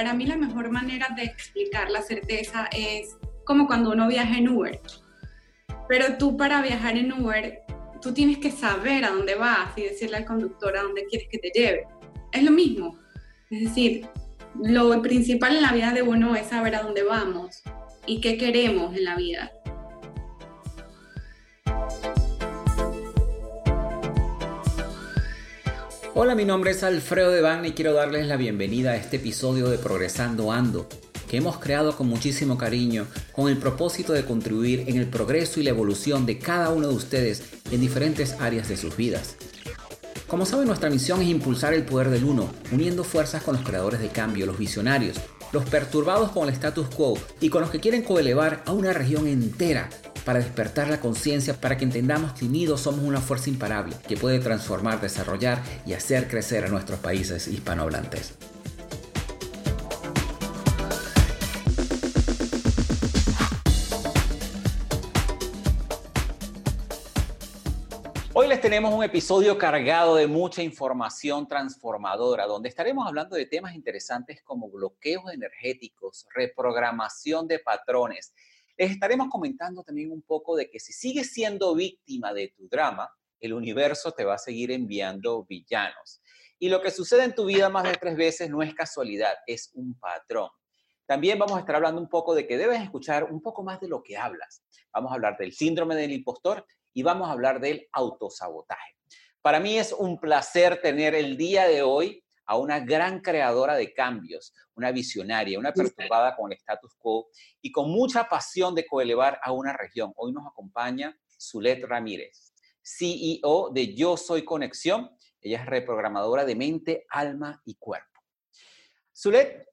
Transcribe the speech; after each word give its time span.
para 0.00 0.14
mí 0.14 0.24
la 0.24 0.38
mejor 0.38 0.70
manera 0.70 1.08
de 1.14 1.24
explicar 1.24 1.90
la 1.90 2.00
certeza 2.00 2.70
es 2.74 3.18
como 3.44 3.66
cuando 3.66 3.90
uno 3.90 4.08
viaja 4.08 4.38
en 4.38 4.48
Uber. 4.48 4.80
Pero 5.90 6.16
tú 6.16 6.38
para 6.38 6.62
viajar 6.62 6.96
en 6.96 7.12
Uber, 7.12 7.60
tú 8.00 8.14
tienes 8.14 8.38
que 8.38 8.50
saber 8.50 9.04
a 9.04 9.10
dónde 9.10 9.34
vas 9.34 9.76
y 9.76 9.82
decirle 9.82 10.16
al 10.16 10.24
conductor 10.24 10.74
a 10.74 10.84
dónde 10.84 11.04
quieres 11.04 11.28
que 11.30 11.36
te 11.36 11.50
lleve. 11.54 11.86
Es 12.32 12.42
lo 12.42 12.50
mismo. 12.50 12.98
Es 13.50 13.60
decir, 13.60 14.08
lo 14.58 15.02
principal 15.02 15.56
en 15.56 15.60
la 15.60 15.72
vida 15.74 15.92
de 15.92 16.00
uno 16.00 16.34
es 16.34 16.46
saber 16.46 16.76
a 16.76 16.82
dónde 16.82 17.02
vamos 17.02 17.62
y 18.06 18.22
qué 18.22 18.38
queremos 18.38 18.96
en 18.96 19.04
la 19.04 19.16
vida. 19.16 19.52
Hola, 26.12 26.34
mi 26.34 26.44
nombre 26.44 26.72
es 26.72 26.82
Alfredo 26.82 27.30
Devane 27.30 27.68
y 27.68 27.72
quiero 27.72 27.92
darles 27.92 28.26
la 28.26 28.36
bienvenida 28.36 28.90
a 28.90 28.96
este 28.96 29.18
episodio 29.18 29.68
de 29.68 29.78
Progresando 29.78 30.50
Ando, 30.50 30.88
que 31.28 31.36
hemos 31.36 31.58
creado 31.58 31.96
con 31.96 32.08
muchísimo 32.08 32.58
cariño 32.58 33.06
con 33.32 33.48
el 33.48 33.56
propósito 33.58 34.12
de 34.12 34.24
contribuir 34.24 34.86
en 34.88 34.96
el 34.96 35.06
progreso 35.06 35.60
y 35.60 35.62
la 35.62 35.70
evolución 35.70 36.26
de 36.26 36.38
cada 36.40 36.70
uno 36.70 36.88
de 36.88 36.94
ustedes 36.94 37.44
en 37.70 37.80
diferentes 37.80 38.34
áreas 38.40 38.68
de 38.68 38.76
sus 38.76 38.96
vidas. 38.96 39.36
Como 40.26 40.46
saben, 40.46 40.66
nuestra 40.66 40.90
misión 40.90 41.22
es 41.22 41.28
impulsar 41.28 41.74
el 41.74 41.84
poder 41.84 42.10
del 42.10 42.24
uno, 42.24 42.50
uniendo 42.72 43.04
fuerzas 43.04 43.44
con 43.44 43.54
los 43.54 43.64
creadores 43.64 44.00
de 44.00 44.08
cambio, 44.08 44.46
los 44.46 44.58
visionarios, 44.58 45.16
los 45.52 45.64
perturbados 45.68 46.30
con 46.30 46.48
el 46.48 46.54
status 46.54 46.88
quo 46.88 47.18
y 47.40 47.48
con 47.48 47.62
los 47.62 47.70
que 47.70 47.80
quieren 47.80 48.02
coelevar 48.02 48.62
a 48.66 48.72
una 48.72 48.92
región 48.92 49.26
entera 49.26 49.88
para 50.24 50.38
despertar 50.38 50.88
la 50.88 51.00
conciencia, 51.00 51.60
para 51.60 51.76
que 51.76 51.84
entendamos 51.84 52.32
que 52.32 52.44
unidos 52.44 52.82
somos 52.82 53.04
una 53.04 53.20
fuerza 53.20 53.50
imparable 53.50 53.96
que 54.06 54.16
puede 54.16 54.38
transformar, 54.38 55.00
desarrollar 55.00 55.62
y 55.86 55.94
hacer 55.94 56.28
crecer 56.28 56.64
a 56.64 56.68
nuestros 56.68 57.00
países 57.00 57.48
hispanohablantes. 57.48 58.34
Tenemos 68.60 68.92
un 68.92 69.02
episodio 69.02 69.56
cargado 69.56 70.16
de 70.16 70.26
mucha 70.26 70.62
información 70.62 71.48
transformadora, 71.48 72.46
donde 72.46 72.68
estaremos 72.68 73.06
hablando 73.06 73.36
de 73.36 73.46
temas 73.46 73.74
interesantes 73.74 74.42
como 74.42 74.68
bloqueos 74.68 75.32
energéticos, 75.32 76.26
reprogramación 76.34 77.48
de 77.48 77.58
patrones, 77.58 78.34
les 78.76 78.90
estaremos 78.90 79.28
comentando 79.28 79.82
también 79.82 80.10
un 80.10 80.22
poco 80.22 80.56
de 80.56 80.70
que 80.70 80.80
si 80.80 80.92
sigues 80.92 81.32
siendo 81.32 81.74
víctima 81.74 82.32
de 82.32 82.48
tu 82.48 82.66
drama, 82.68 83.10
el 83.38 83.52
universo 83.52 84.12
te 84.12 84.24
va 84.24 84.34
a 84.34 84.38
seguir 84.38 84.70
enviando 84.70 85.44
villanos. 85.44 86.22
Y 86.58 86.68
lo 86.68 86.80
que 86.80 86.90
sucede 86.90 87.24
en 87.24 87.34
tu 87.34 87.46
vida 87.46 87.68
más 87.68 87.84
de 87.84 87.96
tres 87.96 88.16
veces 88.16 88.48
no 88.50 88.62
es 88.62 88.74
casualidad, 88.74 89.34
es 89.46 89.70
un 89.74 89.98
patrón. 89.98 90.50
También 91.10 91.40
vamos 91.40 91.56
a 91.56 91.60
estar 91.62 91.74
hablando 91.74 92.00
un 92.00 92.08
poco 92.08 92.36
de 92.36 92.46
que 92.46 92.56
debes 92.56 92.80
escuchar 92.80 93.24
un 93.24 93.42
poco 93.42 93.64
más 93.64 93.80
de 93.80 93.88
lo 93.88 94.00
que 94.00 94.16
hablas. 94.16 94.62
Vamos 94.92 95.10
a 95.10 95.16
hablar 95.16 95.36
del 95.36 95.52
síndrome 95.52 95.96
del 95.96 96.12
impostor 96.12 96.64
y 96.94 97.02
vamos 97.02 97.28
a 97.28 97.32
hablar 97.32 97.58
del 97.58 97.88
autosabotaje. 97.90 98.94
Para 99.42 99.58
mí 99.58 99.76
es 99.76 99.92
un 99.92 100.20
placer 100.20 100.80
tener 100.80 101.16
el 101.16 101.36
día 101.36 101.66
de 101.66 101.82
hoy 101.82 102.22
a 102.46 102.56
una 102.56 102.78
gran 102.78 103.22
creadora 103.22 103.74
de 103.74 103.92
cambios, 103.92 104.54
una 104.76 104.92
visionaria, 104.92 105.58
una 105.58 105.72
perturbada 105.72 106.36
con 106.36 106.52
el 106.52 106.58
status 106.58 106.94
quo 106.96 107.28
y 107.60 107.72
con 107.72 107.90
mucha 107.90 108.28
pasión 108.28 108.76
de 108.76 108.86
coelevar 108.86 109.40
a 109.42 109.50
una 109.50 109.72
región. 109.72 110.12
Hoy 110.14 110.30
nos 110.32 110.46
acompaña 110.46 111.18
Zulet 111.36 111.82
Ramírez, 111.86 112.54
CEO 112.84 113.70
de 113.74 113.96
Yo 113.96 114.16
Soy 114.16 114.44
Conexión. 114.44 115.10
Ella 115.40 115.58
es 115.58 115.66
reprogramadora 115.66 116.44
de 116.44 116.54
mente, 116.54 117.04
alma 117.10 117.60
y 117.64 117.74
cuerpo. 117.74 118.06
Zulet, 119.12 119.69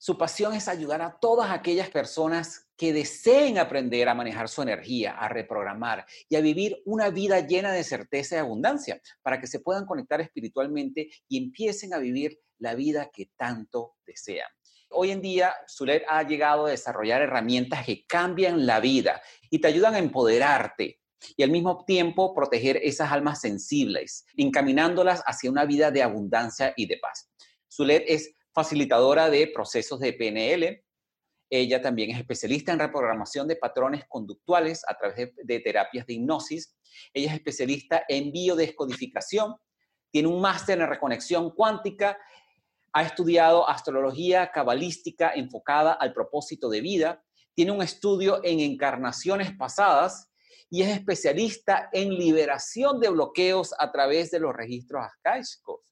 su 0.00 0.16
pasión 0.16 0.54
es 0.54 0.66
ayudar 0.66 1.02
a 1.02 1.18
todas 1.20 1.50
aquellas 1.50 1.90
personas 1.90 2.70
que 2.74 2.94
deseen 2.94 3.58
aprender 3.58 4.08
a 4.08 4.14
manejar 4.14 4.48
su 4.48 4.62
energía, 4.62 5.12
a 5.12 5.28
reprogramar 5.28 6.06
y 6.26 6.36
a 6.36 6.40
vivir 6.40 6.80
una 6.86 7.10
vida 7.10 7.46
llena 7.46 7.70
de 7.70 7.84
certeza 7.84 8.36
y 8.36 8.38
abundancia, 8.38 8.98
para 9.20 9.38
que 9.38 9.46
se 9.46 9.60
puedan 9.60 9.84
conectar 9.84 10.22
espiritualmente 10.22 11.10
y 11.28 11.36
empiecen 11.36 11.92
a 11.92 11.98
vivir 11.98 12.40
la 12.56 12.74
vida 12.74 13.10
que 13.12 13.30
tanto 13.36 13.96
desean. 14.06 14.48
Hoy 14.88 15.10
en 15.10 15.20
día, 15.20 15.54
Zulet 15.68 16.02
ha 16.08 16.22
llegado 16.22 16.64
a 16.64 16.70
desarrollar 16.70 17.20
herramientas 17.20 17.84
que 17.84 18.06
cambian 18.06 18.64
la 18.64 18.80
vida 18.80 19.20
y 19.50 19.60
te 19.60 19.68
ayudan 19.68 19.96
a 19.96 19.98
empoderarte 19.98 20.98
y 21.36 21.42
al 21.42 21.50
mismo 21.50 21.84
tiempo 21.84 22.34
proteger 22.34 22.78
esas 22.82 23.12
almas 23.12 23.42
sensibles, 23.42 24.24
encaminándolas 24.34 25.22
hacia 25.26 25.50
una 25.50 25.66
vida 25.66 25.90
de 25.90 26.02
abundancia 26.02 26.72
y 26.74 26.86
de 26.86 26.96
paz. 26.96 27.30
Zulet 27.70 28.04
es 28.08 28.34
facilitadora 28.52 29.30
de 29.30 29.46
procesos 29.48 30.00
de 30.00 30.12
PNL, 30.12 30.84
ella 31.50 31.82
también 31.82 32.12
es 32.12 32.18
especialista 32.18 32.72
en 32.72 32.78
reprogramación 32.78 33.48
de 33.48 33.56
patrones 33.56 34.04
conductuales 34.08 34.82
a 34.86 34.96
través 34.96 35.32
de, 35.36 35.60
terapias 35.60 36.06
de 36.06 36.14
hipnosis. 36.14 36.76
Ella 37.12 37.30
es 37.30 37.34
especialista 37.34 38.04
en 38.08 38.30
biodescodificación. 38.30 39.56
Tiene 40.12 40.28
un 40.28 40.40
máster 40.40 40.80
en 40.80 40.88
reconexión 40.88 41.50
cuántica. 41.50 42.16
Ha 42.92 43.02
estudiado 43.02 43.68
astrología 43.68 44.52
cabalística 44.52 45.32
enfocada 45.34 45.92
al 45.92 46.12
propósito 46.12 46.70
de 46.70 46.80
vida. 46.80 47.24
Tiene 47.54 47.72
un 47.72 47.82
estudio 47.82 48.40
en 48.44 48.60
encarnaciones 48.60 49.52
pasadas 49.56 50.30
y 50.70 50.82
es 50.82 50.88
especialista 50.90 51.90
en 51.92 52.10
liberación 52.10 53.00
de 53.00 53.10
bloqueos 53.10 53.74
a 53.76 53.90
través 53.90 54.30
de 54.30 54.38
los 54.38 54.54
registros 54.54 55.04
akashicos. 55.04 55.89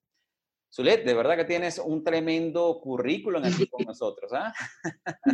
Zulet, 0.70 1.04
de 1.04 1.14
verdad 1.14 1.36
que 1.36 1.44
tienes 1.44 1.78
un 1.78 2.04
tremendo 2.04 2.78
currículum 2.82 3.42
aquí 3.44 3.66
con 3.66 3.84
nosotros. 3.86 4.30
¿ah? 4.34 4.52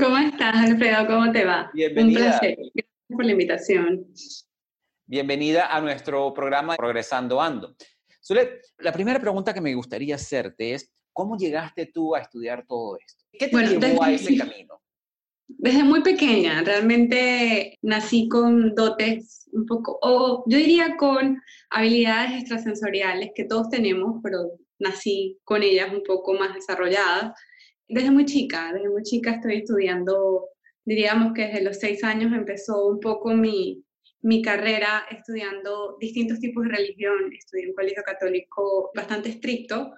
¿Cómo 0.00 0.16
estás, 0.18 0.70
Alfredo? 0.70 1.06
¿Cómo 1.06 1.32
te 1.32 1.44
va? 1.44 1.70
Bienvenida. 1.74 2.20
Un 2.20 2.26
placer. 2.26 2.56
Gracias 2.56 2.86
por 3.08 3.24
la 3.24 3.32
invitación. 3.32 4.06
Bienvenida 5.06 5.74
a 5.74 5.80
nuestro 5.80 6.32
programa 6.32 6.76
Progresando 6.76 7.40
Ando. 7.40 7.74
Zulet, 8.24 8.62
la 8.78 8.92
primera 8.92 9.20
pregunta 9.20 9.52
que 9.52 9.60
me 9.60 9.74
gustaría 9.74 10.14
hacerte 10.14 10.74
es, 10.74 10.90
¿cómo 11.12 11.36
llegaste 11.36 11.86
tú 11.86 12.14
a 12.14 12.20
estudiar 12.20 12.64
todo 12.66 12.96
esto? 12.96 13.24
¿Qué 13.32 13.48
te 13.48 13.78
llevó 13.78 14.02
a 14.04 14.12
ese 14.12 14.36
camino? 14.36 14.80
Desde 15.46 15.84
muy 15.84 16.02
pequeña, 16.02 16.62
realmente 16.62 17.76
nací 17.82 18.28
con 18.28 18.74
dotes 18.74 19.50
un 19.52 19.66
poco, 19.66 19.98
o 20.00 20.42
yo 20.46 20.56
diría 20.56 20.96
con 20.96 21.40
habilidades 21.68 22.40
extrasensoriales 22.40 23.32
que 23.34 23.44
todos 23.44 23.68
tenemos, 23.68 24.20
pero 24.22 24.58
nací 24.78 25.38
con 25.44 25.62
ellas 25.62 25.92
un 25.92 26.02
poco 26.02 26.34
más 26.34 26.54
desarrolladas. 26.54 27.32
Desde 27.88 28.10
muy 28.10 28.24
chica, 28.24 28.72
desde 28.72 28.88
muy 28.88 29.02
chica 29.02 29.32
estoy 29.32 29.56
estudiando, 29.56 30.48
diríamos 30.84 31.32
que 31.34 31.46
desde 31.46 31.62
los 31.62 31.78
seis 31.78 32.02
años 32.04 32.32
empezó 32.32 32.86
un 32.86 33.00
poco 33.00 33.34
mi, 33.34 33.84
mi 34.22 34.40
carrera 34.42 35.04
estudiando 35.10 35.96
distintos 36.00 36.40
tipos 36.40 36.64
de 36.64 36.70
religión. 36.70 37.30
Estudié 37.36 37.64
en 37.64 37.70
un 37.70 37.76
colegio 37.76 38.02
católico 38.02 38.90
bastante 38.94 39.28
estricto. 39.28 39.92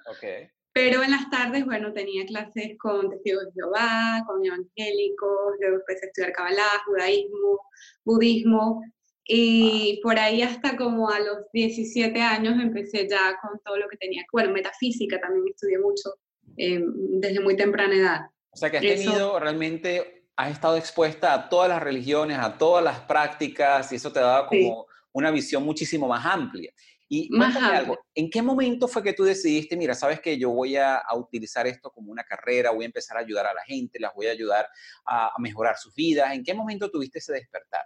Pero 0.73 1.03
en 1.03 1.11
las 1.11 1.31
tardes, 1.31 1.65
bueno, 1.65 1.93
tenía 1.95 2.27
clases 2.27 2.77
con 2.79 3.09
testigos 3.09 3.47
de 3.47 3.53
Jehová, 3.55 4.23
con 4.27 4.45
evangélicos, 4.45 5.55
luego 5.59 5.77
empecé 5.77 6.05
a 6.05 6.09
estudiar 6.09 6.33
Kabbalah, 6.33 6.83
judaísmo, 6.85 7.61
budismo, 8.05 8.83
y 9.29 10.01
por 10.03 10.19
ahí 10.19 10.43
hasta 10.43 10.77
como 10.77 11.11
a 11.11 11.19
los 11.19 11.51
17 11.53 12.21
años 12.21 12.61
empecé 12.61 13.09
ya 13.09 13.39
con 13.41 13.61
todo 13.65 13.77
lo 13.77 13.89
que 13.89 13.97
tenía. 13.97 14.25
Bueno, 14.33 14.53
metafísica 14.53 15.21
también 15.21 15.45
estudié 15.49 15.79
mucho 15.79 16.15
eh, 16.57 16.81
desde 16.85 17.41
muy 17.41 17.57
temprana 17.57 17.95
edad. 17.95 18.21
O 18.51 18.57
sea 18.57 18.71
que 18.71 18.79
has 18.79 18.85
tenido 18.85 19.39
realmente, 19.41 20.29
has 20.37 20.53
estado 20.53 20.77
expuesta 20.77 21.35
a 21.35 21.49
todas 21.49 21.69
las 21.69 21.83
religiones, 21.83 22.39
a 22.39 22.57
todas 22.57 22.85
las 22.85 23.01
prácticas 23.01 23.91
y 23.93 23.97
eso 23.97 24.13
te 24.13 24.21
daba 24.21 24.47
como 24.47 24.87
una 25.13 25.31
visión 25.31 25.65
muchísimo 25.65 26.07
más 26.07 26.25
amplia. 26.25 26.73
Y 27.09 27.29
más 27.31 27.55
algo, 27.57 27.99
¿en 28.15 28.29
qué 28.29 28.43
momento 28.43 28.89
fue 28.89 29.01
que 29.01 29.13
tú 29.13 29.23
decidiste, 29.23 29.77
mira, 29.77 29.95
sabes 29.95 30.21
que 30.21 30.37
yo 30.37 30.51
voy 30.51 30.77
a, 30.77 31.01
utilizar 31.15 31.65
esto 31.69 31.91
como 31.91 32.11
una 32.11 32.25
carrera, 32.25 32.73
voy 32.73 32.85
a 32.85 32.87
empezar 32.87 33.17
a 33.17 33.21
ayudar 33.21 33.47
a 33.47 33.55
la 33.55 33.63
gente, 33.63 34.01
las 34.01 34.13
voy 34.13 34.27
a 34.27 34.33
ayudar 34.33 34.69
a, 35.05 35.29
a 35.29 35.35
mejorar 35.39 35.77
sus 35.77 35.95
vidas? 35.95 36.33
¿En 36.35 36.43
qué 36.43 36.53
momento 36.53 36.91
tuviste 36.91 37.21
ese 37.21 37.33
despertar? 37.33 37.83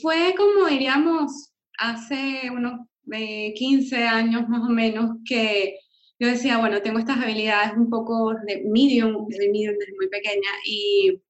Fue 0.00 0.34
como 0.36 0.66
diríamos 0.66 1.52
hace 1.78 2.50
unos 2.50 2.86
15 3.10 3.96
eh, 3.96 4.06
años 4.06 4.48
más 4.48 4.62
o 4.62 4.72
menos 4.72 5.16
que 5.26 5.76
yo 6.18 6.28
decía, 6.28 6.58
bueno, 6.58 6.80
tengo 6.82 6.98
estas 6.98 7.18
habilidades 7.18 7.72
un 7.76 7.90
poco 7.90 8.32
de 8.46 8.62
medium, 8.64 9.26
de 9.26 9.50
medium 9.50 9.74
desde 9.76 9.94
muy 9.96 10.08
pequeña 10.08 10.50
y 10.64 11.20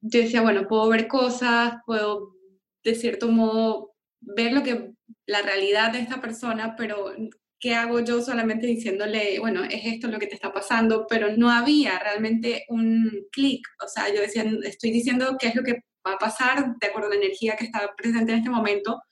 yo 0.00 0.20
decía, 0.20 0.40
bueno, 0.40 0.66
puedo 0.66 0.88
ver 0.88 1.06
cosas, 1.06 1.74
puedo 1.84 2.34
de 2.82 2.94
cierto 2.94 3.28
modo 3.28 3.94
ver 4.20 4.52
lo 4.52 4.62
que 4.62 4.92
la 5.26 5.42
realidad 5.42 5.92
de 5.92 6.00
esta 6.00 6.20
persona, 6.20 6.74
pero 6.76 7.12
¿qué 7.58 7.74
hago 7.74 8.00
yo 8.00 8.22
solamente 8.22 8.66
diciéndole, 8.66 9.38
bueno, 9.38 9.64
es 9.64 9.82
esto 9.84 10.08
lo 10.08 10.18
que 10.18 10.26
te 10.26 10.34
está 10.34 10.52
pasando? 10.52 11.06
Pero 11.08 11.36
no 11.36 11.50
había 11.50 11.98
realmente 11.98 12.64
un 12.68 13.10
clic, 13.30 13.66
o 13.84 13.88
sea, 13.88 14.12
yo 14.12 14.22
decía, 14.22 14.50
estoy 14.64 14.90
diciendo 14.90 15.36
qué 15.38 15.48
es 15.48 15.54
lo 15.54 15.62
que 15.62 15.82
va 16.06 16.14
a 16.14 16.18
pasar 16.18 16.76
de 16.78 16.86
acuerdo 16.86 17.08
a 17.08 17.14
la 17.14 17.20
energía 17.20 17.56
que 17.56 17.64
está 17.64 17.94
presente 17.96 18.32
en 18.32 18.38
este 18.38 18.50
momento, 18.50 19.02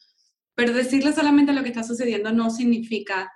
pero 0.54 0.72
decirle 0.72 1.12
solamente 1.12 1.52
lo 1.52 1.62
que 1.62 1.68
está 1.68 1.82
sucediendo 1.82 2.32
no 2.32 2.50
significa 2.50 3.30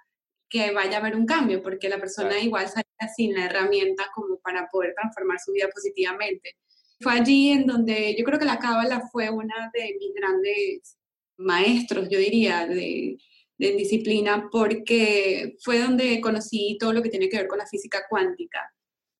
que 0.48 0.70
vaya 0.72 0.98
a 0.98 1.00
haber 1.00 1.16
un 1.16 1.24
cambio, 1.24 1.62
porque 1.62 1.88
la 1.88 1.98
persona 1.98 2.38
igual 2.38 2.68
sale 2.68 2.84
sin 3.16 3.34
la 3.34 3.46
herramienta 3.46 4.04
como 4.14 4.38
para 4.38 4.68
poder 4.70 4.92
transformar 4.94 5.38
su 5.40 5.52
vida 5.52 5.68
positivamente. 5.72 6.56
Fue 7.00 7.12
allí 7.12 7.50
en 7.50 7.66
donde 7.66 8.14
yo 8.18 8.24
creo 8.24 8.38
que 8.38 8.44
la 8.44 8.58
cábala 8.58 9.02
fue 9.10 9.30
una 9.30 9.70
de 9.72 9.96
mis 9.98 10.14
grandes 10.14 10.98
maestros, 11.38 12.08
yo 12.10 12.18
diría, 12.18 12.66
de, 12.66 13.16
de 13.58 13.72
disciplina, 13.72 14.48
porque 14.50 15.56
fue 15.62 15.78
donde 15.78 16.20
conocí 16.20 16.76
todo 16.78 16.92
lo 16.92 17.02
que 17.02 17.08
tiene 17.08 17.28
que 17.28 17.38
ver 17.38 17.48
con 17.48 17.58
la 17.58 17.66
física 17.66 18.04
cuántica. 18.08 18.60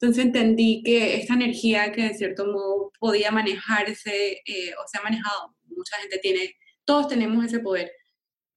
Entonces 0.02 0.24
entendí 0.24 0.82
que 0.82 1.14
esta 1.14 1.34
energía 1.34 1.92
que 1.92 2.02
de 2.02 2.14
cierto 2.14 2.44
modo 2.46 2.90
podía 2.98 3.30
manejarse, 3.30 4.42
eh, 4.44 4.74
o 4.74 4.88
se 4.88 4.98
ha 4.98 5.02
manejado, 5.02 5.54
mucha 5.68 5.96
gente 5.98 6.18
tiene, 6.18 6.56
todos 6.84 7.06
tenemos 7.06 7.44
ese 7.44 7.60
poder, 7.60 7.92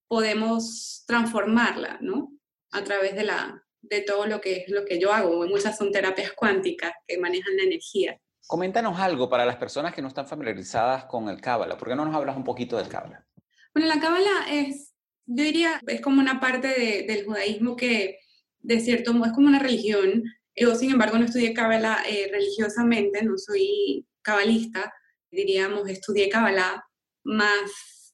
podemos 0.08 1.04
transformarla, 1.06 2.00
¿no? 2.02 2.32
A 2.72 2.84
través 2.84 3.16
de, 3.16 3.26
la, 3.26 3.64
de 3.84 4.02
todo 4.02 4.26
lo 4.26 4.42
que 4.42 4.64
es 4.64 4.70
lo 4.70 4.86
que 4.86 5.00
yo 5.00 5.14
hago. 5.14 5.46
Muchas 5.46 5.78
son 5.78 5.92
terapias 5.92 6.32
cuánticas 6.32 6.94
que 7.08 7.20
manejan 7.20 7.56
la 7.58 7.64
energía. 7.64 8.20
Coméntanos 8.48 9.00
algo 9.00 9.30
para 9.30 9.46
las 9.46 9.58
personas 9.58 9.94
que 9.94 10.02
no 10.02 10.08
están 10.08 10.28
familiarizadas 10.28 11.06
con 11.06 11.30
el 11.30 11.40
Cábala. 11.40 11.78
¿Por 11.78 11.90
qué 11.90 11.96
no 11.96 12.06
nos 12.06 12.16
hablas 12.16 12.38
un 12.38 12.44
poquito 12.44 12.76
del 12.78 12.88
Cábala? 12.88 13.24
Bueno, 13.72 13.88
la 13.88 14.00
Cábala 14.00 14.48
es, 14.50 14.96
yo 15.28 15.44
diría, 15.44 15.80
es 15.86 16.02
como 16.02 16.22
una 16.22 16.40
parte 16.40 17.06
del 17.08 17.24
judaísmo 17.24 17.76
que, 17.76 18.18
de 18.62 18.80
cierto 18.80 19.14
modo, 19.14 19.28
es 19.28 19.34
como 19.34 19.48
una 19.48 19.60
religión. 19.60 20.24
Yo, 20.56 20.74
sin 20.76 20.92
embargo, 20.92 21.18
no 21.18 21.26
estudié 21.26 21.54
Cábala 21.54 22.04
eh, 22.08 22.30
religiosamente, 22.32 23.24
no 23.24 23.38
soy 23.38 24.06
cabalista, 24.22 24.94
diríamos, 25.30 25.90
estudié 25.90 26.30
Cábala 26.30 26.86
más 27.24 28.06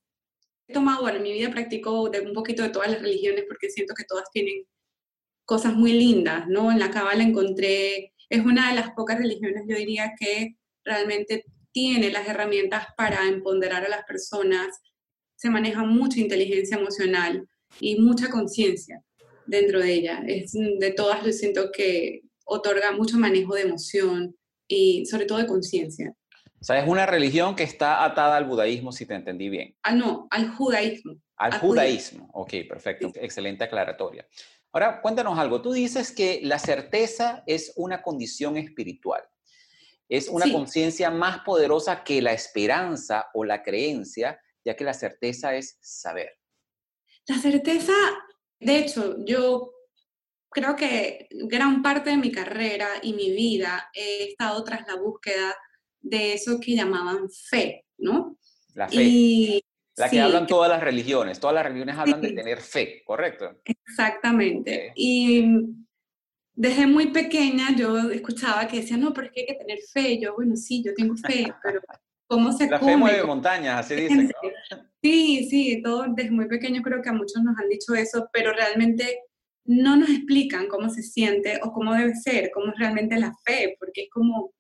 he 0.71 0.73
tomado, 0.73 1.01
bueno, 1.01 1.17
en 1.17 1.23
mi 1.23 1.33
vida 1.33 1.51
practico 1.51 2.09
de 2.09 2.21
un 2.21 2.33
poquito 2.33 2.63
de 2.63 2.69
todas 2.69 2.89
las 2.89 3.01
religiones 3.01 3.43
porque 3.47 3.69
siento 3.69 3.93
que 3.93 4.05
todas 4.05 4.31
tienen 4.31 4.65
cosas 5.45 5.73
muy 5.73 5.91
lindas, 5.91 6.47
¿no? 6.47 6.71
En 6.71 6.79
la 6.79 6.91
Cábala 6.91 7.23
encontré, 7.23 8.13
es 8.29 8.45
una 8.45 8.69
de 8.69 8.75
las 8.75 8.91
pocas 8.91 9.19
religiones, 9.19 9.63
yo 9.67 9.75
diría, 9.75 10.13
que 10.17 10.55
realmente 10.85 11.43
tiene 11.73 12.09
las 12.09 12.27
herramientas 12.27 12.87
para 12.95 13.27
empoderar 13.27 13.85
a 13.85 13.89
las 13.89 14.03
personas, 14.05 14.67
se 15.35 15.49
maneja 15.49 15.83
mucha 15.83 16.19
inteligencia 16.19 16.77
emocional 16.77 17.47
y 17.79 17.99
mucha 17.99 18.29
conciencia 18.29 19.03
dentro 19.45 19.79
de 19.79 19.93
ella. 19.93 20.23
Es, 20.25 20.53
de 20.53 20.93
todas, 20.95 21.25
yo 21.25 21.33
siento 21.33 21.71
que 21.71 22.21
otorga 22.45 22.91
mucho 22.91 23.17
manejo 23.17 23.55
de 23.55 23.61
emoción 23.61 24.35
y 24.67 25.05
sobre 25.05 25.25
todo 25.25 25.37
de 25.37 25.47
conciencia. 25.47 26.13
O 26.59 26.63
sea, 26.63 26.79
es 26.79 26.87
una 26.87 27.07
religión 27.07 27.55
que 27.55 27.63
está 27.63 28.03
atada 28.03 28.37
al 28.37 28.45
budaísmo, 28.45 28.91
si 28.91 29.07
te 29.07 29.15
entendí 29.15 29.49
bien. 29.49 29.75
Ah, 29.81 29.95
no, 29.95 30.27
al 30.29 30.53
judaísmo. 30.55 31.15
Al, 31.35 31.57
judaísmo. 31.57 32.29
Ok, 32.33 32.53
perfecto. 32.69 33.11
Excelente 33.15 33.63
aclaratoria. 33.63 34.27
Ahora, 34.71 35.01
cuéntanos 35.01 35.39
algo. 35.39 35.61
Tú 35.61 35.73
dices 35.73 36.11
que 36.11 36.39
la 36.43 36.59
certeza 36.59 37.43
es 37.47 37.73
una 37.75 38.03
condición 38.03 38.57
espiritual. 38.57 39.23
Es 40.07 40.27
una 40.27 40.51
conciencia 40.51 41.09
más 41.09 41.39
poderosa 41.39 42.03
que 42.03 42.21
la 42.21 42.33
esperanza 42.33 43.27
o 43.33 43.43
la 43.43 43.63
creencia, 43.63 44.39
ya 44.63 44.75
que 44.75 44.83
la 44.83 44.93
certeza 44.93 45.55
es 45.55 45.79
saber. 45.81 46.37
La 47.27 47.37
certeza, 47.39 47.93
de 48.59 48.77
hecho, 48.77 49.15
yo 49.25 49.73
creo 50.51 50.75
que 50.75 51.27
gran 51.31 51.81
parte 51.81 52.11
de 52.11 52.17
mi 52.17 52.31
carrera 52.31 52.87
y 53.01 53.13
mi 53.13 53.31
vida 53.31 53.89
he 53.93 54.25
estado 54.25 54.63
tras 54.63 54.85
la 54.87 54.95
búsqueda 54.95 55.55
de 55.99 56.33
eso 56.33 56.59
que 56.59 56.75
llamaban 56.75 57.29
fe, 57.29 57.85
¿no? 57.97 58.37
La 58.75 58.87
fe. 58.87 59.63
la 59.95 60.09
que 60.09 60.19
hablan 60.19 60.47
todas 60.47 60.69
las 60.69 60.81
religiones. 60.81 61.39
Todas 61.39 61.55
las 61.55 61.65
religiones 61.65 61.97
hablan 61.97 62.21
de 62.21 62.33
tener 62.33 62.59
fe, 62.59 63.01
¿correcto? 63.05 63.61
Exactamente. 63.63 64.91
Y 64.95 65.45
desde 66.53 66.85
muy 66.85 67.11
pequeña 67.11 67.75
yo 67.75 68.11
escuchaba 68.11 68.67
que 68.67 68.81
decían, 68.81 69.01
no, 69.01 69.13
pero 69.13 69.27
es 69.27 69.33
que 69.33 69.41
hay 69.41 69.47
que 69.47 69.55
tener 69.55 69.79
fe. 69.91 70.19
yo, 70.19 70.35
bueno, 70.35 70.55
sí, 70.55 70.83
yo 70.83 70.93
tengo 70.93 71.15
fe, 71.15 71.51
pero 71.63 71.81
¿cómo 72.27 72.51
se 72.51 72.69
La 72.69 72.79
fe 72.79 72.97
mueve 72.97 73.23
montañas, 73.23 73.79
así 73.79 73.95
dicen. 74.01 74.31
Sí, 75.01 75.47
sí, 75.49 75.81
todo 75.81 76.05
desde 76.09 76.31
muy 76.31 76.47
pequeño 76.47 76.81
creo 76.81 77.01
que 77.01 77.09
a 77.09 77.13
muchos 77.13 77.41
nos 77.41 77.57
han 77.57 77.69
dicho 77.69 77.95
eso, 77.95 78.29
pero 78.31 78.51
realmente 78.53 79.21
no 79.71 79.95
nos 79.95 80.09
explican 80.09 80.67
cómo 80.67 80.89
se 80.89 81.01
siente 81.01 81.59
o 81.63 81.71
cómo 81.71 81.93
debe 81.93 82.13
ser, 82.15 82.51
cómo 82.53 82.73
es 82.73 82.79
realmente 82.79 83.17
la 83.17 83.33
fe, 83.45 83.75
porque 83.79 84.03
es 84.03 84.09
como 84.09 84.53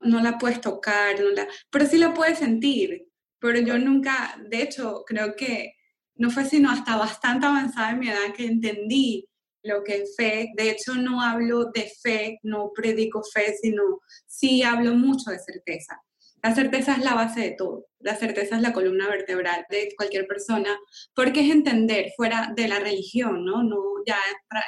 no 0.00 0.20
la 0.20 0.38
puedes 0.38 0.60
tocar, 0.60 1.20
no 1.20 1.30
la, 1.30 1.46
pero 1.70 1.86
sí 1.86 1.98
la 1.98 2.14
puedes 2.14 2.38
sentir. 2.38 3.06
Pero 3.38 3.58
yo 3.60 3.78
nunca, 3.78 4.36
de 4.48 4.62
hecho, 4.62 5.04
creo 5.06 5.36
que 5.36 5.74
no 6.14 6.30
fue 6.30 6.44
sino 6.44 6.70
hasta 6.70 6.96
bastante 6.96 7.46
avanzada 7.46 7.90
en 7.90 7.98
mi 7.98 8.08
edad 8.08 8.34
que 8.36 8.46
entendí 8.46 9.28
lo 9.62 9.82
que 9.84 9.96
es 10.02 10.14
fe. 10.16 10.50
De 10.56 10.70
hecho, 10.70 10.94
no 10.94 11.20
hablo 11.20 11.70
de 11.72 11.90
fe, 12.02 12.38
no 12.42 12.72
predico 12.74 13.22
fe, 13.22 13.54
sino 13.60 13.82
sí 14.26 14.62
hablo 14.62 14.94
mucho 14.94 15.30
de 15.30 15.38
certeza. 15.38 16.00
La 16.42 16.54
certeza 16.54 16.94
es 16.94 17.04
la 17.04 17.14
base 17.14 17.40
de 17.40 17.50
todo. 17.52 17.86
La 18.00 18.16
certeza 18.16 18.56
es 18.56 18.62
la 18.62 18.72
columna 18.72 19.08
vertebral 19.08 19.64
de 19.70 19.94
cualquier 19.96 20.26
persona, 20.26 20.76
porque 21.14 21.40
es 21.40 21.50
entender 21.52 22.12
fuera 22.16 22.52
de 22.56 22.66
la 22.66 22.80
religión, 22.80 23.44
¿no? 23.44 23.62
no 23.62 23.78
ya 24.06 24.18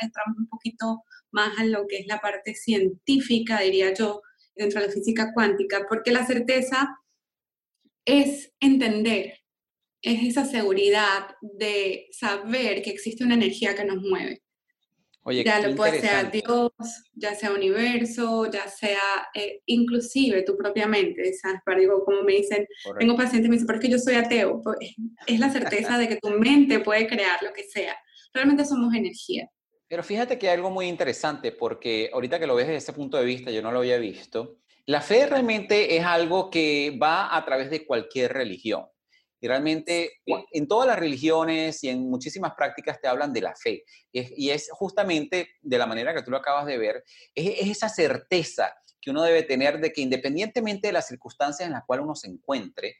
entramos 0.00 0.38
un 0.38 0.48
poquito 0.48 1.02
más 1.32 1.58
en 1.58 1.72
lo 1.72 1.86
que 1.88 1.98
es 1.98 2.06
la 2.06 2.20
parte 2.20 2.54
científica, 2.54 3.60
diría 3.60 3.92
yo, 3.92 4.22
dentro 4.54 4.80
de 4.80 4.86
la 4.86 4.92
física 4.92 5.32
cuántica, 5.34 5.86
porque 5.88 6.12
la 6.12 6.24
certeza 6.24 6.96
es 8.04 8.52
entender, 8.60 9.40
es 10.02 10.22
esa 10.28 10.44
seguridad 10.44 11.36
de 11.40 12.06
saber 12.12 12.82
que 12.82 12.90
existe 12.90 13.24
una 13.24 13.34
energía 13.34 13.74
que 13.74 13.84
nos 13.84 14.00
mueve. 14.02 14.42
Oye, 15.26 15.42
ya 15.42 15.58
lo 15.66 15.74
puede 15.74 16.00
ser 16.00 16.30
Dios, 16.30 16.70
ya 17.14 17.34
sea 17.34 17.50
universo, 17.52 18.50
ya 18.50 18.68
sea 18.68 19.00
eh, 19.32 19.62
inclusive 19.64 20.42
tu 20.42 20.54
propia 20.54 20.86
mente, 20.86 21.32
¿sabes? 21.32 21.60
Pero 21.64 21.80
digo, 21.80 22.04
como 22.04 22.22
me 22.22 22.34
dicen, 22.34 22.68
tengo 22.98 23.16
pacientes 23.16 23.48
me 23.48 23.56
dicen, 23.56 23.66
pero 23.66 23.78
es 23.78 23.84
que 23.84 23.90
yo 23.90 23.98
soy 23.98 24.16
ateo, 24.16 24.60
pues, 24.62 24.76
es 25.26 25.40
la 25.40 25.50
certeza 25.50 25.96
de 25.96 26.08
que 26.08 26.16
tu 26.16 26.28
mente 26.30 26.80
puede 26.80 27.06
crear 27.06 27.42
lo 27.42 27.54
que 27.54 27.64
sea. 27.64 27.96
Realmente 28.34 28.66
somos 28.66 28.94
energía. 28.94 29.48
Pero 29.88 30.02
fíjate 30.02 30.38
que 30.38 30.48
hay 30.48 30.56
algo 30.56 30.70
muy 30.70 30.86
interesante, 30.86 31.52
porque 31.52 32.10
ahorita 32.12 32.38
que 32.38 32.46
lo 32.46 32.54
ves 32.54 32.66
desde 32.66 32.78
ese 32.78 32.92
punto 32.92 33.16
de 33.16 33.24
vista, 33.24 33.50
yo 33.50 33.62
no 33.62 33.72
lo 33.72 33.78
había 33.78 33.96
visto. 33.96 34.58
La 34.86 35.00
fe 35.00 35.26
realmente 35.26 35.96
es 35.96 36.04
algo 36.04 36.50
que 36.50 36.98
va 37.02 37.34
a 37.34 37.44
través 37.46 37.70
de 37.70 37.86
cualquier 37.86 38.34
religión. 38.34 38.84
Y 39.40 39.48
realmente 39.48 40.20
en 40.24 40.66
todas 40.66 40.88
las 40.88 40.98
religiones 40.98 41.84
y 41.84 41.88
en 41.88 42.08
muchísimas 42.08 42.54
prácticas 42.54 43.00
te 43.00 43.08
hablan 43.08 43.32
de 43.32 43.42
la 43.42 43.54
fe. 43.54 43.84
Y 44.12 44.50
es, 44.50 44.68
justamente 44.72 45.50
de 45.60 45.78
la 45.78 45.86
manera 45.86 46.14
que 46.14 46.22
tú 46.22 46.30
lo 46.30 46.38
acabas 46.38 46.66
de 46.66 46.78
ver, 46.78 47.04
es, 47.34 47.60
es 47.60 47.70
esa 47.70 47.88
certeza 47.88 48.74
que 49.00 49.10
uno 49.10 49.22
debe 49.22 49.42
tener 49.42 49.80
de 49.80 49.92
que 49.92 50.00
independientemente 50.00 50.88
de 50.88 50.94
las 50.94 51.06
circunstancias 51.06 51.66
en 51.66 51.74
las 51.74 51.84
cuales 51.84 52.04
uno 52.04 52.14
se 52.14 52.28
encuentre, 52.28 52.96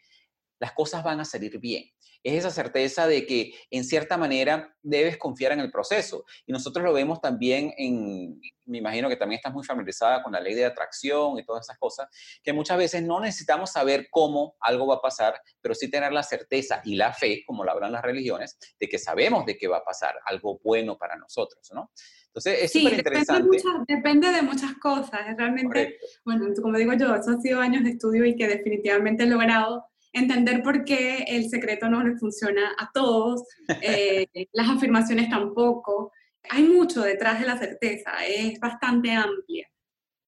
las 0.61 0.73
cosas 0.73 1.03
van 1.03 1.21
a 1.21 1.25
salir 1.25 1.59
bien 1.59 1.85
es 2.25 2.39
esa 2.39 2.51
certeza 2.51 3.07
de 3.07 3.27
que 3.27 3.53
en 3.71 3.85
cierta 3.85 4.17
manera 4.17 4.75
debes 4.83 5.19
confiar 5.19 5.53
en 5.53 5.61
el 5.61 5.71
proceso. 5.71 6.25
Y 6.47 6.53
nosotros 6.53 6.83
lo 6.83 6.93
vemos 6.95 7.21
también 7.21 7.73
en, 7.77 8.41
me 8.65 8.79
imagino 8.79 9.11
que 9.11 9.17
también 9.17 9.37
estás 9.37 9.53
muy 9.53 9.63
familiarizada 9.63 10.23
con 10.23 10.33
la 10.33 10.41
ley 10.41 10.55
de 10.55 10.65
atracción 10.65 11.39
y 11.39 11.45
todas 11.45 11.67
esas 11.67 11.79
cosas, 11.79 12.09
que 12.43 12.55
muchas 12.55 12.79
veces 12.79 13.03
no 13.03 13.21
necesitamos 13.21 13.73
saber 13.73 14.09
cómo 14.11 14.57
algo 14.61 14.87
va 14.87 14.97
a 14.97 15.01
pasar, 15.03 15.39
pero 15.61 15.75
sí 15.75 15.91
tener 15.91 16.13
la 16.13 16.23
certeza 16.23 16.81
y 16.85 16.97
la 16.97 17.13
fe, 17.13 17.45
como 17.47 17.63
lo 17.63 17.71
hablan 17.71 17.93
las 17.93 18.03
religiones, 18.03 18.59
de 18.81 18.89
que 18.89 18.99
sabemos 18.99 19.45
de 19.45 19.59
qué 19.59 19.69
va 19.69 19.79
a 19.79 19.85
pasar, 19.85 20.15
algo 20.25 20.59
bueno 20.65 20.97
para 20.97 21.17
nosotros, 21.17 21.71
¿no? 21.75 21.91
Entonces, 22.29 22.65
es 22.65 22.73
súper 22.73 22.99
interesante. 22.99 23.49
Depende, 23.59 23.85
depende, 23.87 24.33
de 24.33 24.43
muchas 24.43 24.75
cosas. 24.83 25.21
Realmente, 25.37 25.99
bueno, 26.25 26.47
como 26.61 26.77
digo 26.77 26.93
yo, 26.95 27.15
eso 27.15 27.31
ha 27.31 27.41
sido 27.41 27.61
años 27.61 27.85
de 27.85 27.91
estudio 27.91 28.25
y 28.25 28.35
que 28.35 28.49
definitivamente 28.49 29.23
he 29.23 29.27
logrado 29.27 29.85
entender 30.15 30.63
por 30.63 30.85
qué 30.85 31.25
el 31.29 31.51
secreto 31.51 31.89
no 31.91 32.03
le 32.03 32.17
funciona 32.17 32.75
a 32.79 32.91
todos, 32.95 33.43
eh, 33.83 34.27
las 34.53 34.69
afirmaciones 34.69 35.29
tampoco. 35.29 36.13
Hay 36.49 36.63
mucho 36.63 37.03
detrás 37.03 37.41
de 37.41 37.47
la 37.47 37.59
certeza, 37.59 38.13
es 38.27 38.59
bastante 38.61 39.11
amplia, 39.13 39.69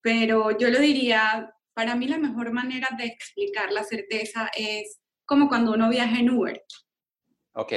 pero 0.03 0.57
yo 0.59 0.69
lo 0.71 0.81
diría, 0.81 1.53
para 1.75 1.95
mí 1.95 2.09
la 2.09 2.19
mejor 2.19 2.53
manera 2.53 2.89
de 2.99 3.07
explicar 3.07 3.73
la 3.73 3.85
certeza 3.85 4.51
es 4.57 5.01
como 5.25 5.49
cuando 5.49 5.73
uno 5.73 5.89
viaja 5.89 6.19
en 6.19 6.31
Uber. 6.31 6.63
Ok. 7.55 7.73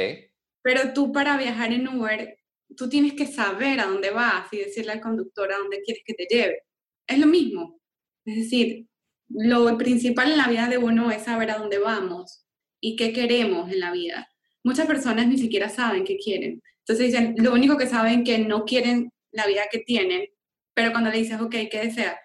Pero 0.62 0.94
tú 0.94 1.12
para 1.12 1.38
viajar 1.38 1.72
en 1.74 1.88
Uber, 1.88 2.38
tú 2.76 2.90
tienes 2.90 3.14
que 3.14 3.26
saber 3.26 3.80
a 3.80 3.86
dónde 3.86 4.12
vas 4.12 4.52
y 4.52 4.58
decirle 4.58 4.94
al 4.94 5.02
conductor 5.02 5.52
a 5.52 5.58
dónde 5.58 5.82
quieres 5.82 6.04
que 6.06 6.14
te 6.14 6.28
lleve. 6.30 6.64
Es 7.08 7.18
lo 7.18 7.28
mismo. 7.28 7.80
Es 8.26 8.36
decir, 8.36 8.89
lo 9.30 9.78
principal 9.78 10.32
en 10.32 10.38
la 10.38 10.48
vida 10.48 10.68
de 10.68 10.78
uno 10.78 11.12
es 11.12 11.24
saber 11.24 11.52
a 11.52 11.58
dónde 11.58 11.78
vamos 11.80 12.46
y 12.82 12.96
qué 12.96 13.14
queremos 13.14 13.72
en 13.72 13.80
la 13.80 13.92
vida. 13.92 14.30
Muchas 14.64 14.88
personas 14.88 15.28
ni 15.28 15.38
siquiera 15.38 15.70
saben 15.70 16.04
qué 16.04 16.18
quieren. 16.18 16.62
Entonces 16.80 17.08
dicen, 17.08 17.36
lo 17.38 17.54
único 17.54 17.78
que 17.78 17.88
saben 17.88 18.24
que 18.24 18.40
no 18.40 18.66
quieren 18.66 19.12
la 19.32 19.46
vida 19.46 19.64
que 19.72 19.80
tienen, 19.80 20.28
pero 20.74 20.92
cuando 20.92 21.10
le 21.12 21.20
dices, 21.20 21.40
ok, 21.40 21.56
¿qué 21.70 21.82
deseas? 21.84 22.16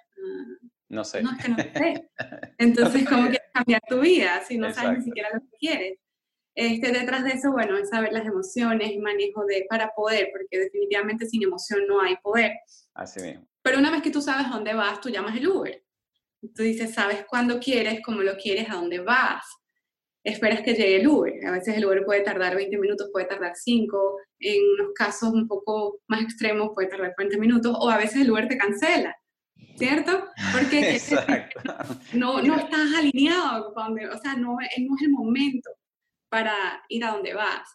no 0.88 1.04
sé. 1.04 1.22
No, 1.22 1.32
es 1.32 1.44
que 1.44 1.48
no 1.48 1.56
sé. 1.74 2.10
Entonces, 2.58 3.06
¿cómo 3.08 3.22
quieres 3.22 3.50
cambiar 3.52 3.80
tu 3.88 4.00
vida 4.00 4.42
si 4.46 4.56
no 4.56 4.72
sabes 4.72 4.98
ni 4.98 5.04
siquiera 5.04 5.28
lo 5.34 5.40
que 5.40 5.56
quieres? 5.58 5.98
Este, 6.54 6.92
detrás 6.92 7.24
de 7.24 7.32
eso, 7.32 7.50
bueno, 7.50 7.76
es 7.76 7.88
saber 7.88 8.12
las 8.12 8.26
emociones 8.26 8.92
y 8.92 8.98
manejo 8.98 9.44
de, 9.44 9.66
para 9.68 9.90
poder, 9.94 10.28
porque 10.32 10.58
definitivamente 10.58 11.26
sin 11.26 11.42
emoción 11.42 11.80
no 11.88 12.00
hay 12.00 12.16
poder. 12.22 12.52
Así 12.94 13.20
mismo. 13.20 13.46
Pero 13.60 13.78
una 13.78 13.90
vez 13.90 14.02
que 14.02 14.10
tú 14.10 14.22
sabes 14.22 14.48
dónde 14.48 14.72
vas, 14.72 15.00
tú 15.00 15.08
llamas 15.08 15.36
el 15.36 15.48
Uber. 15.48 15.82
Tú 16.54 16.62
dices, 16.62 16.94
sabes 16.94 17.24
cuándo 17.28 17.58
quieres, 17.58 18.00
cómo 18.04 18.22
lo 18.22 18.36
quieres, 18.36 18.68
a 18.70 18.74
dónde 18.74 19.00
vas. 19.00 19.44
Esperas 20.24 20.62
que 20.62 20.72
llegue 20.72 20.96
el 20.96 21.06
Uber. 21.06 21.46
A 21.46 21.50
veces 21.50 21.76
el 21.76 21.84
Uber 21.84 22.04
puede 22.04 22.22
tardar 22.22 22.56
20 22.56 22.78
minutos, 22.78 23.10
puede 23.12 23.26
tardar 23.26 23.52
5. 23.54 24.16
En 24.40 24.62
unos 24.78 24.92
casos 24.94 25.32
un 25.32 25.46
poco 25.46 26.00
más 26.08 26.22
extremos 26.22 26.70
puede 26.74 26.88
tardar 26.88 27.14
40 27.14 27.38
minutos. 27.38 27.76
O 27.78 27.90
a 27.90 27.98
veces 27.98 28.22
el 28.22 28.30
Uber 28.30 28.48
te 28.48 28.56
cancela. 28.56 29.14
¿Cierto? 29.76 30.28
Porque 30.52 30.98
no, 32.14 32.40
no 32.40 32.56
estás 32.56 32.94
alineado, 32.96 33.74
o 33.74 34.18
sea, 34.18 34.34
no, 34.36 34.52
no 34.52 34.96
es 34.96 35.02
el 35.02 35.10
momento 35.10 35.70
para 36.28 36.82
ir 36.88 37.04
a 37.04 37.12
donde 37.12 37.34
vas. 37.34 37.68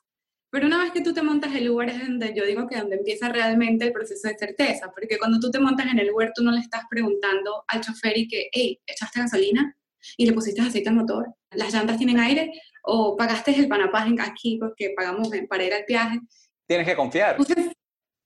Pero 0.51 0.65
una 0.65 0.79
vez 0.79 0.91
que 0.91 1.01
tú 1.01 1.13
te 1.13 1.21
montas 1.21 1.53
el 1.53 1.69
Uber 1.69 1.89
es 1.89 1.99
donde 1.99 2.33
yo 2.35 2.43
digo 2.43 2.67
que 2.67 2.77
donde 2.77 2.95
empieza 2.95 3.29
realmente 3.29 3.85
el 3.85 3.91
proceso 3.91 4.27
de 4.27 4.35
certeza, 4.35 4.91
porque 4.91 5.17
cuando 5.19 5.39
tú 5.39 5.51
te 5.51 5.59
montas 5.59 5.87
en 5.87 5.99
el 5.99 6.11
Uber 6.11 6.31
tú 6.33 6.43
no 6.43 6.51
le 6.51 6.59
estás 6.59 6.83
preguntando 6.89 7.63
al 7.67 7.81
chofer 7.81 8.17
y 8.17 8.27
que, 8.27 8.49
hey, 8.51 8.79
¿echaste 8.87 9.19
gasolina? 9.19 9.75
¿Y 10.17 10.25
le 10.25 10.33
pusiste 10.33 10.61
aceite 10.61 10.89
al 10.89 10.95
motor? 10.95 11.27
¿Las 11.51 11.73
llantas 11.73 11.97
tienen 11.97 12.19
aire? 12.19 12.51
¿O 12.83 13.15
pagaste 13.15 13.55
el 13.55 13.67
panapaz 13.67 14.07
aquí 14.21 14.57
porque 14.57 14.93
pagamos 14.95 15.29
para 15.47 15.63
ir 15.63 15.73
al 15.73 15.85
viaje? 15.87 16.19
Tienes 16.65 16.87
que 16.87 16.95
confiar. 16.95 17.37
Tú, 17.37 17.45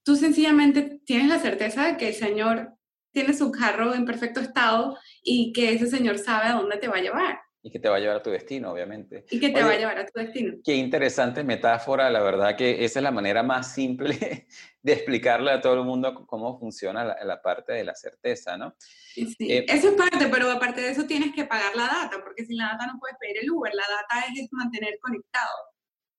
tú 0.04 0.16
sencillamente 0.16 1.02
tienes 1.06 1.28
la 1.28 1.40
certeza 1.40 1.86
de 1.88 1.98
que 1.98 2.10
el 2.10 2.14
Señor 2.14 2.74
tiene 3.12 3.34
su 3.34 3.52
carro 3.52 3.94
en 3.94 4.06
perfecto 4.06 4.40
estado 4.40 4.98
y 5.22 5.52
que 5.52 5.74
ese 5.74 5.88
Señor 5.88 6.18
sabe 6.20 6.48
a 6.48 6.54
dónde 6.54 6.78
te 6.78 6.88
va 6.88 6.98
a 6.98 7.02
llevar 7.02 7.43
y 7.66 7.72
que 7.72 7.80
te 7.80 7.88
va 7.88 7.96
a 7.96 8.00
llevar 8.00 8.18
a 8.18 8.24
tu 8.24 8.30
destino, 8.30 8.74
obviamente. 8.74 9.26
Y 9.32 9.40
que 9.40 9.50
te 9.50 9.64
va 9.64 9.72
a 9.72 9.78
llevar 9.78 9.98
a 9.98 10.06
tu 10.06 10.20
destino. 10.20 10.58
Qué 10.66 10.76
interesante 10.76 11.46
metáfora, 11.46 12.10
la 12.10 12.22
verdad 12.22 12.58
que 12.58 12.84
esa 12.84 13.00
es 13.00 13.04
la 13.04 13.12
manera 13.12 13.42
más 13.42 13.74
simple 13.74 14.48
de 14.82 14.94
explicarle 14.94 15.50
a 15.50 15.62
todo 15.62 15.76
el 15.76 15.86
mundo 15.86 16.26
cómo 16.28 16.60
funciona 16.60 17.06
la, 17.06 17.42
parte 17.42 17.72
de 17.72 17.86
la 17.86 17.96
certeza, 17.96 18.58
¿no? 18.58 18.76
Sí, 18.80 19.34
eh, 19.40 19.66
eso 19.70 19.90
es 19.90 19.96
parte, 19.96 20.28
pero 20.30 20.52
aparte 20.52 20.82
de 20.82 20.90
eso 20.90 21.06
tienes 21.06 21.34
que 21.34 21.46
pagar 21.46 21.74
la 21.74 21.84
data, 21.84 22.22
porque 22.22 22.46
sin 22.46 22.58
la 22.58 22.74
data 22.74 22.88
no 22.88 23.00
puedes 23.00 23.16
pedir 23.18 23.38
el 23.42 23.50
Uber, 23.50 23.74
la 23.74 23.84
data 23.84 24.28
es, 24.28 24.42
es 24.42 24.50
mantener 24.52 25.00
conectado. 25.00 25.56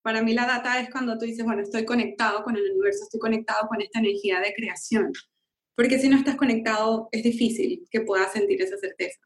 Para 0.03 0.23
mí 0.23 0.33
la 0.33 0.47
data 0.47 0.81
es 0.81 0.89
cuando 0.91 1.19
tú 1.19 1.27
dices, 1.27 1.45
bueno, 1.45 1.61
estoy 1.61 1.85
conectado 1.85 2.43
con 2.43 2.57
el 2.57 2.71
universo, 2.71 3.05
estoy 3.05 3.21
conectado 3.21 3.69
con 3.69 3.83
esta 3.83 3.99
energía 3.99 4.41
de 4.41 4.55
creación. 4.55 5.13
Porque 5.77 5.99
si 5.99 6.09
no 6.09 6.17
estás 6.17 6.37
conectado, 6.37 7.09
es 7.13 7.23
difícil 7.23 7.87
que 7.91 8.01
puedas 8.01 8.33
sentir 8.33 8.63
esa 8.63 8.79
certeza. 8.79 9.21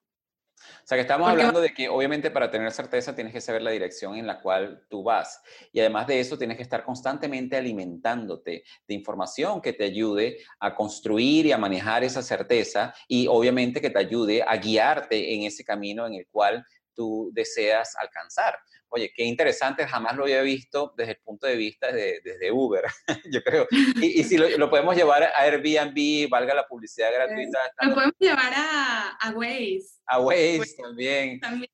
O 0.83 0.87
sea, 0.87 0.97
que 0.97 1.03
estamos 1.03 1.29
hablando 1.29 1.61
de 1.61 1.73
que 1.73 1.89
obviamente 1.89 2.31
para 2.31 2.51
tener 2.51 2.71
certeza 2.73 3.15
tienes 3.15 3.33
que 3.33 3.41
saber 3.41 3.63
la 3.63 3.71
dirección 3.71 4.17
en 4.17 4.27
la 4.27 4.41
cual 4.41 4.85
tú 4.89 5.03
vas. 5.03 5.43
Y 5.73 5.81
además 5.81 6.07
de 6.07 6.21
eso, 6.21 6.39
tienes 6.39 6.57
que 6.57 6.63
estar 6.63 6.85
constantemente 6.85 7.57
alimentándote 7.57 8.65
de 8.87 8.95
información 8.95 9.61
que 9.61 9.73
te 9.73 9.85
ayude 9.85 10.39
a 10.61 10.75
construir 10.75 11.47
y 11.47 11.53
a 11.53 11.59
manejar 11.59 12.05
esa 12.05 12.23
certeza 12.23 12.95
y 13.07 13.27
obviamente 13.27 13.81
que 13.81 13.91
te 13.91 13.99
ayude 13.99 14.43
a 14.43 14.57
guiarte 14.57 15.35
en 15.35 15.43
ese 15.43 15.65
camino 15.65 16.07
en 16.07 16.15
el 16.15 16.27
cual 16.27 16.65
tú 16.99 17.31
deseas 17.33 17.95
alcanzar. 17.97 18.59
Oye, 18.89 19.13
qué 19.15 19.23
interesante, 19.23 19.87
jamás 19.87 20.17
lo 20.17 20.25
había 20.25 20.43
visto 20.43 20.95
desde 20.97 21.13
el 21.13 21.19
punto 21.19 21.47
de 21.47 21.55
vista 21.55 21.93
de, 21.93 22.21
desde 22.25 22.51
Uber, 22.51 22.83
yo 23.33 23.41
creo. 23.43 23.69
Y, 24.03 24.25
si 24.25 24.37
lo, 24.37 24.69
podemos 24.69 24.97
llevar 24.97 25.23
a 25.23 25.43
Airbnb, 25.43 26.29
valga 26.29 26.55
la 26.55 26.67
publicidad 26.67 27.13
gratuita. 27.15 27.59
Lo 27.83 27.95
podemos 27.95 28.17
llevar 28.19 28.53
a, 28.53 29.11
a 29.11 29.31
Waze. 29.31 30.01
A 30.07 30.21
Waze 30.21 30.75
también. 30.83 31.39
También. 31.39 31.71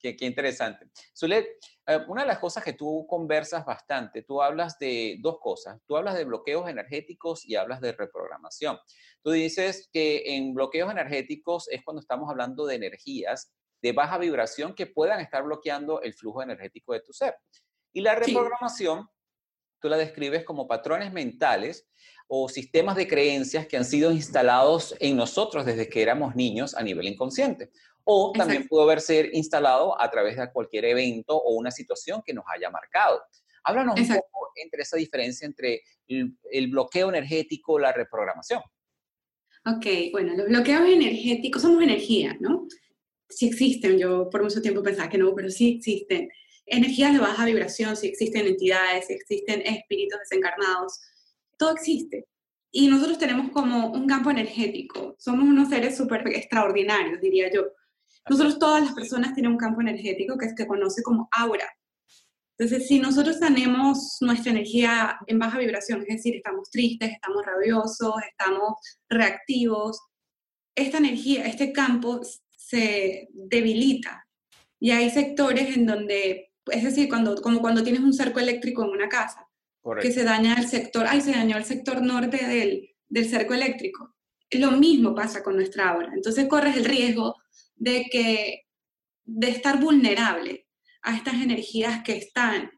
qué, 0.00 0.16
qué, 0.16 0.24
interesante. 0.24 0.86
Zule, 1.14 1.58
eh, 1.86 1.98
una 2.08 2.22
de 2.22 2.28
las 2.28 2.38
cosas 2.38 2.64
que 2.64 2.72
tú 2.72 3.06
conversas 3.06 3.66
bastante, 3.66 4.22
tú 4.22 4.40
hablas 4.40 4.78
de 4.78 5.18
dos 5.20 5.38
cosas. 5.40 5.80
Tú 5.86 5.96
hablas 5.96 6.16
de 6.16 6.24
bloqueos 6.24 6.66
energéticos 6.70 7.44
y 7.44 7.56
hablas 7.56 7.82
de 7.82 7.92
reprogramación. 7.92 8.78
Tú 9.22 9.32
dices 9.32 9.90
que 9.92 10.36
en 10.36 10.54
bloqueos 10.54 10.90
energéticos 10.90 11.68
es 11.68 11.82
cuando 11.84 12.00
estamos 12.00 12.30
hablando 12.30 12.64
de 12.64 12.76
energías 12.76 13.52
de 13.82 13.92
baja 13.92 14.18
vibración 14.18 14.74
que 14.74 14.86
puedan 14.86 15.20
estar 15.20 15.42
bloqueando 15.42 16.00
el 16.02 16.14
flujo 16.14 16.42
energético 16.42 16.92
de 16.92 17.00
tu 17.00 17.12
ser. 17.12 17.36
Y 17.92 18.00
la 18.00 18.14
reprogramación, 18.14 19.08
tú 19.80 19.88
la 19.88 19.96
describes 19.96 20.44
como 20.44 20.66
patrones 20.66 21.12
mentales 21.12 21.88
o 22.28 22.48
sistemas 22.48 22.96
de 22.96 23.08
creencias 23.08 23.66
que 23.66 23.76
han 23.76 23.84
sido 23.84 24.10
instalados 24.10 24.94
en 25.00 25.16
nosotros 25.16 25.64
desde 25.64 25.88
que 25.88 26.02
éramos 26.02 26.34
niños 26.34 26.74
a 26.74 26.82
nivel 26.82 27.06
inconsciente. 27.06 27.70
O 28.04 28.32
también 28.32 28.68
pudo 28.68 28.82
haber 28.82 29.00
sido 29.00 29.26
instalado 29.32 30.00
a 30.00 30.10
través 30.10 30.36
de 30.36 30.52
cualquier 30.52 30.84
evento 30.84 31.36
o 31.36 31.54
una 31.54 31.70
situación 31.70 32.22
que 32.24 32.34
nos 32.34 32.44
haya 32.48 32.70
marcado. 32.70 33.22
Háblanos 33.64 33.98
un 33.98 34.06
poco 34.06 34.52
entre 34.54 34.82
esa 34.82 34.96
diferencia 34.96 35.44
entre 35.44 35.82
el, 36.06 36.36
el 36.52 36.68
bloqueo 36.68 37.08
energético 37.08 37.78
y 37.78 37.82
la 37.82 37.92
reprogramación. 37.92 38.62
Ok, 39.66 40.12
bueno, 40.12 40.34
los 40.36 40.46
bloqueos 40.46 40.88
energéticos 40.88 41.62
somos 41.62 41.82
energía, 41.82 42.36
¿no? 42.38 42.68
Sí 43.28 43.48
existen, 43.48 43.98
yo 43.98 44.28
por 44.30 44.42
mucho 44.42 44.62
tiempo 44.62 44.82
pensaba 44.82 45.08
que 45.08 45.18
no, 45.18 45.34
pero 45.34 45.50
sí 45.50 45.76
existen 45.76 46.28
energías 46.66 47.12
de 47.12 47.20
baja 47.20 47.44
vibración, 47.44 47.96
sí 47.96 48.08
existen 48.08 48.46
entidades, 48.46 49.06
sí 49.06 49.14
existen 49.14 49.62
espíritus 49.62 50.18
desencarnados, 50.20 51.00
todo 51.56 51.72
existe. 51.72 52.26
Y 52.72 52.88
nosotros 52.88 53.18
tenemos 53.18 53.50
como 53.52 53.92
un 53.92 54.06
campo 54.06 54.30
energético, 54.30 55.16
somos 55.18 55.44
unos 55.44 55.68
seres 55.68 55.96
súper 55.96 56.26
extraordinarios, 56.28 57.20
diría 57.20 57.50
yo. 57.52 57.62
Nosotros, 58.28 58.58
todas 58.58 58.82
las 58.82 58.92
personas 58.92 59.34
tienen 59.34 59.52
un 59.52 59.58
campo 59.58 59.80
energético 59.80 60.36
que 60.36 60.48
se 60.48 60.66
conoce 60.66 61.02
como 61.02 61.28
aura. 61.30 61.66
Entonces, 62.58 62.88
si 62.88 62.98
nosotros 62.98 63.38
tenemos 63.38 64.16
nuestra 64.20 64.50
energía 64.50 65.18
en 65.26 65.38
baja 65.38 65.58
vibración, 65.58 66.00
es 66.02 66.16
decir, 66.16 66.36
estamos 66.36 66.70
tristes, 66.70 67.12
estamos 67.12 67.44
rabiosos, 67.44 68.14
estamos 68.28 68.74
reactivos, 69.08 70.00
esta 70.74 70.98
energía, 70.98 71.46
este 71.46 71.72
campo 71.72 72.20
se 72.66 73.28
debilita. 73.32 74.26
Y 74.80 74.90
hay 74.90 75.08
sectores 75.10 75.76
en 75.76 75.86
donde, 75.86 76.52
es 76.66 76.82
decir, 76.82 77.08
cuando, 77.08 77.40
como 77.40 77.60
cuando 77.60 77.84
tienes 77.84 78.02
un 78.02 78.12
cerco 78.12 78.40
eléctrico 78.40 78.84
en 78.84 78.90
una 78.90 79.08
casa, 79.08 79.46
que 80.02 80.10
se 80.10 80.24
daña 80.24 80.56
el 80.58 80.66
sector, 80.66 81.06
ay, 81.08 81.20
se 81.20 81.30
dañó 81.30 81.56
el 81.56 81.64
sector 81.64 82.02
norte 82.02 82.44
del, 82.44 82.90
del 83.08 83.28
cerco 83.28 83.54
eléctrico. 83.54 84.16
Lo 84.50 84.72
mismo 84.72 85.14
pasa 85.14 85.44
con 85.44 85.54
nuestra 85.54 85.90
aura. 85.90 86.10
Entonces 86.12 86.48
corres 86.48 86.76
el 86.76 86.84
riesgo 86.84 87.36
de 87.76 88.06
que 88.10 88.62
de 89.24 89.48
estar 89.48 89.78
vulnerable 89.80 90.66
a 91.02 91.14
estas 91.16 91.34
energías 91.34 92.02
que 92.02 92.16
están, 92.16 92.68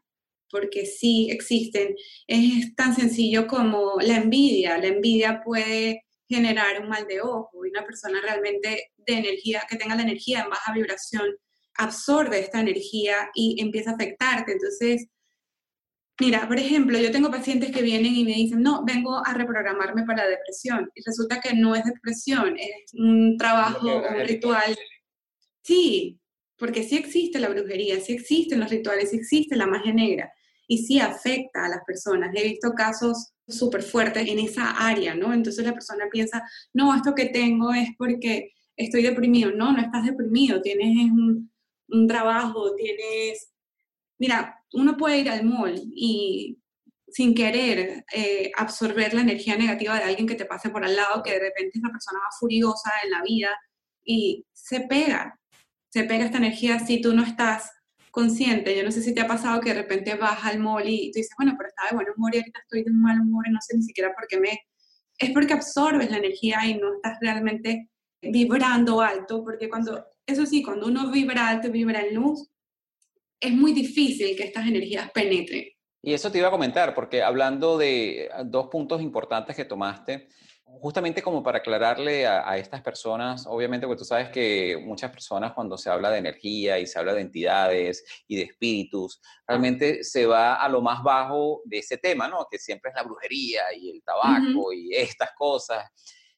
porque 0.51 0.85
sí 0.85 1.29
existen. 1.31 1.95
Es 2.27 2.75
tan 2.75 2.95
sencillo 2.95 3.47
como 3.47 3.95
la 4.01 4.17
envidia. 4.17 4.77
La 4.77 4.87
envidia 4.87 5.41
puede 5.43 6.03
generar 6.29 6.79
un 6.81 6.89
mal 6.89 7.07
de 7.07 7.21
ojo 7.21 7.65
y 7.65 7.69
una 7.69 7.83
persona 7.83 8.21
realmente 8.21 8.91
de 8.95 9.13
energía, 9.13 9.63
que 9.67 9.77
tenga 9.77 9.95
la 9.95 10.03
energía 10.03 10.41
en 10.41 10.49
baja 10.49 10.71
vibración, 10.71 11.27
absorbe 11.75 12.39
esta 12.39 12.61
energía 12.61 13.29
y 13.33 13.61
empieza 13.61 13.91
a 13.91 13.93
afectarte. 13.95 14.51
Entonces, 14.53 15.07
mira, 16.19 16.47
por 16.47 16.59
ejemplo, 16.59 16.99
yo 16.99 17.11
tengo 17.11 17.31
pacientes 17.31 17.71
que 17.71 17.81
vienen 17.81 18.15
y 18.15 18.23
me 18.23 18.33
dicen, 18.33 18.61
no, 18.61 18.85
vengo 18.85 19.25
a 19.25 19.33
reprogramarme 19.33 20.03
para 20.05 20.27
depresión. 20.27 20.89
Y 20.93 21.01
resulta 21.03 21.41
que 21.41 21.55
no 21.55 21.75
es 21.75 21.83
depresión, 21.83 22.55
es 22.57 22.93
un 22.93 23.35
trabajo, 23.37 23.87
un 23.87 24.27
ritual. 24.27 24.77
Sí, 25.63 26.19
porque 26.57 26.83
sí 26.83 26.97
existe 26.97 27.39
la 27.39 27.49
brujería, 27.49 27.99
sí 28.01 28.13
existen 28.13 28.59
los 28.59 28.69
rituales, 28.69 29.09
sí 29.09 29.17
existe 29.17 29.55
la 29.55 29.65
magia 29.65 29.93
negra 29.93 30.31
y 30.69 30.77
sí 30.77 30.99
afecta 30.99 31.65
a 31.65 31.69
las 31.69 31.83
personas. 31.83 32.31
He 32.35 32.43
visto 32.43 32.73
casos 32.73 33.33
súper 33.47 33.81
fuertes 33.81 34.27
en 34.27 34.37
esa 34.37 34.69
área, 34.69 35.15
¿no? 35.15 35.33
Entonces 35.33 35.65
la 35.65 35.73
persona 35.73 36.05
piensa, 36.11 36.47
no, 36.73 36.95
esto 36.95 37.15
que 37.15 37.25
tengo 37.25 37.73
es 37.73 37.89
porque 37.97 38.51
estoy 38.77 39.01
deprimido. 39.01 39.51
No, 39.51 39.73
no 39.73 39.81
estás 39.81 40.05
deprimido, 40.05 40.61
tienes 40.61 41.11
un, 41.11 42.07
trabajo, 42.07 42.75
tienes... 42.75 43.51
Mira, 44.19 44.63
uno 44.73 44.95
puede 44.95 45.17
ir 45.17 45.29
al 45.31 45.43
mall 45.43 45.81
y 45.91 46.59
sin 47.07 47.33
querer 47.33 48.05
eh, 48.13 48.51
absorber 48.55 49.15
la 49.15 49.21
energía 49.21 49.57
negativa 49.57 49.95
de 49.95 50.03
alguien 50.03 50.27
que 50.27 50.35
te 50.35 50.45
pase 50.45 50.69
por 50.69 50.85
al 50.85 50.95
lado, 50.95 51.23
que 51.23 51.31
de 51.31 51.39
repente 51.39 51.71
es 51.73 51.81
una 51.81 51.91
persona 51.91 52.19
más 52.19 52.37
furiosa 52.39 52.91
en 53.03 53.09
la 53.09 53.23
vida 53.23 53.49
y 54.05 54.45
se 54.53 54.81
pega, 54.81 55.39
se 55.89 56.03
pega 56.03 56.25
esta 56.25 56.37
energía 56.37 56.77
si 56.77 57.01
tú 57.01 57.15
no 57.15 57.23
estás 57.23 57.71
consciente. 58.11 58.75
Yo 58.75 58.83
no 58.83 58.91
sé 58.91 59.01
si 59.01 59.13
te 59.13 59.21
ha 59.21 59.27
pasado 59.27 59.61
que 59.61 59.73
de 59.73 59.81
repente 59.81 60.15
vas 60.15 60.43
al 60.43 60.59
mall 60.59 60.87
y 60.87 61.11
tú 61.11 61.19
dices, 61.19 61.33
bueno, 61.37 61.55
pero 61.57 61.69
estaba 61.69 61.89
de 61.89 61.95
buen 61.95 62.07
humor 62.15 62.33
y 62.33 62.39
ahorita 62.39 62.59
estoy 62.59 62.83
de 62.83 62.91
un 62.91 63.01
mal 63.01 63.19
humor 63.19 63.45
y 63.47 63.51
no 63.51 63.59
sé 63.61 63.75
ni 63.77 63.83
siquiera 63.83 64.13
por 64.13 64.27
qué 64.27 64.39
me... 64.39 64.59
Es 65.17 65.31
porque 65.31 65.53
absorbes 65.53 66.09
la 66.09 66.17
energía 66.17 66.65
y 66.65 66.77
no 66.77 66.95
estás 66.95 67.17
realmente 67.21 67.89
vibrando 68.21 69.01
alto, 69.01 69.43
porque 69.43 69.69
cuando, 69.69 70.05
eso 70.25 70.45
sí, 70.45 70.63
cuando 70.63 70.87
uno 70.87 71.11
vibra 71.11 71.47
alto, 71.47 71.71
vibra 71.71 72.01
en 72.01 72.15
luz, 72.15 72.49
es 73.39 73.51
muy 73.51 73.73
difícil 73.73 74.35
que 74.35 74.43
estas 74.43 74.67
energías 74.67 75.11
penetren. 75.11 75.65
Y 76.01 76.13
eso 76.13 76.31
te 76.31 76.37
iba 76.37 76.47
a 76.47 76.51
comentar, 76.51 76.95
porque 76.95 77.21
hablando 77.21 77.77
de 77.77 78.29
dos 78.45 78.67
puntos 78.67 79.01
importantes 79.01 79.55
que 79.55 79.65
tomaste, 79.65 80.29
justamente 80.81 81.21
como 81.21 81.43
para 81.43 81.59
aclararle 81.59 82.25
a, 82.27 82.57
estas 82.57 82.81
personas, 82.81 83.45
obviamente, 83.47 83.85
porque 83.85 83.99
tú 83.99 84.05
sabes 84.05 84.29
que 84.29 84.81
muchas 84.83 85.11
personas 85.11 85.53
cuando 85.53 85.77
se 85.77 85.89
habla 85.89 86.09
de 86.09 86.19
energía 86.19 86.79
y 86.79 86.87
se 86.87 86.97
habla 86.99 87.13
de 87.13 87.21
entidades 87.21 88.03
y 88.27 88.37
de 88.37 88.43
espíritus, 88.43 89.21
realmente 89.47 90.03
se 90.03 90.25
va 90.25 90.55
a 90.55 90.69
lo 90.69 90.81
más 90.81 91.03
bajo 91.03 91.61
de 91.65 91.79
ese 91.79 91.97
tema, 91.97 92.27
¿no? 92.27 92.47
Que 92.49 92.57
siempre 92.57 92.91
es 92.91 92.95
la 92.95 93.03
brujería 93.03 93.73
y 93.75 93.91
el 93.91 94.03
tabaco 94.03 94.73
y 94.73 94.93
estas 94.95 95.31
cosas. 95.37 95.85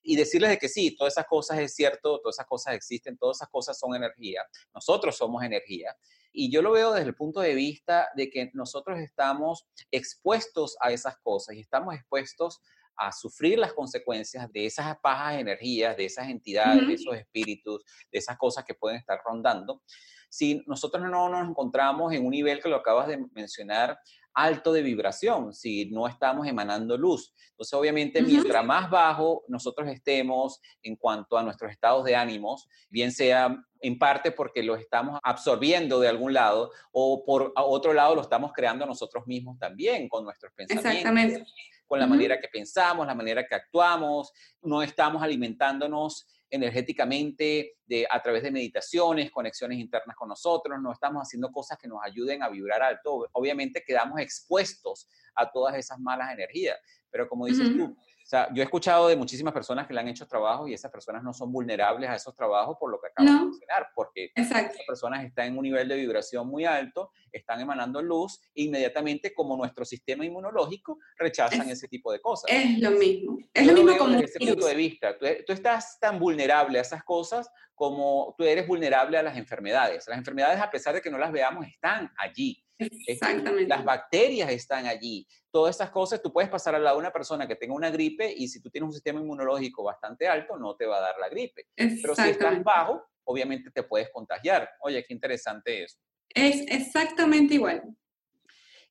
Y 0.04 0.16
decirles 0.16 0.50
de 0.50 0.58
que 0.58 0.70
sí, 0.70 0.96
todas 0.96 1.14
esas 1.14 1.28
cosas 1.28 1.60
es 1.60 1.76
cierto, 1.76 2.20
todas 2.20 2.36
esas 2.36 2.48
cosas 2.48 2.74
existen, 2.74 3.18
todas 3.18 3.38
esas 3.38 3.50
cosas 3.50 3.78
son 3.78 3.96
energía, 3.96 4.44
nosotros 4.74 5.16
somos 5.16 5.44
energía. 5.44 5.96
Y 6.34 6.52
yo 6.52 6.62
lo 6.62 6.72
veo 6.72 6.94
desde 6.94 7.08
el 7.08 7.16
punto 7.16 7.42
de 7.42 7.54
vista 7.54 8.10
de 8.16 8.30
que 8.30 8.50
nosotros 8.54 9.00
estamos 9.00 9.68
expuestos 9.92 10.78
a 10.80 10.92
esas 10.92 11.18
cosas 11.18 11.56
y 11.56 11.60
estamos 11.60 11.94
expuestos 11.94 12.62
a 12.62 12.81
sufrir 13.12 13.58
las 13.58 13.74
consecuencias 13.74 14.52
de 14.52 14.66
esas 14.66 14.96
bajas 15.02 15.40
energías, 15.40 15.98
de 15.98 16.06
esas 16.06 16.30
entidades, 16.30 16.88
de 16.88 16.94
esos 16.94 17.16
espíritus, 17.16 17.84
de 18.12 18.20
esas 18.20 18.38
cosas 18.38 18.64
que 18.64 18.76
pueden 18.76 18.98
estar 18.98 19.20
rondando. 19.26 19.82
Si 20.30 20.64
nosotros 20.66 21.04
no 21.10 21.28
nos 21.28 21.50
encontramos 21.50 22.14
en 22.14 22.26
un 22.26 22.32
nivel 22.32 22.62
que 22.62 22.70
lo 22.70 22.78
acabas 22.78 23.08
de 23.08 23.26
mencionar, 23.34 23.98
alto 24.34 24.72
de 24.72 24.82
vibración, 24.82 25.54
si 25.54 25.90
no 25.92 26.08
estamos 26.08 26.48
emanando 26.48 26.98
luz. 26.98 27.34
Entonces, 27.52 27.74
obviamente, 27.74 28.22
mientras 28.22 28.64
más 28.66 28.90
bajo 28.90 29.44
nosotros 29.48 29.90
estemos 29.90 30.62
en 30.82 30.96
cuanto 30.96 31.38
a 31.38 31.44
nuestros 31.44 31.72
estados 31.72 32.06
de 32.06 32.16
ánimos, 32.16 32.68
bien 32.90 33.12
sea 33.12 33.58
en 33.82 33.98
parte 33.98 34.32
porque 34.32 34.64
los 34.64 34.80
estamos 34.80 35.20
absorbiendo 35.24 36.00
de 36.00 36.08
algún 36.08 36.34
lado 36.34 36.72
o 36.92 37.26
por 37.26 37.52
otro 37.56 37.94
lado 37.94 38.16
lo 38.16 38.22
estamos 38.22 38.52
creando 38.54 38.86
nosotros 38.86 39.26
mismos 39.28 39.58
también 39.58 40.08
con 40.08 40.24
nuestros 40.24 40.54
pensamientos. 40.54 40.92
Exactamente 40.92 41.46
con 41.92 42.00
la 42.00 42.08
manera 42.08 42.40
que 42.40 42.48
pensamos, 42.48 43.06
la 43.06 43.14
manera 43.14 43.46
que 43.46 43.54
actuamos, 43.54 44.32
no 44.62 44.82
estamos 44.82 45.22
alimentándonos 45.22 46.26
energéticamente 46.50 47.80
de, 47.86 48.08
a 48.10 48.22
través 48.24 48.44
de 48.44 48.52
meditaciones, 48.52 49.30
conexiones 49.30 49.78
internas 49.78 50.16
con 50.16 50.30
nosotros, 50.30 50.80
no 50.82 50.94
estamos 50.94 51.24
haciendo 51.24 51.52
cosas 51.52 51.78
que 51.78 51.90
nos 51.90 52.00
ayuden 52.02 52.44
a 52.44 52.50
vibrar 52.50 52.82
alto. 52.82 53.28
Obviamente 53.34 53.84
quedamos 53.86 54.22
expuestos 54.22 55.10
a 55.36 55.52
todas 55.52 55.76
esas 55.76 56.00
malas 56.00 56.32
energías, 56.32 56.78
pero 57.10 57.28
como 57.28 57.46
dices 57.46 57.68
tú, 57.76 57.94
sea, 58.32 58.48
yo 58.54 58.62
he 58.62 58.66
escuchado 58.66 59.10
de 59.10 59.18
muchísimas 59.18 59.54
personas 59.54 59.86
que 59.86 59.94
le 59.94 60.00
han 60.00 60.08
hecho 60.08 60.26
trabajo 60.26 60.66
y 60.66 60.74
esas 60.74 60.90
personas 60.90 61.22
no 61.22 61.34
son 61.34 61.52
vulnerables 61.52 62.10
a 62.10 62.16
esos 62.16 62.34
trabajos 62.34 62.78
por 62.80 62.90
lo 62.90 63.00
que 63.00 63.08
acabo 63.08 63.28
de 63.30 63.46
mencionar, 63.46 63.90
porque 63.94 64.32
esas 64.34 64.72
personas 64.88 65.26
están 65.26 65.48
en 65.48 65.58
un 65.58 65.64
nivel 65.64 65.88
de 65.90 65.98
vibración 65.98 66.48
muy 66.48 66.64
alto, 66.64 67.12
están 67.32 67.60
emanando 67.60 68.02
luz, 68.02 68.40
e 68.56 68.64
inmediatamente 68.64 69.34
como 69.34 69.58
nuestro 69.58 69.84
sistema 69.84 70.26
inmunológico 70.26 70.98
rechazan 71.18 71.70
ese 71.70 71.90
tipo 71.90 72.12
de 72.12 72.22
cosas. 72.22 72.50
Es 72.50 72.80
lo 72.80 72.92
mismo. 72.92 73.38
Es 73.54 73.68
lo 73.68 73.74
mismo 73.74 73.98
como 73.98 74.12
desde 74.12 74.26
ese 74.26 74.40
punto 74.40 74.66
de 74.66 74.76
vista. 74.76 75.18
Tú, 75.18 75.26
tú 75.46 75.52
estás 75.52 76.00
tan 76.00 76.18
vulnerable 76.18 76.80
a 76.80 76.82
esas 76.82 77.04
cosas 77.04 77.52
como 77.76 78.36
tú 78.38 78.44
eres 78.44 78.68
vulnerable 78.68 79.18
a 79.18 79.24
las 79.24 79.36
enfermedades. 79.36 80.06
Las 80.08 80.18
enfermedades, 80.18 80.62
a 80.62 80.70
pesar 80.70 80.94
de 80.94 81.02
que 81.02 81.10
no 81.10 81.18
las 81.18 81.32
veamos, 81.32 81.66
están 81.66 82.12
allí. 82.18 82.64
Exactamente. 83.08 83.68
Las 83.68 83.84
bacterias 83.84 84.50
están 84.52 84.86
allí. 84.86 85.28
Todas 85.52 85.76
esas 85.76 85.90
cosas, 85.90 86.22
tú 86.22 86.32
puedes 86.32 86.50
pasar 86.50 86.76
al 86.76 86.84
lado 86.84 86.98
de 86.98 87.02
una 87.02 87.12
persona 87.12 87.48
que 87.48 87.56
tenga 87.56 87.74
una 87.74 87.90
gripe 87.90 88.34
y 88.36 88.48
si 88.48 88.62
tú 88.62 88.70
tienes 88.70 88.88
un 88.88 88.94
sistema 88.94 89.20
inmunológico 89.20 89.84
bastante 89.84 90.28
alto, 90.28 90.58
no 90.58 90.76
te 90.76 90.86
va 90.86 90.98
a 90.98 91.02
dar 91.02 91.16
la 91.20 91.30
gripe. 91.30 91.68
Pero 91.76 92.16
si 92.16 92.30
estás 92.30 92.64
bajo, 92.64 93.04
obviamente 93.26 93.72
te 93.72 93.84
puedes 93.84 94.10
contagiar. 94.12 94.70
Oye, 94.82 95.04
qué 95.04 95.14
interesante 95.14 95.84
eso. 95.84 95.98
Es 96.30 96.64
exactamente 96.68 97.56
igual. 97.56 97.84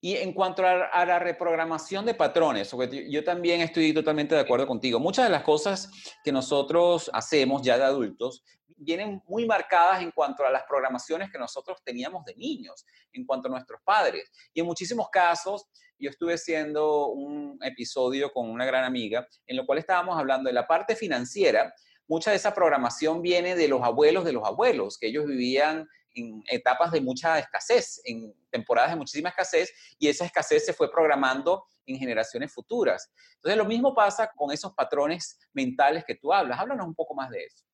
Y 0.03 0.17
en 0.17 0.33
cuanto 0.33 0.65
a, 0.67 1.05
la 1.05 1.19
reprogramación 1.19 2.07
de 2.07 2.15
patrones, 2.15 2.75
yo 3.11 3.23
también 3.23 3.61
estoy 3.61 3.93
totalmente 3.93 4.35
de 4.35 4.41
acuerdo 4.41 4.67
contigo. 4.67 4.99
Muchas 4.99 5.27
de 5.27 5.31
las 5.31 5.43
cosas 5.43 5.91
que 6.25 6.33
nosotros 6.33 7.11
hacemos 7.13 7.61
ya 7.61 7.77
de 7.77 7.85
adultos 7.85 8.43
vienen 8.81 9.23
muy 9.29 9.47
marcadas 9.47 10.03
en 10.03 10.11
cuanto 10.11 10.45
a 10.45 10.51
las 10.51 10.65
programaciones 10.65 11.31
que 11.31 11.39
nosotros 11.39 11.79
teníamos 11.85 12.25
de 12.25 12.35
niños, 12.35 12.85
en 13.13 13.25
cuanto 13.27 13.49
a 13.49 13.51
nuestros 13.51 13.81
padres. 13.85 14.31
Y 14.55 14.61
en 14.61 14.67
muchísimos 14.67 15.09
casos, 15.11 15.67
yo 15.99 16.11
estuve 16.11 16.35
haciendo 16.35 17.09
un 17.09 17.59
episodio 17.63 18.33
con 18.33 18.49
una 18.49 18.65
gran 18.65 18.85
amiga 18.85 19.27
en 19.47 19.57
lo 19.57 19.67
cual 19.67 19.79
estábamos 19.79 20.19
hablando 20.19 20.49
de 20.49 20.55
la 20.55 20.67
parte 20.67 20.97
financiera. 20.97 21.75
Mucha 22.09 22.31
de 22.31 22.39
esa 22.39 22.55
programación 22.55 23.23
viene 23.23 23.55
de 23.55 23.69
los 23.69 23.83
abuelos 23.83 24.25
de 24.25 24.33
los 24.33 24.45
abuelos, 24.45 24.99
que 24.99 25.09
ellos 25.09 25.27
vivían 25.27 25.87
en 26.15 26.43
etapas 26.49 26.91
de 26.91 27.01
mucha 27.01 27.39
escasez, 27.39 28.01
en 28.05 28.35
temporadas 28.51 28.91
de 28.91 28.97
muchísima 28.97 29.29
escasez, 29.29 29.73
y 29.99 30.09
esa 30.09 30.25
escasez 30.25 30.67
se 30.67 30.73
fue 30.73 30.91
programando 30.91 31.67
en 31.87 31.99
generaciones 31.99 32.53
futuras. 32.53 33.13
Entonces, 33.37 33.57
lo 33.57 33.65
mismo 33.65 33.95
pasa 33.95 34.31
con 34.35 34.51
esos 34.53 34.73
patrones 34.75 35.39
mentales 35.53 36.05
que 36.05 36.17
tú 36.17 36.33
hablas. 36.33 36.59
Háblanos 36.59 36.87
un 36.87 36.95
poco 36.95 37.15
más 37.15 37.31
de 37.31 37.45
eso. 37.45 37.65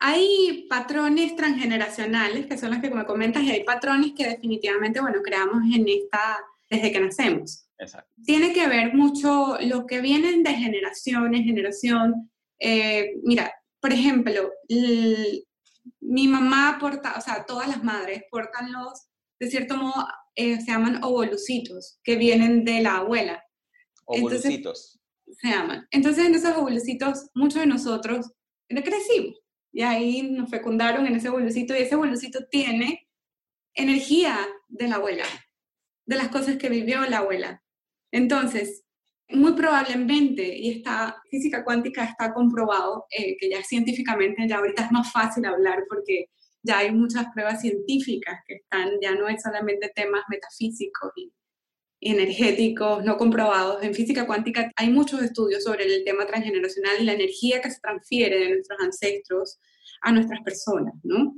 Hay 0.00 0.66
patrones 0.68 1.34
transgeneracionales, 1.34 2.46
que 2.46 2.56
son 2.56 2.70
los 2.70 2.80
que 2.80 2.90
me 2.90 3.04
comentas, 3.04 3.42
y 3.42 3.50
hay 3.50 3.64
patrones 3.64 4.12
que 4.16 4.28
definitivamente, 4.28 5.00
bueno, 5.00 5.20
creamos 5.22 5.62
en 5.74 5.88
esta, 5.88 6.38
desde 6.70 6.92
que 6.92 7.00
nacemos. 7.00 7.68
Exacto. 7.78 8.12
Tiene 8.24 8.52
que 8.52 8.68
ver 8.68 8.94
mucho 8.94 9.58
lo 9.60 9.86
que 9.86 10.00
vienen 10.00 10.42
de 10.42 10.54
generación 10.54 11.34
en 11.34 11.44
generación. 11.44 12.30
Eh, 12.60 13.14
mira, 13.24 13.52
por 13.80 13.92
ejemplo, 13.92 14.52
mi 16.00 16.28
mamá 16.28 16.78
porta, 16.80 17.14
o 17.16 17.20
sea, 17.20 17.44
todas 17.44 17.68
las 17.68 17.82
madres 17.82 18.22
portan 18.30 18.72
los, 18.72 19.08
de 19.40 19.50
cierto 19.50 19.76
modo, 19.76 20.06
eh, 20.36 20.60
se 20.60 20.70
llaman 20.70 21.02
ovolucitos, 21.02 21.98
que 22.04 22.16
vienen 22.16 22.64
de 22.64 22.82
la 22.82 22.98
abuela. 22.98 23.44
Ovolucitos. 24.04 25.00
se 25.40 25.48
llaman. 25.48 25.86
Entonces, 25.90 26.24
en 26.24 26.34
esos 26.34 26.56
ovolucitos, 26.56 27.30
muchos 27.34 27.60
de 27.60 27.66
nosotros 27.66 28.30
crecimos 28.68 29.34
y 29.72 29.82
ahí 29.82 30.22
nos 30.22 30.50
fecundaron 30.50 31.06
en 31.06 31.16
ese 31.16 31.28
bolsito 31.28 31.74
y 31.74 31.78
ese 31.78 31.96
bolsito 31.96 32.46
tiene 32.50 33.08
energía 33.74 34.36
de 34.68 34.88
la 34.88 34.96
abuela, 34.96 35.24
de 36.06 36.16
las 36.16 36.28
cosas 36.28 36.56
que 36.56 36.68
vivió 36.68 37.02
la 37.02 37.18
abuela. 37.18 37.62
Entonces, 38.10 38.84
muy 39.30 39.52
probablemente, 39.52 40.56
y 40.56 40.70
esta 40.70 41.22
física 41.30 41.64
cuántica 41.64 42.04
está 42.04 42.32
comprobado, 42.32 43.06
eh, 43.10 43.36
que 43.38 43.50
ya 43.50 43.62
científicamente, 43.62 44.48
ya 44.48 44.56
ahorita 44.56 44.84
es 44.86 44.92
más 44.92 45.12
fácil 45.12 45.44
hablar 45.44 45.84
porque 45.88 46.26
ya 46.62 46.78
hay 46.78 46.92
muchas 46.92 47.26
pruebas 47.32 47.60
científicas 47.60 48.40
que 48.46 48.54
están, 48.54 48.90
ya 49.00 49.14
no 49.14 49.28
es 49.28 49.42
solamente 49.42 49.90
temas 49.94 50.22
metafísicos 50.28 51.12
y 51.16 51.32
energéticos 52.00 53.04
no 53.04 53.16
comprobados. 53.16 53.82
En 53.82 53.94
física 53.94 54.26
cuántica 54.26 54.70
hay 54.76 54.90
muchos 54.90 55.22
estudios 55.22 55.64
sobre 55.64 55.84
el 55.84 56.04
tema 56.04 56.26
transgeneracional 56.26 57.00
y 57.00 57.04
la 57.04 57.14
energía 57.14 57.60
que 57.60 57.70
se 57.70 57.80
transfiere 57.80 58.38
de 58.38 58.50
nuestros 58.50 58.78
ancestros 58.80 59.58
a 60.02 60.12
nuestras 60.12 60.40
personas, 60.42 60.94
¿no? 61.02 61.34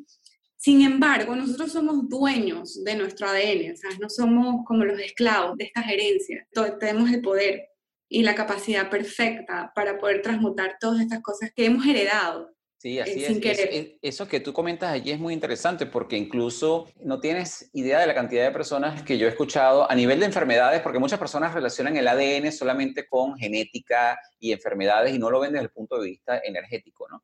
Sin 0.57 0.83
embargo, 0.83 1.35
nosotros 1.35 1.73
somos 1.73 2.07
dueños 2.09 2.85
de 2.85 2.95
nuestro 2.95 3.29
ADN, 3.29 3.77
sea, 3.77 3.91
no 3.99 4.11
somos 4.11 4.63
como 4.67 4.85
los 4.85 5.01
esclavos 5.01 5.57
de 5.57 5.65
estas 5.65 5.89
herencias. 5.89 6.47
Tenemos 6.79 7.11
el 7.11 7.23
poder 7.23 7.71
y 8.11 8.23
la 8.23 8.35
capacidad 8.35 8.91
perfecta 8.91 9.73
para 9.75 9.97
poder 9.97 10.21
transmutar 10.21 10.77
todas 10.79 11.01
estas 11.01 11.23
cosas 11.23 11.51
que 11.55 11.65
hemos 11.65 11.87
heredado 11.87 12.55
Sí, 12.81 12.97
eh, 12.97 13.03
así 13.03 13.25
es. 13.25 13.93
Eso 14.01 14.27
que 14.27 14.41
tú 14.41 14.55
comentas 14.55 14.91
allí 14.91 15.11
es 15.11 15.21
muy 15.21 15.35
interesante 15.35 15.85
porque 15.85 16.17
incluso 16.17 16.89
no 17.05 17.21
tienes 17.21 17.69
idea 17.75 18.01
de 18.01 18.07
la 18.07 18.15
cantidad 18.15 18.43
de 18.43 18.53
personas 18.53 19.03
que 19.03 19.19
yo 19.19 19.27
he 19.27 19.29
escuchado 19.29 19.91
a 19.91 19.95
nivel 19.95 20.19
de 20.19 20.25
enfermedades, 20.25 20.81
porque 20.81 20.99
muchas 20.99 21.19
personas 21.19 21.53
relacionan 21.53 21.99
el 21.99 22.09
ADN 22.09 22.51
solamente 22.53 23.07
con 23.07 23.37
genética 23.37 24.19
y 24.39 24.53
enfermedades 24.53 25.15
y 25.15 25.19
no 25.19 25.29
lo 25.29 25.41
ven 25.41 25.53
desde 25.53 25.65
el 25.65 25.71
punto 25.71 26.01
de 26.01 26.09
vista 26.09 26.41
energético, 26.43 27.07
¿no? 27.11 27.23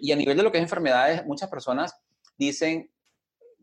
Y 0.00 0.12
a 0.12 0.16
nivel 0.16 0.38
de 0.38 0.42
lo 0.42 0.50
que 0.50 0.56
es 0.56 0.62
enfermedades, 0.62 1.26
muchas 1.26 1.50
personas 1.50 1.94
dicen 2.38 2.90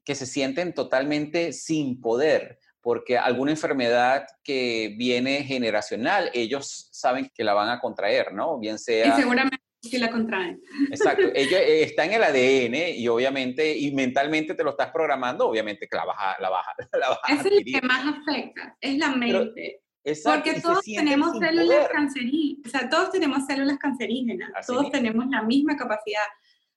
que 0.06 0.14
se 0.14 0.28
sienten 0.28 0.72
totalmente 0.76 1.52
sin 1.52 2.00
poder 2.00 2.60
porque 2.80 3.18
alguna 3.18 3.52
enfermedad 3.52 4.28
que 4.44 4.94
viene 4.98 5.44
generacional, 5.46 6.30
ellos 6.34 6.90
saben 6.92 7.32
que 7.34 7.44
la 7.44 7.56
van 7.56 7.70
a 7.70 7.80
contraer, 7.80 8.34
¿no? 8.34 8.60
Bien 8.60 8.78
sea... 8.78 9.08
Y 9.08 9.20
seguramente 9.20 9.71
que 9.90 10.00
la 10.00 10.12
contraen. 10.12 10.62
Exacto, 10.90 11.24
ella 11.36 11.60
eh, 11.60 11.84
está 11.84 12.06
en 12.06 12.14
el 12.14 12.24
ADN 12.24 12.98
y 12.98 13.08
obviamente, 13.08 13.78
y 13.78 13.92
mentalmente 13.94 14.54
te 14.54 14.64
lo 14.64 14.72
estás 14.72 14.92
programando, 14.92 15.48
obviamente 15.48 15.88
que 15.88 15.96
la 15.96 16.06
baja, 16.06 16.36
la 16.40 16.50
baja, 16.50 16.74
la 17.00 17.10
baja. 17.10 17.34
Es 17.34 17.46
el 17.46 17.66
que 17.66 17.82
más 17.82 18.06
afecta, 18.06 18.78
es 18.80 18.98
la 18.98 19.16
mente. 19.16 19.82
Porque 20.24 20.60
todos 20.62 20.84
tenemos 20.84 21.38
células 21.38 21.90
cancerígenas, 21.90 22.66
o 22.66 22.70
sea, 22.70 22.90
todos 22.90 23.12
tenemos 23.12 23.46
células 23.46 23.78
cancerígenas, 23.78 24.50
todos 24.66 24.90
tenemos 24.90 25.28
la 25.30 25.44
misma 25.44 25.78
capacidad 25.78 26.24